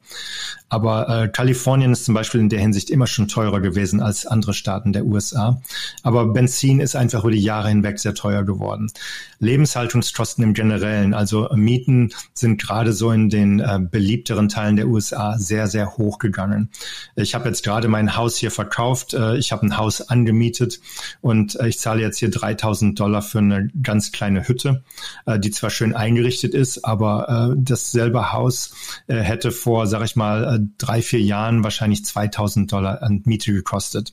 Aber 0.69 1.09
äh, 1.09 1.29
Kalifornien 1.29 1.93
ist 1.93 2.05
zum 2.05 2.15
Beispiel 2.15 2.41
in 2.41 2.49
der 2.49 2.61
Hinsicht 2.61 2.91
immer 2.91 3.07
schon 3.07 3.29
teurer 3.29 3.61
gewesen 3.61 4.01
als 4.01 4.27
andere 4.27 4.55
Staaten 4.55 4.93
der 4.93 5.05
USA. 5.05 5.61
Aber 6.03 6.27
Benzin 6.27 6.81
ist 6.81 6.97
einfach 6.97 7.23
über 7.23 7.31
die 7.31 7.41
Jahre 7.41 7.69
hinweg 7.69 7.99
sehr 8.01 8.15
teuer 8.15 8.43
geworden. 8.43 8.91
Lebenshaltungskosten 9.39 10.43
im 10.43 10.55
Generellen, 10.55 11.15
also 11.15 11.49
Mieten 11.55 12.13
sind 12.33 12.61
gerade 12.61 12.93
so 12.93 13.11
in 13.13 13.29
den 13.29 13.61
äh, 13.61 13.79
beliebteren 13.79 14.49
Teilen 14.49 14.77
der 14.77 14.89
USA 14.89 15.39
sehr, 15.39 15.69
sehr 15.69 15.97
hoch 15.97 16.19
gegangen. 16.19 16.71
Ich 17.15 17.35
habe 17.35 17.49
jetzt 17.49 17.63
gerade 17.65 17.89
mein 17.89 18.17
Haus 18.17 18.37
hier 18.37 18.51
verkauft. 18.51 19.15
Äh, 19.15 19.37
ich 19.39 19.51
habe 19.51 19.67
ein 19.67 19.77
Haus 19.77 20.03
angemietet 20.03 20.81
und 21.21 21.59
äh, 21.59 21.69
ich 21.69 21.79
zahle 21.79 22.03
jetzt 22.03 22.19
hier 22.19 22.31
3000 22.31 23.01
Dollar 23.01 23.23
für 23.23 23.39
eine 23.39 23.71
ganz 23.83 24.13
kleine 24.13 24.47
Hütte, 24.47 24.85
äh, 25.27 25.41
die 25.41 25.51
zwar 25.51 25.71
schön 25.71 25.95
eingerichtet 25.95 26.55
ist, 26.55 26.85
aber 26.85 27.55
dasselbe 27.57 28.33
Haus 28.33 28.75
hätte 29.07 29.51
vor, 29.51 29.87
sag 29.87 30.05
ich 30.05 30.15
mal, 30.15 30.69
drei, 30.77 31.01
vier 31.01 31.21
Jahren 31.21 31.65
wahrscheinlich 31.65 32.05
2000 32.05 32.71
Dollar 32.71 33.03
an 33.03 33.23
Miete 33.25 33.53
gekostet. 33.53 34.13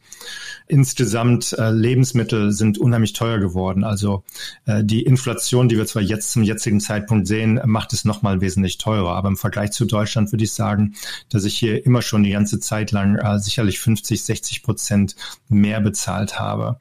Insgesamt 0.68 1.56
Lebensmittel 1.60 2.52
sind 2.52 2.78
unheimlich 2.78 3.14
teuer 3.14 3.40
geworden. 3.40 3.84
Also 3.84 4.24
die 4.66 5.04
Inflation, 5.04 5.68
die 5.68 5.78
wir 5.78 5.86
zwar 5.86 6.02
jetzt 6.02 6.32
zum 6.32 6.44
jetzigen 6.44 6.80
Zeitpunkt 6.80 7.28
sehen, 7.28 7.60
macht 7.66 7.92
es 7.92 8.06
nochmal 8.06 8.40
wesentlich 8.40 8.78
teurer. 8.78 9.16
Aber 9.16 9.28
im 9.28 9.38
Vergleich 9.38 9.72
zu 9.72 9.86
Deutschland 9.86 10.32
würde 10.32 10.46
ich 10.46 10.54
sagen, 10.54 10.96
dass 11.30 11.44
ich 11.44 11.58
hier 11.58 11.86
immer 11.86 12.02
schon 12.02 12.24
die 12.24 12.32
ganze 12.32 12.60
Zeit 12.60 12.92
lang 12.92 13.18
sicherlich 13.39 13.80
50, 13.80 14.24
60 14.24 14.63
Prozent 14.63 15.15
mehr 15.48 15.82
bezahlt 15.82 16.39
habe. 16.39 16.80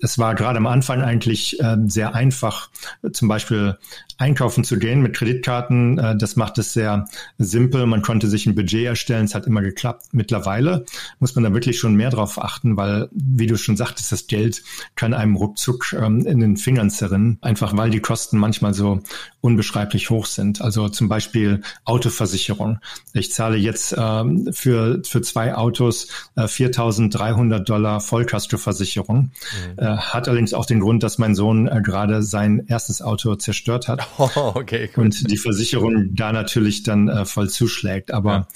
Es 0.00 0.18
war 0.18 0.34
gerade 0.34 0.58
am 0.58 0.66
Anfang 0.66 1.02
eigentlich 1.02 1.60
äh, 1.60 1.76
sehr 1.86 2.14
einfach, 2.14 2.70
zum 3.12 3.28
Beispiel 3.28 3.76
einkaufen 4.20 4.64
zu 4.64 4.78
gehen 4.78 5.00
mit 5.00 5.14
Kreditkarten. 5.16 5.98
Äh, 5.98 6.16
das 6.16 6.36
macht 6.36 6.58
es 6.58 6.72
sehr 6.72 7.06
simpel. 7.38 7.86
Man 7.86 8.02
konnte 8.02 8.28
sich 8.28 8.46
ein 8.46 8.54
Budget 8.54 8.84
erstellen. 8.84 9.24
Es 9.24 9.34
hat 9.34 9.46
immer 9.46 9.62
geklappt. 9.62 10.08
Mittlerweile 10.12 10.84
muss 11.18 11.34
man 11.34 11.44
da 11.44 11.54
wirklich 11.54 11.78
schon 11.78 11.94
mehr 11.94 12.10
drauf 12.10 12.40
achten, 12.40 12.76
weil, 12.76 13.08
wie 13.12 13.46
du 13.46 13.56
schon 13.56 13.76
sagtest, 13.76 14.12
das 14.12 14.26
Geld 14.26 14.62
kann 14.94 15.14
einem 15.14 15.36
ruckzuck 15.36 15.94
ähm, 15.94 16.26
in 16.26 16.40
den 16.40 16.56
Fingern 16.58 16.90
zerrinnen, 16.90 17.38
einfach 17.40 17.76
weil 17.76 17.90
die 17.90 18.00
Kosten 18.00 18.38
manchmal 18.38 18.74
so 18.74 19.00
unbeschreiblich 19.40 20.10
hoch 20.10 20.26
sind. 20.26 20.60
Also 20.60 20.88
zum 20.90 21.08
Beispiel 21.08 21.62
Autoversicherung. 21.84 22.78
Ich 23.14 23.32
zahle 23.32 23.56
jetzt 23.56 23.94
ähm, 23.96 24.50
für, 24.52 25.00
für 25.04 25.22
zwei 25.22 25.54
Autos 25.54 26.08
äh, 26.36 26.42
4.300 26.42 27.60
Dollar 27.60 28.00
Vollkaskoversicherung. 28.00 29.30
Mhm. 29.78 29.89
Äh, 29.90 29.96
hat 29.96 30.28
allerdings 30.28 30.54
auch 30.54 30.66
den 30.66 30.80
Grund, 30.80 31.02
dass 31.02 31.18
mein 31.18 31.34
Sohn 31.34 31.66
äh, 31.66 31.80
gerade 31.82 32.22
sein 32.22 32.64
erstes 32.66 33.02
Auto 33.02 33.34
zerstört 33.36 33.88
hat. 33.88 34.06
Oh, 34.36 34.52
okay, 34.54 34.86
gut. 34.86 35.04
Und 35.04 35.30
die 35.30 35.36
Versicherung 35.36 36.14
da 36.14 36.32
natürlich 36.32 36.82
dann 36.82 37.08
äh, 37.08 37.24
voll 37.24 37.48
zuschlägt. 37.48 38.12
Aber 38.12 38.48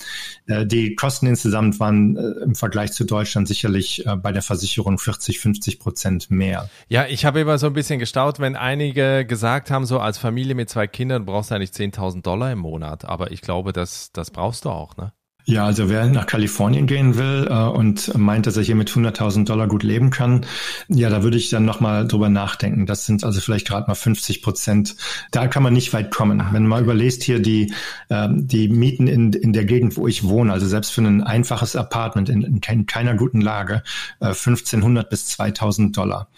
ja. 0.47 0.64
die 0.64 0.94
Kosten 0.94 1.27
insgesamt 1.27 1.81
waren 1.81 2.16
im 2.16 2.55
Vergleich 2.55 2.92
zu 2.92 3.05
Deutschland 3.05 3.49
sicherlich 3.49 4.05
bei 4.23 4.31
der 4.31 4.42
Versicherung 4.42 4.99
40, 4.99 5.40
50 5.40 5.79
Prozent 5.81 6.31
mehr. 6.31 6.68
Ja, 6.88 7.07
ich 7.07 7.25
habe 7.25 7.40
immer 7.40 7.59
so 7.59 7.66
ein 7.66 7.73
bisschen 7.73 7.99
gestaut, 7.99 8.40
wenn 8.40 8.57
einige 8.57 9.25
gesagt 9.25 9.70
haben, 9.70 9.87
so 9.87 9.99
als 9.99 10.18
Familie 10.18 10.55
mit 10.55 10.68
zwei 10.68 10.87
Kindern 10.87 11.25
brauchst 11.25 11.51
du 11.51 11.55
eigentlich 11.55 11.70
10.000 11.70 12.23
Dollar 12.23 12.53
im 12.53 12.59
Monat. 12.59 13.05
Aber 13.05 13.33
ich 13.33 13.40
glaube, 13.40 13.73
das, 13.73 14.12
das 14.12 14.31
brauchst 14.31 14.66
du 14.66 14.70
auch, 14.70 14.97
ne? 14.97 15.12
Ja, 15.46 15.66
also 15.66 15.90
wer 15.90 16.07
nach 16.07 16.24
Kalifornien 16.24 16.87
gehen 16.87 17.18
will 17.18 17.46
äh, 17.50 17.54
und 17.54 18.16
meint, 18.16 18.46
dass 18.46 18.57
er 18.57 18.62
hier 18.62 18.76
mit 18.76 18.88
100.000 18.88 19.44
Dollar 19.44 19.68
gut 19.68 19.83
leben 19.83 20.09
kann, 20.09 20.46
ja, 20.88 21.11
da 21.11 21.22
würde 21.22 21.37
ich 21.37 21.50
dann 21.50 21.66
nochmal 21.66 22.09
drüber 22.09 22.30
nachdenken. 22.30 22.87
Das 22.87 23.04
sind 23.04 23.24
also 23.24 23.42
vielleicht 23.42 23.68
gerade 23.68 23.87
mal 23.87 23.94
50 23.94 24.40
Prozent. 24.40 24.96
Da 25.33 25.46
kann 25.46 25.62
man 25.62 25.74
nicht 25.74 25.92
weit 25.92 26.11
kommen. 26.11 26.42
Wenn 26.52 26.66
man 26.66 26.87
mal 26.87 26.98
hier 26.98 27.40
die, 27.40 27.74
äh, 28.09 28.28
die 28.30 28.68
Mieten 28.68 29.07
in, 29.07 29.35
in 29.35 29.52
der 29.52 29.66
Gegend, 29.66 29.98
wo 29.98 30.09
ich 30.09 30.24
wohne, 30.24 30.50
also 30.50 30.66
selbst 30.66 30.92
für 30.92 31.02
ein 31.02 31.22
einfaches 31.22 31.76
Apartment 31.76 32.30
in, 32.30 32.42
in 32.42 32.87
keiner 32.87 33.14
guten 33.14 33.42
Lage, 33.42 33.83
äh, 34.20 34.28
1500 34.28 35.11
bis 35.11 35.26
2000 35.26 35.94
Dollar. 35.94 36.28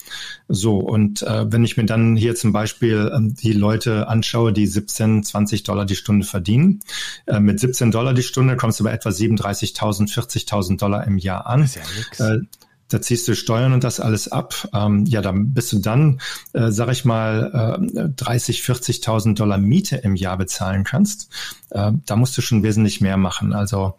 So, 0.48 0.78
und 0.78 1.22
äh, 1.22 1.52
wenn 1.52 1.64
ich 1.64 1.76
mir 1.76 1.86
dann 1.86 2.16
hier 2.16 2.34
zum 2.34 2.52
Beispiel 2.52 3.12
äh, 3.12 3.18
die 3.20 3.52
Leute 3.52 4.08
anschaue, 4.08 4.52
die 4.52 4.66
17, 4.66 5.22
20 5.22 5.62
Dollar 5.62 5.84
die 5.84 5.96
Stunde 5.96 6.26
verdienen, 6.26 6.80
äh, 7.26 7.38
mit 7.38 7.60
17 7.60 7.92
Dollar 7.92 8.12
die 8.12 8.24
Stunde 8.24 8.56
kommst 8.56 8.80
du 8.80 8.84
bei 8.84 8.95
etwa 8.96 9.10
37.000, 9.10 10.12
40.000 10.12 10.78
Dollar 10.78 11.06
im 11.06 11.18
Jahr 11.18 11.46
an. 11.46 11.60
Das 11.60 11.70
ist 11.70 11.76
ja 11.76 11.82
nix. 11.96 12.20
Äh, 12.20 12.38
da 12.88 13.00
ziehst 13.00 13.26
du 13.26 13.34
Steuern 13.34 13.72
und 13.72 13.84
das 13.84 14.00
alles 14.00 14.28
ab. 14.28 14.68
Ähm, 14.72 15.04
ja, 15.06 15.20
dann 15.20 15.52
bist 15.52 15.72
du 15.72 15.78
dann, 15.78 16.20
äh, 16.52 16.70
sag 16.70 16.90
ich 16.90 17.04
mal, 17.04 17.80
äh, 17.94 18.08
30, 18.16 18.62
40.000 18.62 19.34
Dollar 19.34 19.58
Miete 19.58 19.96
im 19.96 20.14
Jahr 20.14 20.36
bezahlen 20.36 20.84
kannst. 20.84 21.28
Äh, 21.70 21.92
da 22.06 22.16
musst 22.16 22.36
du 22.38 22.42
schon 22.42 22.62
wesentlich 22.62 23.00
mehr 23.00 23.16
machen. 23.16 23.52
Also 23.52 23.94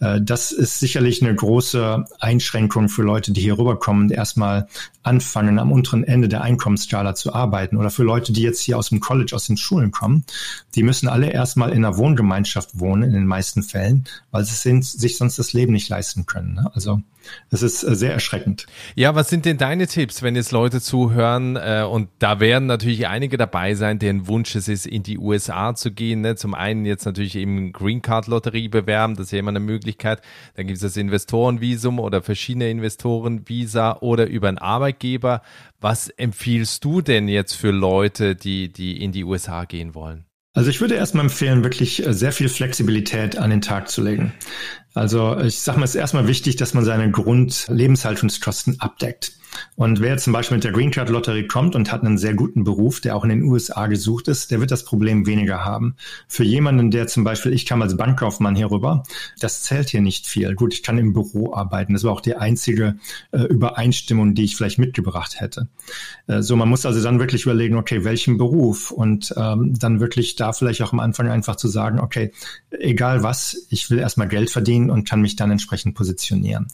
äh, 0.00 0.20
das 0.22 0.52
ist 0.52 0.80
sicherlich 0.80 1.22
eine 1.22 1.34
große 1.34 2.04
Einschränkung 2.18 2.88
für 2.88 3.02
Leute, 3.02 3.32
die 3.32 3.42
hier 3.42 3.58
rüberkommen 3.58 4.04
und 4.04 4.12
erstmal 4.12 4.68
anfangen, 5.02 5.58
am 5.58 5.72
unteren 5.72 6.04
Ende 6.04 6.28
der 6.28 6.42
Einkommensskala 6.42 7.14
zu 7.14 7.34
arbeiten. 7.34 7.76
Oder 7.76 7.90
für 7.90 8.04
Leute, 8.04 8.32
die 8.32 8.42
jetzt 8.42 8.60
hier 8.60 8.78
aus 8.78 8.88
dem 8.88 9.00
College, 9.00 9.34
aus 9.34 9.46
den 9.46 9.56
Schulen 9.56 9.90
kommen, 9.90 10.24
die 10.74 10.82
müssen 10.82 11.08
alle 11.08 11.30
erstmal 11.30 11.70
in 11.70 11.84
einer 11.84 11.96
Wohngemeinschaft 11.96 12.78
wohnen, 12.78 13.02
in 13.02 13.12
den 13.12 13.26
meisten 13.26 13.62
Fällen, 13.62 14.04
weil 14.30 14.44
sie 14.44 14.80
sich 14.82 15.16
sonst 15.16 15.38
das 15.38 15.52
Leben 15.52 15.72
nicht 15.72 15.88
leisten 15.88 16.26
können. 16.26 16.54
Ne? 16.54 16.70
Also 16.74 17.02
das 17.50 17.62
ist 17.62 17.82
äh, 17.82 17.94
sehr 17.94 18.12
erschreckend. 18.12 18.29
Ja, 18.94 19.14
was 19.14 19.28
sind 19.28 19.44
denn 19.44 19.58
deine 19.58 19.86
Tipps, 19.86 20.22
wenn 20.22 20.36
jetzt 20.36 20.52
Leute 20.52 20.80
zuhören? 20.80 21.56
Äh, 21.56 21.84
und 21.88 22.08
da 22.18 22.40
werden 22.40 22.66
natürlich 22.66 23.06
einige 23.06 23.36
dabei 23.36 23.74
sein, 23.74 23.98
deren 23.98 24.26
Wunsch 24.26 24.54
es 24.54 24.68
ist, 24.68 24.86
in 24.86 25.02
die 25.02 25.18
USA 25.18 25.74
zu 25.74 25.90
gehen. 25.90 26.20
Ne? 26.20 26.36
Zum 26.36 26.54
einen 26.54 26.84
jetzt 26.84 27.04
natürlich 27.04 27.36
eben 27.36 27.72
Green 27.72 28.02
Card 28.02 28.26
Lotterie 28.26 28.68
bewerben, 28.68 29.16
das 29.16 29.26
ist 29.26 29.32
ja 29.32 29.38
immer 29.38 29.50
eine 29.50 29.60
Möglichkeit. 29.60 30.20
Dann 30.54 30.66
gibt 30.66 30.76
es 30.76 30.82
das 30.82 30.96
Investorenvisum 30.96 31.98
oder 31.98 32.22
verschiedene 32.22 32.70
Investorenvisa 32.70 33.98
oder 34.00 34.26
über 34.26 34.48
einen 34.48 34.58
Arbeitgeber. 34.58 35.42
Was 35.80 36.08
empfiehlst 36.08 36.84
du 36.84 37.00
denn 37.00 37.28
jetzt 37.28 37.54
für 37.54 37.70
Leute, 37.70 38.36
die, 38.36 38.72
die 38.72 39.02
in 39.02 39.12
die 39.12 39.24
USA 39.24 39.64
gehen 39.64 39.94
wollen? 39.94 40.26
Also 40.52 40.68
ich 40.68 40.80
würde 40.80 40.96
erstmal 40.96 41.24
empfehlen, 41.24 41.62
wirklich 41.62 42.04
äh, 42.04 42.12
sehr 42.12 42.32
viel 42.32 42.48
Flexibilität 42.48 43.38
an 43.38 43.50
den 43.50 43.60
Tag 43.60 43.88
zu 43.88 44.02
legen. 44.02 44.32
Also 44.94 45.38
ich 45.38 45.60
sage 45.60 45.78
mal, 45.78 45.84
es 45.84 45.94
ist 45.94 46.00
erstmal 46.00 46.26
wichtig, 46.26 46.56
dass 46.56 46.74
man 46.74 46.84
seine 46.84 47.10
Grundlebenshaltungskosten 47.10 48.80
abdeckt. 48.80 49.32
Und 49.76 50.00
wer 50.00 50.16
zum 50.18 50.32
Beispiel 50.32 50.56
mit 50.56 50.64
der 50.64 50.72
Green 50.72 50.90
Card 50.90 51.08
Lotterie 51.08 51.46
kommt 51.46 51.74
und 51.74 51.90
hat 51.90 52.02
einen 52.02 52.18
sehr 52.18 52.34
guten 52.34 52.64
Beruf, 52.64 53.00
der 53.00 53.16
auch 53.16 53.24
in 53.24 53.30
den 53.30 53.42
USA 53.42 53.86
gesucht 53.86 54.28
ist, 54.28 54.50
der 54.50 54.60
wird 54.60 54.70
das 54.70 54.84
Problem 54.84 55.26
weniger 55.26 55.64
haben. 55.64 55.96
Für 56.28 56.44
jemanden, 56.44 56.90
der 56.90 57.06
zum 57.06 57.24
Beispiel, 57.24 57.52
ich 57.52 57.66
kam 57.66 57.82
als 57.82 57.96
Bankkaufmann 57.96 58.54
hier 58.54 58.70
rüber, 58.70 59.02
das 59.40 59.62
zählt 59.62 59.90
hier 59.90 60.00
nicht 60.00 60.26
viel. 60.26 60.54
Gut, 60.54 60.74
ich 60.74 60.82
kann 60.82 60.98
im 60.98 61.12
Büro 61.12 61.54
arbeiten. 61.54 61.94
Das 61.94 62.04
war 62.04 62.12
auch 62.12 62.20
die 62.20 62.36
einzige 62.36 62.96
äh, 63.32 63.42
Übereinstimmung, 63.42 64.34
die 64.34 64.44
ich 64.44 64.56
vielleicht 64.56 64.78
mitgebracht 64.78 65.40
hätte. 65.40 65.68
Äh, 66.26 66.42
so, 66.42 66.56
man 66.56 66.68
muss 66.68 66.86
also 66.86 67.02
dann 67.02 67.18
wirklich 67.18 67.42
überlegen, 67.44 67.76
okay, 67.76 68.04
welchen 68.04 68.38
Beruf? 68.38 68.90
Und 68.90 69.34
ähm, 69.36 69.74
dann 69.78 70.00
wirklich 70.00 70.36
da 70.36 70.52
vielleicht 70.52 70.82
auch 70.82 70.92
am 70.92 71.00
Anfang 71.00 71.28
einfach 71.28 71.56
zu 71.56 71.68
sagen, 71.68 72.00
okay, 72.00 72.32
egal 72.70 73.22
was, 73.22 73.66
ich 73.70 73.90
will 73.90 73.98
erstmal 73.98 74.28
Geld 74.28 74.50
verdienen 74.50 74.79
und 74.88 75.08
kann 75.08 75.20
mich 75.20 75.36
dann 75.36 75.50
entsprechend 75.50 75.96
positionieren. 75.96 76.68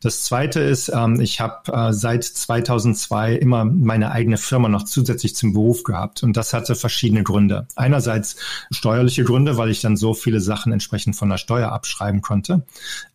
Das 0.00 0.24
zweite 0.24 0.60
ist, 0.60 0.90
ähm, 0.92 1.20
ich 1.20 1.38
habe 1.40 1.70
äh, 1.72 1.92
seit 1.92 2.22
seit 2.22 2.24
2002 2.24 3.34
immer 3.36 3.64
meine 3.64 4.12
eigene 4.12 4.36
Firma 4.36 4.68
noch 4.68 4.84
zusätzlich 4.84 5.34
zum 5.34 5.52
Beruf 5.52 5.82
gehabt. 5.82 6.22
Und 6.22 6.36
das 6.36 6.52
hatte 6.52 6.74
verschiedene 6.74 7.22
Gründe. 7.22 7.66
Einerseits 7.76 8.36
steuerliche 8.70 9.24
Gründe, 9.24 9.56
weil 9.56 9.70
ich 9.70 9.80
dann 9.80 9.96
so 9.96 10.14
viele 10.14 10.40
Sachen 10.40 10.72
entsprechend 10.72 11.16
von 11.16 11.28
der 11.28 11.38
Steuer 11.38 11.72
abschreiben 11.72 12.22
konnte. 12.22 12.64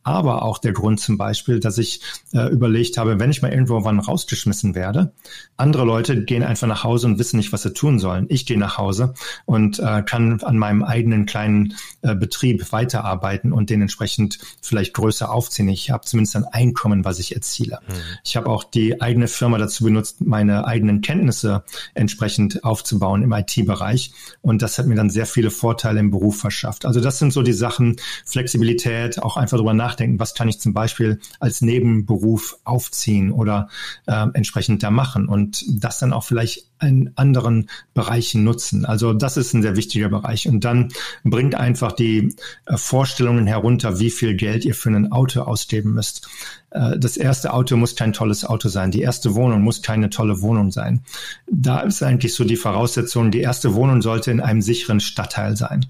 Aber 0.04 0.43
auch 0.43 0.58
der 0.58 0.72
Grund 0.72 1.00
zum 1.00 1.18
Beispiel, 1.18 1.60
dass 1.60 1.78
ich 1.78 2.02
äh, 2.34 2.48
überlegt 2.50 2.98
habe, 2.98 3.20
wenn 3.20 3.30
ich 3.30 3.41
mal 3.41 3.52
irgendwo 3.52 3.84
wann 3.84 4.00
rausgeschmissen 4.00 4.74
werde, 4.74 5.12
andere 5.58 5.84
Leute 5.84 6.24
gehen 6.24 6.43
einfach 6.43 6.68
nach 6.68 6.84
Hause 6.84 7.08
und 7.08 7.20
wissen 7.20 7.38
nicht, 7.38 7.52
was 7.52 7.64
sie 7.64 7.74
tun 7.74 8.00
sollen. 8.00 8.26
Ich 8.30 8.45
gehe 8.45 8.58
nach 8.58 8.78
Hause 8.78 9.14
und 9.45 9.80
äh, 9.80 10.02
kann 10.04 10.41
an 10.41 10.58
meinem 10.58 10.84
eigenen 10.84 11.26
kleinen 11.26 11.74
äh, 12.04 12.16
Betrieb 12.16 12.72
weiterarbeiten 12.72 13.52
und 13.52 13.70
den 13.70 13.82
entsprechend 13.82 14.37
vielleicht 14.62 14.94
größer 14.94 15.32
aufziehen. 15.32 15.70
Ich 15.70 15.92
habe 15.92 16.06
zumindest 16.06 16.36
ein 16.36 16.46
Einkommen, 16.46 17.06
was 17.06 17.20
ich 17.20 17.36
erziele. 17.36 17.80
Mhm. 17.88 17.94
Ich 18.24 18.36
habe 18.38 18.50
auch 18.50 18.64
die 18.64 19.02
eigene 19.02 19.28
Firma 19.28 19.58
dazu 19.58 19.84
benutzt, 19.84 20.22
meine 20.22 20.66
eigenen 20.66 21.02
Kenntnisse 21.02 21.64
entsprechend 21.94 22.64
aufzubauen 22.64 23.24
im 23.24 23.32
IT-Bereich. 23.32 24.12
Und 24.42 24.62
das 24.62 24.78
hat 24.78 24.88
mir 24.88 24.96
dann 24.96 25.10
sehr 25.10 25.26
viele 25.26 25.52
Vorteile 25.52 26.00
im 26.00 26.12
Beruf 26.12 26.40
verschafft. 26.40 26.86
Also 26.86 27.02
das 27.02 27.20
sind 27.20 27.34
so 27.34 27.42
die 27.42 27.54
Sachen, 27.54 27.98
Flexibilität, 28.26 29.22
auch 29.22 29.38
einfach 29.38 29.58
drüber 29.58 29.74
nachdenken, 29.74 30.20
was 30.20 30.34
kann 30.34 30.50
ich 30.50 30.60
zum 30.60 30.74
Beispiel 30.74 31.20
als 31.40 31.62
Nebenberuf 31.62 32.58
aufziehen 32.64 33.32
oder 33.32 33.70
äh, 34.06 34.28
entsprechend 34.34 34.84
da 34.84 34.92
machen 34.92 35.28
und 35.28 35.66
das 35.68 36.00
dann 36.00 36.14
auch 36.14 36.24
vielleicht 36.24 36.68
in 36.82 37.12
anderen 37.16 37.70
Bereichen 37.94 38.44
nutzen. 38.44 38.86
Also 38.86 39.14
das 39.14 39.38
ist 39.38 39.54
ein 39.54 39.62
sehr 39.62 39.76
wichtiger 39.76 40.10
Bereich. 40.10 40.48
Und 40.48 40.64
dann 40.64 40.90
bringt 41.24 41.56
einfach 41.56 41.92
die 41.92 42.36
äh, 42.66 42.78
Vorstellungen 42.78 43.48
herunter, 43.48 44.00
wie 44.00 44.12
viel 44.12 44.36
Geld 44.36 44.66
ihr 44.66 44.76
für 44.76 44.90
ein 44.90 45.12
Auto 45.12 45.42
ausgeben 45.42 45.94
müsst. 45.94 46.28
Äh, 46.72 46.98
das 47.00 47.18
erste 47.18 47.54
Auto 47.54 47.76
muss 47.78 47.96
kein 47.96 48.14
tolles 48.14 48.46
Auto 48.46 48.70
sein. 48.70 48.92
Die 48.92 49.02
erste 49.02 49.36
Wohnung 49.36 49.62
muss 49.62 49.82
keine 49.82 50.10
tolle 50.10 50.42
Wohnung 50.42 50.72
sein. 50.72 51.02
Da 51.50 51.82
ist 51.82 52.04
eigentlich 52.04 52.34
so 52.34 52.44
die 52.44 52.56
Voraussetzung, 52.56 53.32
die 53.32 53.42
erste 53.42 53.74
Wohnung 53.74 54.02
sollte 54.02 54.32
in 54.32 54.40
einem 54.40 54.62
sicheren 54.62 55.00
Stadtteil 55.00 55.56
sein. 55.56 55.86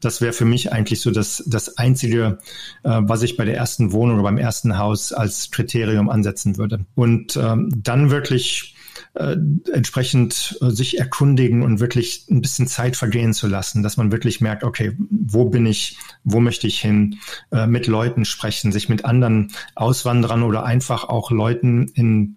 Das 0.00 0.20
wäre 0.20 0.32
für 0.32 0.44
mich 0.44 0.72
eigentlich 0.72 1.00
so 1.00 1.10
das, 1.10 1.42
das 1.46 1.78
Einzige, 1.78 2.38
äh, 2.84 3.00
was 3.02 3.22
ich 3.22 3.36
bei 3.36 3.44
der 3.44 3.56
ersten 3.56 3.92
Wohnung 3.92 4.16
oder 4.16 4.24
beim 4.24 4.38
ersten 4.38 4.78
Haus 4.78 5.12
als 5.12 5.50
Kriterium 5.50 6.08
ansetzen 6.08 6.56
würde. 6.56 6.80
Und 6.94 7.36
ähm, 7.36 7.70
dann 7.74 8.10
wirklich 8.10 8.74
äh, 9.14 9.36
entsprechend 9.72 10.58
äh, 10.60 10.70
sich 10.70 10.98
erkundigen 10.98 11.62
und 11.62 11.80
wirklich 11.80 12.26
ein 12.30 12.40
bisschen 12.40 12.66
Zeit 12.66 12.96
vergehen 12.96 13.34
zu 13.34 13.46
lassen, 13.46 13.82
dass 13.82 13.96
man 13.96 14.12
wirklich 14.12 14.40
merkt, 14.40 14.64
okay, 14.64 14.92
wo 14.98 15.46
bin 15.46 15.66
ich, 15.66 15.98
wo 16.24 16.40
möchte 16.40 16.66
ich 16.66 16.80
hin, 16.80 17.18
äh, 17.50 17.66
mit 17.66 17.86
Leuten 17.86 18.24
sprechen, 18.24 18.72
sich 18.72 18.88
mit 18.88 19.04
anderen 19.04 19.52
Auswanderern 19.74 20.42
oder 20.42 20.64
einfach 20.64 21.04
auch 21.04 21.30
Leuten 21.30 21.88
in 21.94 22.36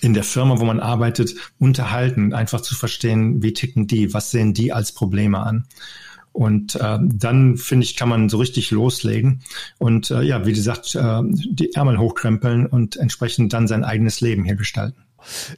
in 0.00 0.12
der 0.12 0.24
Firma, 0.24 0.60
wo 0.60 0.64
man 0.64 0.80
arbeitet, 0.80 1.34
unterhalten, 1.58 2.34
einfach 2.34 2.60
zu 2.60 2.74
verstehen, 2.74 3.42
wie 3.42 3.54
ticken 3.54 3.86
die, 3.86 4.12
was 4.12 4.30
sehen 4.30 4.52
die 4.52 4.72
als 4.72 4.92
Probleme 4.92 5.38
an. 5.38 5.64
Und 6.32 6.76
äh, 6.76 6.98
dann, 7.02 7.56
finde 7.56 7.84
ich, 7.84 7.96
kann 7.96 8.08
man 8.08 8.28
so 8.28 8.36
richtig 8.36 8.70
loslegen 8.70 9.40
und 9.78 10.10
äh, 10.10 10.22
ja, 10.22 10.46
wie 10.46 10.52
gesagt, 10.52 10.94
äh, 10.94 11.22
die 11.24 11.74
Ärmel 11.74 11.98
hochkrempeln 11.98 12.66
und 12.66 12.96
entsprechend 12.96 13.52
dann 13.52 13.66
sein 13.66 13.82
eigenes 13.82 14.20
Leben 14.20 14.44
hier 14.44 14.54
gestalten. 14.54 15.02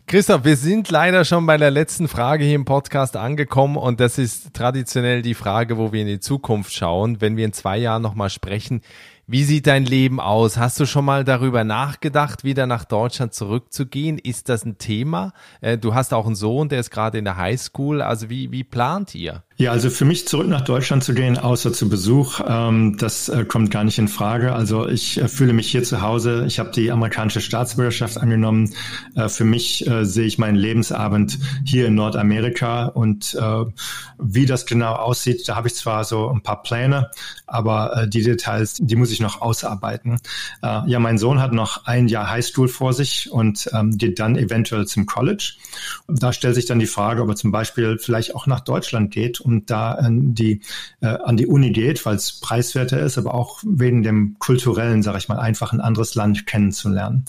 Christoph, 0.06 0.44
wir 0.44 0.56
sind 0.56 0.90
leider 0.90 1.24
schon 1.24 1.46
bei 1.46 1.56
der 1.56 1.70
letzten 1.70 2.08
Frage 2.08 2.44
hier 2.44 2.54
im 2.54 2.64
Podcast 2.64 3.16
angekommen 3.16 3.76
und 3.76 4.00
das 4.00 4.18
ist 4.18 4.54
traditionell 4.54 5.22
die 5.22 5.34
Frage, 5.34 5.76
wo 5.76 5.92
wir 5.92 6.00
in 6.00 6.06
die 6.08 6.20
Zukunft 6.20 6.72
schauen. 6.72 7.20
Wenn 7.20 7.36
wir 7.36 7.44
in 7.44 7.52
zwei 7.52 7.76
Jahren 7.76 8.02
nochmal 8.02 8.30
sprechen, 8.30 8.80
wie 9.26 9.44
sieht 9.44 9.68
dein 9.68 9.84
Leben 9.84 10.18
aus? 10.18 10.56
Hast 10.56 10.80
du 10.80 10.86
schon 10.86 11.04
mal 11.04 11.22
darüber 11.22 11.62
nachgedacht, 11.62 12.42
wieder 12.42 12.66
nach 12.66 12.84
Deutschland 12.84 13.32
zurückzugehen? 13.32 14.18
Ist 14.18 14.48
das 14.48 14.64
ein 14.64 14.78
Thema? 14.78 15.32
Äh, 15.60 15.78
du 15.78 15.94
hast 15.94 16.12
auch 16.12 16.26
einen 16.26 16.34
Sohn, 16.34 16.68
der 16.68 16.80
ist 16.80 16.90
gerade 16.90 17.18
in 17.18 17.24
der 17.24 17.36
Highschool. 17.36 18.02
Also 18.02 18.28
wie, 18.28 18.50
wie 18.50 18.64
plant 18.64 19.14
ihr? 19.14 19.44
Ja, 19.60 19.72
also 19.72 19.90
für 19.90 20.06
mich 20.06 20.26
zurück 20.26 20.48
nach 20.48 20.62
Deutschland 20.62 21.04
zu 21.04 21.12
gehen, 21.12 21.36
außer 21.36 21.70
zu 21.70 21.90
Besuch, 21.90 22.40
ähm, 22.48 22.96
das 22.96 23.28
äh, 23.28 23.44
kommt 23.44 23.70
gar 23.70 23.84
nicht 23.84 23.98
in 23.98 24.08
Frage. 24.08 24.54
Also 24.54 24.88
ich 24.88 25.20
äh, 25.20 25.28
fühle 25.28 25.52
mich 25.52 25.70
hier 25.70 25.82
zu 25.82 26.00
Hause. 26.00 26.44
Ich 26.46 26.58
habe 26.58 26.70
die 26.70 26.90
amerikanische 26.90 27.42
Staatsbürgerschaft 27.42 28.16
angenommen. 28.16 28.72
Äh, 29.16 29.28
für 29.28 29.44
mich 29.44 29.86
äh, 29.86 30.06
sehe 30.06 30.24
ich 30.24 30.38
meinen 30.38 30.56
Lebensabend 30.56 31.38
hier 31.66 31.88
in 31.88 31.94
Nordamerika 31.94 32.86
und 32.86 33.34
äh, 33.34 33.64
wie 34.18 34.46
das 34.46 34.64
genau 34.64 34.94
aussieht, 34.94 35.46
da 35.46 35.56
habe 35.56 35.68
ich 35.68 35.74
zwar 35.74 36.04
so 36.04 36.30
ein 36.30 36.40
paar 36.40 36.62
Pläne, 36.62 37.10
aber 37.46 38.04
äh, 38.04 38.08
die 38.08 38.22
Details, 38.22 38.78
die 38.80 38.96
muss 38.96 39.10
ich 39.10 39.20
noch 39.20 39.42
ausarbeiten. 39.42 40.20
ja, 40.62 40.98
mein 40.98 41.18
Sohn 41.18 41.40
hat 41.40 41.52
noch 41.52 41.84
ein 41.84 42.08
Jahr 42.08 42.30
Highschool 42.30 42.68
vor 42.68 42.92
sich 42.92 43.30
und 43.30 43.68
ähm, 43.74 43.96
geht 43.98 44.18
dann 44.18 44.36
eventuell 44.36 44.86
zum 44.86 45.06
College. 45.06 45.54
Da 46.08 46.32
stellt 46.32 46.54
sich 46.54 46.66
dann 46.66 46.78
die 46.78 46.86
Frage, 46.86 47.22
ob 47.22 47.28
er 47.28 47.36
zum 47.36 47.50
Beispiel 47.50 47.98
vielleicht 47.98 48.34
auch 48.34 48.46
nach 48.46 48.60
Deutschland 48.60 49.10
geht 49.10 49.40
und 49.50 49.70
da 49.70 49.92
an 49.92 50.34
die, 50.34 50.60
äh, 51.00 51.06
an 51.06 51.36
die 51.36 51.46
Uni 51.46 51.70
geht, 51.70 52.04
weil 52.06 52.16
es 52.16 52.40
preiswerter 52.40 53.00
ist, 53.00 53.18
aber 53.18 53.34
auch 53.34 53.60
wegen 53.64 54.02
dem 54.02 54.36
kulturellen, 54.38 55.02
sage 55.02 55.18
ich 55.18 55.28
mal, 55.28 55.38
einfach 55.38 55.72
ein 55.72 55.80
anderes 55.80 56.14
Land 56.14 56.46
kennenzulernen. 56.46 57.24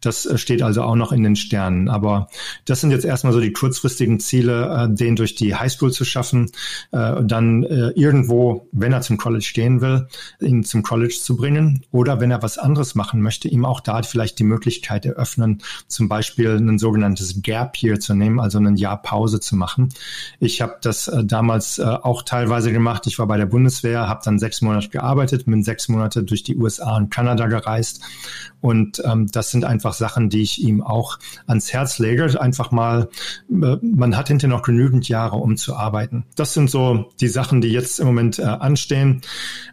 Das 0.00 0.26
äh, 0.26 0.38
steht 0.38 0.62
also 0.62 0.82
auch 0.82 0.96
noch 0.96 1.12
in 1.12 1.22
den 1.22 1.36
Sternen. 1.36 1.88
Aber 1.88 2.28
das 2.64 2.80
sind 2.80 2.90
jetzt 2.90 3.04
erstmal 3.04 3.32
so 3.32 3.40
die 3.40 3.52
kurzfristigen 3.52 4.20
Ziele, 4.20 4.88
äh, 4.90 4.94
den 4.94 5.16
durch 5.16 5.34
die 5.34 5.54
Highschool 5.54 5.92
zu 5.92 6.04
schaffen, 6.04 6.50
äh, 6.92 7.22
dann 7.22 7.64
äh, 7.64 7.90
irgendwo, 7.90 8.68
wenn 8.72 8.92
er 8.92 9.02
zum 9.02 9.16
College 9.16 9.50
gehen 9.54 9.80
will, 9.80 10.08
ihn 10.40 10.64
zum 10.64 10.82
College 10.82 11.16
zu 11.20 11.36
bringen 11.36 11.84
oder 11.90 12.20
wenn 12.20 12.30
er 12.30 12.42
was 12.42 12.58
anderes 12.58 12.94
machen 12.94 13.20
möchte, 13.20 13.48
ihm 13.48 13.64
auch 13.64 13.80
da 13.80 14.02
vielleicht 14.02 14.38
die 14.38 14.44
Möglichkeit 14.44 15.06
eröffnen, 15.06 15.62
zum 15.88 16.08
Beispiel 16.08 16.56
ein 16.56 16.78
sogenanntes 16.78 17.42
Gap 17.42 17.82
Year 17.82 18.00
zu 18.00 18.14
nehmen, 18.14 18.40
also 18.40 18.58
ein 18.58 18.76
Jahr 18.76 19.00
Pause 19.02 19.40
zu 19.40 19.56
machen. 19.56 19.90
Ich 20.40 20.60
habe 20.60 20.76
das 20.80 21.08
äh, 21.08 21.24
damals 21.24 21.65
das 21.66 21.78
äh, 21.78 21.82
auch 21.82 22.22
teilweise 22.22 22.72
gemacht. 22.72 23.06
Ich 23.06 23.18
war 23.18 23.26
bei 23.26 23.36
der 23.36 23.46
Bundeswehr, 23.46 24.08
habe 24.08 24.20
dann 24.24 24.38
sechs 24.38 24.62
Monate 24.62 24.88
gearbeitet, 24.88 25.46
bin 25.46 25.62
sechs 25.62 25.88
Monate 25.88 26.22
durch 26.22 26.42
die 26.42 26.56
USA 26.56 26.96
und 26.96 27.10
Kanada 27.10 27.46
gereist. 27.46 28.02
Und 28.66 29.00
ähm, 29.04 29.28
das 29.30 29.52
sind 29.52 29.64
einfach 29.64 29.92
Sachen, 29.92 30.28
die 30.28 30.42
ich 30.42 30.60
ihm 30.60 30.82
auch 30.82 31.20
ans 31.46 31.72
Herz 31.72 32.00
lege. 32.00 32.40
Einfach 32.40 32.72
mal, 32.72 33.08
äh, 33.48 33.76
man 33.80 34.16
hat 34.16 34.26
hinterher 34.26 34.56
noch 34.56 34.64
genügend 34.64 35.08
Jahre, 35.08 35.36
um 35.36 35.56
zu 35.56 35.76
arbeiten. 35.76 36.24
Das 36.34 36.52
sind 36.52 36.68
so 36.68 37.12
die 37.20 37.28
Sachen, 37.28 37.60
die 37.60 37.68
jetzt 37.68 38.00
im 38.00 38.08
Moment 38.08 38.40
äh, 38.40 38.42
anstehen. 38.42 39.20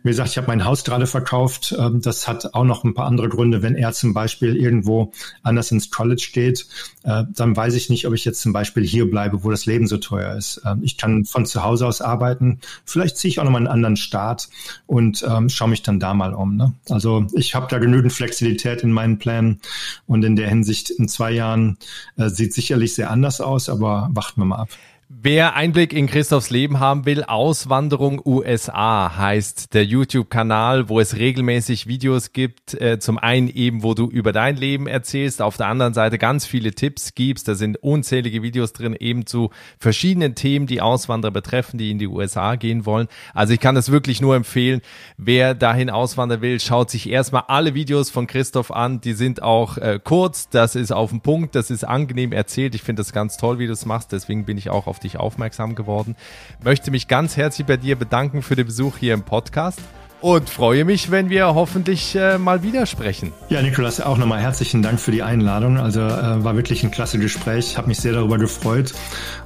Wie 0.04 0.10
gesagt, 0.10 0.30
ich 0.30 0.38
habe 0.38 0.46
mein 0.46 0.64
Haus 0.64 0.84
gerade 0.84 1.08
verkauft. 1.08 1.76
Ähm, 1.76 2.02
das 2.02 2.28
hat 2.28 2.54
auch 2.54 2.66
noch 2.66 2.84
ein 2.84 2.94
paar 2.94 3.08
andere 3.08 3.30
Gründe. 3.30 3.64
Wenn 3.64 3.74
er 3.74 3.94
zum 3.94 4.14
Beispiel 4.14 4.56
irgendwo 4.56 5.12
anders 5.42 5.72
ins 5.72 5.90
College 5.90 6.30
geht, 6.32 6.68
äh, 7.02 7.24
dann 7.36 7.58
weiß 7.58 7.74
ich 7.74 7.90
nicht, 7.90 8.06
ob 8.06 8.14
ich 8.14 8.26
jetzt 8.26 8.42
zum 8.42 8.54
Beispiel 8.54 8.86
hier 8.86 9.10
bleibe, 9.10 9.44
wo 9.44 9.50
das 9.50 9.66
Leben 9.66 9.88
so 9.88 9.98
teuer 9.98 10.36
ist. 10.36 10.62
Ähm, 10.68 10.82
ich 10.84 10.98
kann 10.98 11.26
von 11.26 11.48
zu 11.48 11.64
Hause 11.64 11.88
aus 11.88 12.02
arbeiten. 12.02 12.60
Vielleicht 12.86 13.18
ziehe 13.18 13.30
ich 13.30 13.40
auch 13.40 13.44
noch 13.44 13.50
mal 13.50 13.58
einen 13.58 13.66
anderen 13.66 13.96
Staat 13.96 14.50
und 14.86 15.26
ähm, 15.28 15.50
schaue 15.50 15.70
mich 15.70 15.82
dann 15.82 16.00
da 16.00 16.14
mal 16.14 16.36
um. 16.36 16.58
Ne? 16.58 16.74
Also 16.90 17.26
ich 17.34 17.56
habe 17.56 17.66
da 17.72 17.80
genügend 17.80 18.14
Flexibilität 18.14 18.83
in 18.84 18.92
meinen 18.92 19.18
Plänen 19.18 19.62
und 20.06 20.24
in 20.24 20.36
der 20.36 20.50
Hinsicht 20.50 20.90
in 20.90 21.08
zwei 21.08 21.32
Jahren 21.32 21.78
äh, 22.18 22.30
sieht 22.30 22.54
sicherlich 22.54 22.94
sehr 22.94 23.10
anders 23.10 23.42
aus, 23.42 23.70
aber 23.70 24.10
warten 24.12 24.42
wir 24.42 24.46
mal 24.46 24.58
ab. 24.58 24.70
Wer 25.10 25.56
Einblick 25.56 25.92
in 25.92 26.08
Christophs 26.08 26.50
Leben 26.50 26.80
haben 26.80 27.06
will, 27.06 27.24
Auswanderung 27.24 28.22
USA 28.26 29.16
heißt 29.16 29.74
der 29.74 29.86
YouTube-Kanal, 29.86 30.88
wo 30.88 31.00
es 31.00 31.18
regelmäßig 31.18 31.88
Videos 31.88 32.32
gibt. 32.32 32.74
Äh, 32.80 33.00
zum 33.00 33.18
einen 33.18 33.50
eben, 33.50 33.84
wo 33.84 33.96
du 33.96 34.10
über 34.10 34.32
dein 34.32 34.56
Leben 34.56 34.88
erzählst, 34.88 35.42
auf 35.42 35.58
der 35.58 35.68
anderen 35.68 35.94
Seite 35.94 36.18
ganz 36.18 36.46
viele 36.46 36.72
Tipps 36.74 37.16
gibst. 37.16 37.50
Da 37.50 37.56
sind 37.56 37.84
unzählige 37.84 38.42
Videos 38.44 38.72
drin, 38.72 38.96
eben 38.98 39.26
zu 39.26 39.50
verschiedenen 39.78 40.36
Themen, 40.36 40.68
die 40.68 40.82
Auswanderer 40.82 41.32
betreffen, 41.32 41.78
die 41.78 41.92
in 41.92 42.00
die 42.00 42.08
USA 42.08 42.56
gehen 42.56 42.86
wollen. 42.86 43.08
Also 43.34 43.54
ich 43.54 43.60
kann 43.60 43.76
das 43.76 43.92
wirklich 43.92 44.22
nur 44.22 44.38
empfehlen. 44.38 44.82
Wer 45.18 45.54
dahin 45.54 45.90
auswandern 45.90 46.42
will, 46.42 46.62
schaut 46.62 46.90
sich 46.90 47.10
erstmal 47.10 47.44
alle 47.50 47.74
Videos 47.74 48.10
von 48.10 48.26
Christoph 48.26 48.72
an. 48.72 49.02
Die 49.02 49.14
sind 49.14 49.44
auch 49.44 49.78
äh, 49.78 50.00
kurz, 50.02 50.48
das 50.50 50.76
ist 50.76 50.94
auf 50.94 51.10
den 51.10 51.22
Punkt, 51.22 51.56
das 51.56 51.72
ist 51.72 51.84
angenehm 51.84 52.32
erzählt. 52.32 52.74
Ich 52.74 52.84
finde 52.84 53.02
das 53.02 53.12
ganz 53.12 53.36
toll, 53.36 53.60
wie 53.60 53.68
du 53.68 53.74
es 53.74 53.86
machst. 53.86 54.14
Deswegen 54.14 54.46
bin 54.46 54.58
ich 54.58 54.70
auch 54.70 54.88
auf 54.88 55.03
dich 55.04 55.18
aufmerksam 55.18 55.76
geworden. 55.76 56.16
Möchte 56.64 56.92
mich 56.92 57.08
ganz 57.08 57.38
herzlich 57.38 57.68
bei 57.68 57.78
dir 57.78 57.96
bedanken 57.96 58.42
für 58.42 58.56
den 58.56 58.66
Besuch 58.66 58.98
hier 58.98 59.14
im 59.14 59.24
Podcast 59.24 59.80
und 60.24 60.50
freue 60.50 60.86
mich, 60.86 61.12
wenn 61.12 61.30
wir 61.30 61.54
hoffentlich 61.54 62.16
äh, 62.16 62.38
mal 62.38 62.64
wieder 62.64 62.86
sprechen. 62.86 63.34
Ja, 63.50 63.62
Nikolas, 63.62 64.00
auch 64.00 64.18
nochmal 64.18 64.40
herzlichen 64.40 64.82
Dank 64.82 65.02
für 65.02 65.12
die 65.12 65.22
Einladung. 65.22 65.78
Also 65.78 66.00
äh, 66.00 66.42
war 66.46 66.56
wirklich 66.56 66.82
ein 66.86 66.92
klasse 66.92 67.20
Gespräch, 67.20 67.78
habe 67.78 67.90
mich 67.90 68.00
sehr 68.00 68.14
darüber 68.14 68.38
gefreut. 68.38 68.94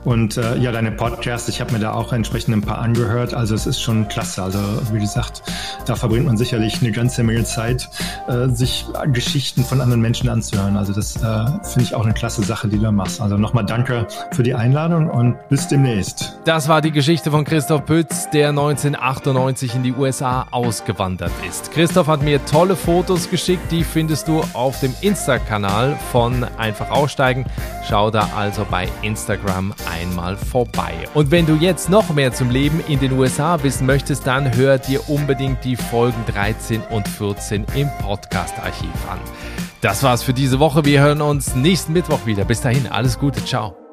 Und 0.05 0.37
äh, 0.37 0.55
ja, 0.57 0.71
deine 0.71 0.91
Podcast, 0.91 1.49
ich 1.49 1.61
habe 1.61 1.73
mir 1.73 1.79
da 1.79 1.93
auch 1.93 2.13
entsprechend 2.13 2.53
ein 2.53 2.61
paar 2.61 2.77
angehört. 2.77 3.33
Also 3.33 3.55
es 3.55 3.65
ist 3.65 3.81
schon 3.81 4.07
klasse. 4.07 4.43
Also 4.43 4.59
wie 4.91 4.99
gesagt, 4.99 5.41
da 5.87 5.95
verbringt 5.95 6.27
man 6.27 6.37
sicherlich 6.37 6.79
eine 6.79 6.91
ganze 6.91 7.23
Menge 7.23 7.43
Zeit, 7.43 7.89
äh, 8.27 8.47
sich 8.49 8.85
Geschichten 9.07 9.63
von 9.63 9.81
anderen 9.81 10.01
Menschen 10.01 10.29
anzuhören. 10.29 10.77
Also 10.77 10.93
das 10.93 11.15
äh, 11.15 11.19
finde 11.63 11.81
ich 11.81 11.95
auch 11.95 12.05
eine 12.05 12.13
klasse 12.13 12.43
Sache, 12.43 12.67
die 12.67 12.77
du 12.77 12.91
machst. 12.91 13.19
Also 13.19 13.35
nochmal 13.35 13.65
danke 13.65 14.05
für 14.31 14.43
die 14.43 14.53
Einladung 14.53 15.09
und 15.09 15.37
bis 15.49 15.67
demnächst. 15.67 16.37
Das 16.45 16.67
war 16.67 16.81
die 16.81 16.91
Geschichte 16.91 17.31
von 17.31 17.45
Christoph 17.45 17.83
Pütz, 17.85 18.29
der 18.29 18.49
1998 18.49 19.73
in 19.73 19.81
die 19.81 19.93
USA 19.93 20.45
aus 20.51 20.66
ausgewandert 20.67 21.31
ist. 21.47 21.71
Christoph 21.71 22.07
hat 22.07 22.21
mir 22.21 22.43
tolle 22.45 22.75
Fotos 22.75 23.29
geschickt, 23.29 23.71
die 23.71 23.83
findest 23.83 24.27
du 24.27 24.41
auf 24.53 24.79
dem 24.81 24.93
Insta-Kanal 25.01 25.97
von 26.11 26.43
Einfach 26.57 26.91
Aussteigen. 26.91 27.45
Schau 27.87 28.11
da 28.11 28.29
also 28.35 28.65
bei 28.69 28.89
Instagram 29.01 29.73
einmal 29.89 30.35
vorbei. 30.35 30.93
Und 31.13 31.31
wenn 31.31 31.45
du 31.45 31.55
jetzt 31.55 31.89
noch 31.89 32.09
mehr 32.13 32.33
zum 32.33 32.49
Leben 32.49 32.83
in 32.87 32.99
den 32.99 33.13
USA 33.13 33.63
wissen 33.63 33.85
möchtest, 33.85 34.27
dann 34.27 34.55
hör 34.55 34.77
dir 34.77 35.09
unbedingt 35.09 35.63
die 35.63 35.77
Folgen 35.77 36.23
13 36.27 36.81
und 36.89 37.07
14 37.07 37.65
im 37.75 37.89
Podcast-Archiv 38.01 38.89
an. 39.09 39.19
Das 39.79 40.03
war's 40.03 40.23
für 40.23 40.33
diese 40.33 40.59
Woche. 40.59 40.83
Wir 40.83 41.01
hören 41.01 41.21
uns 41.21 41.55
nächsten 41.55 41.93
Mittwoch 41.93 42.25
wieder. 42.25 42.43
Bis 42.43 42.61
dahin, 42.61 42.87
alles 42.87 43.17
Gute, 43.17 43.43
ciao. 43.45 43.86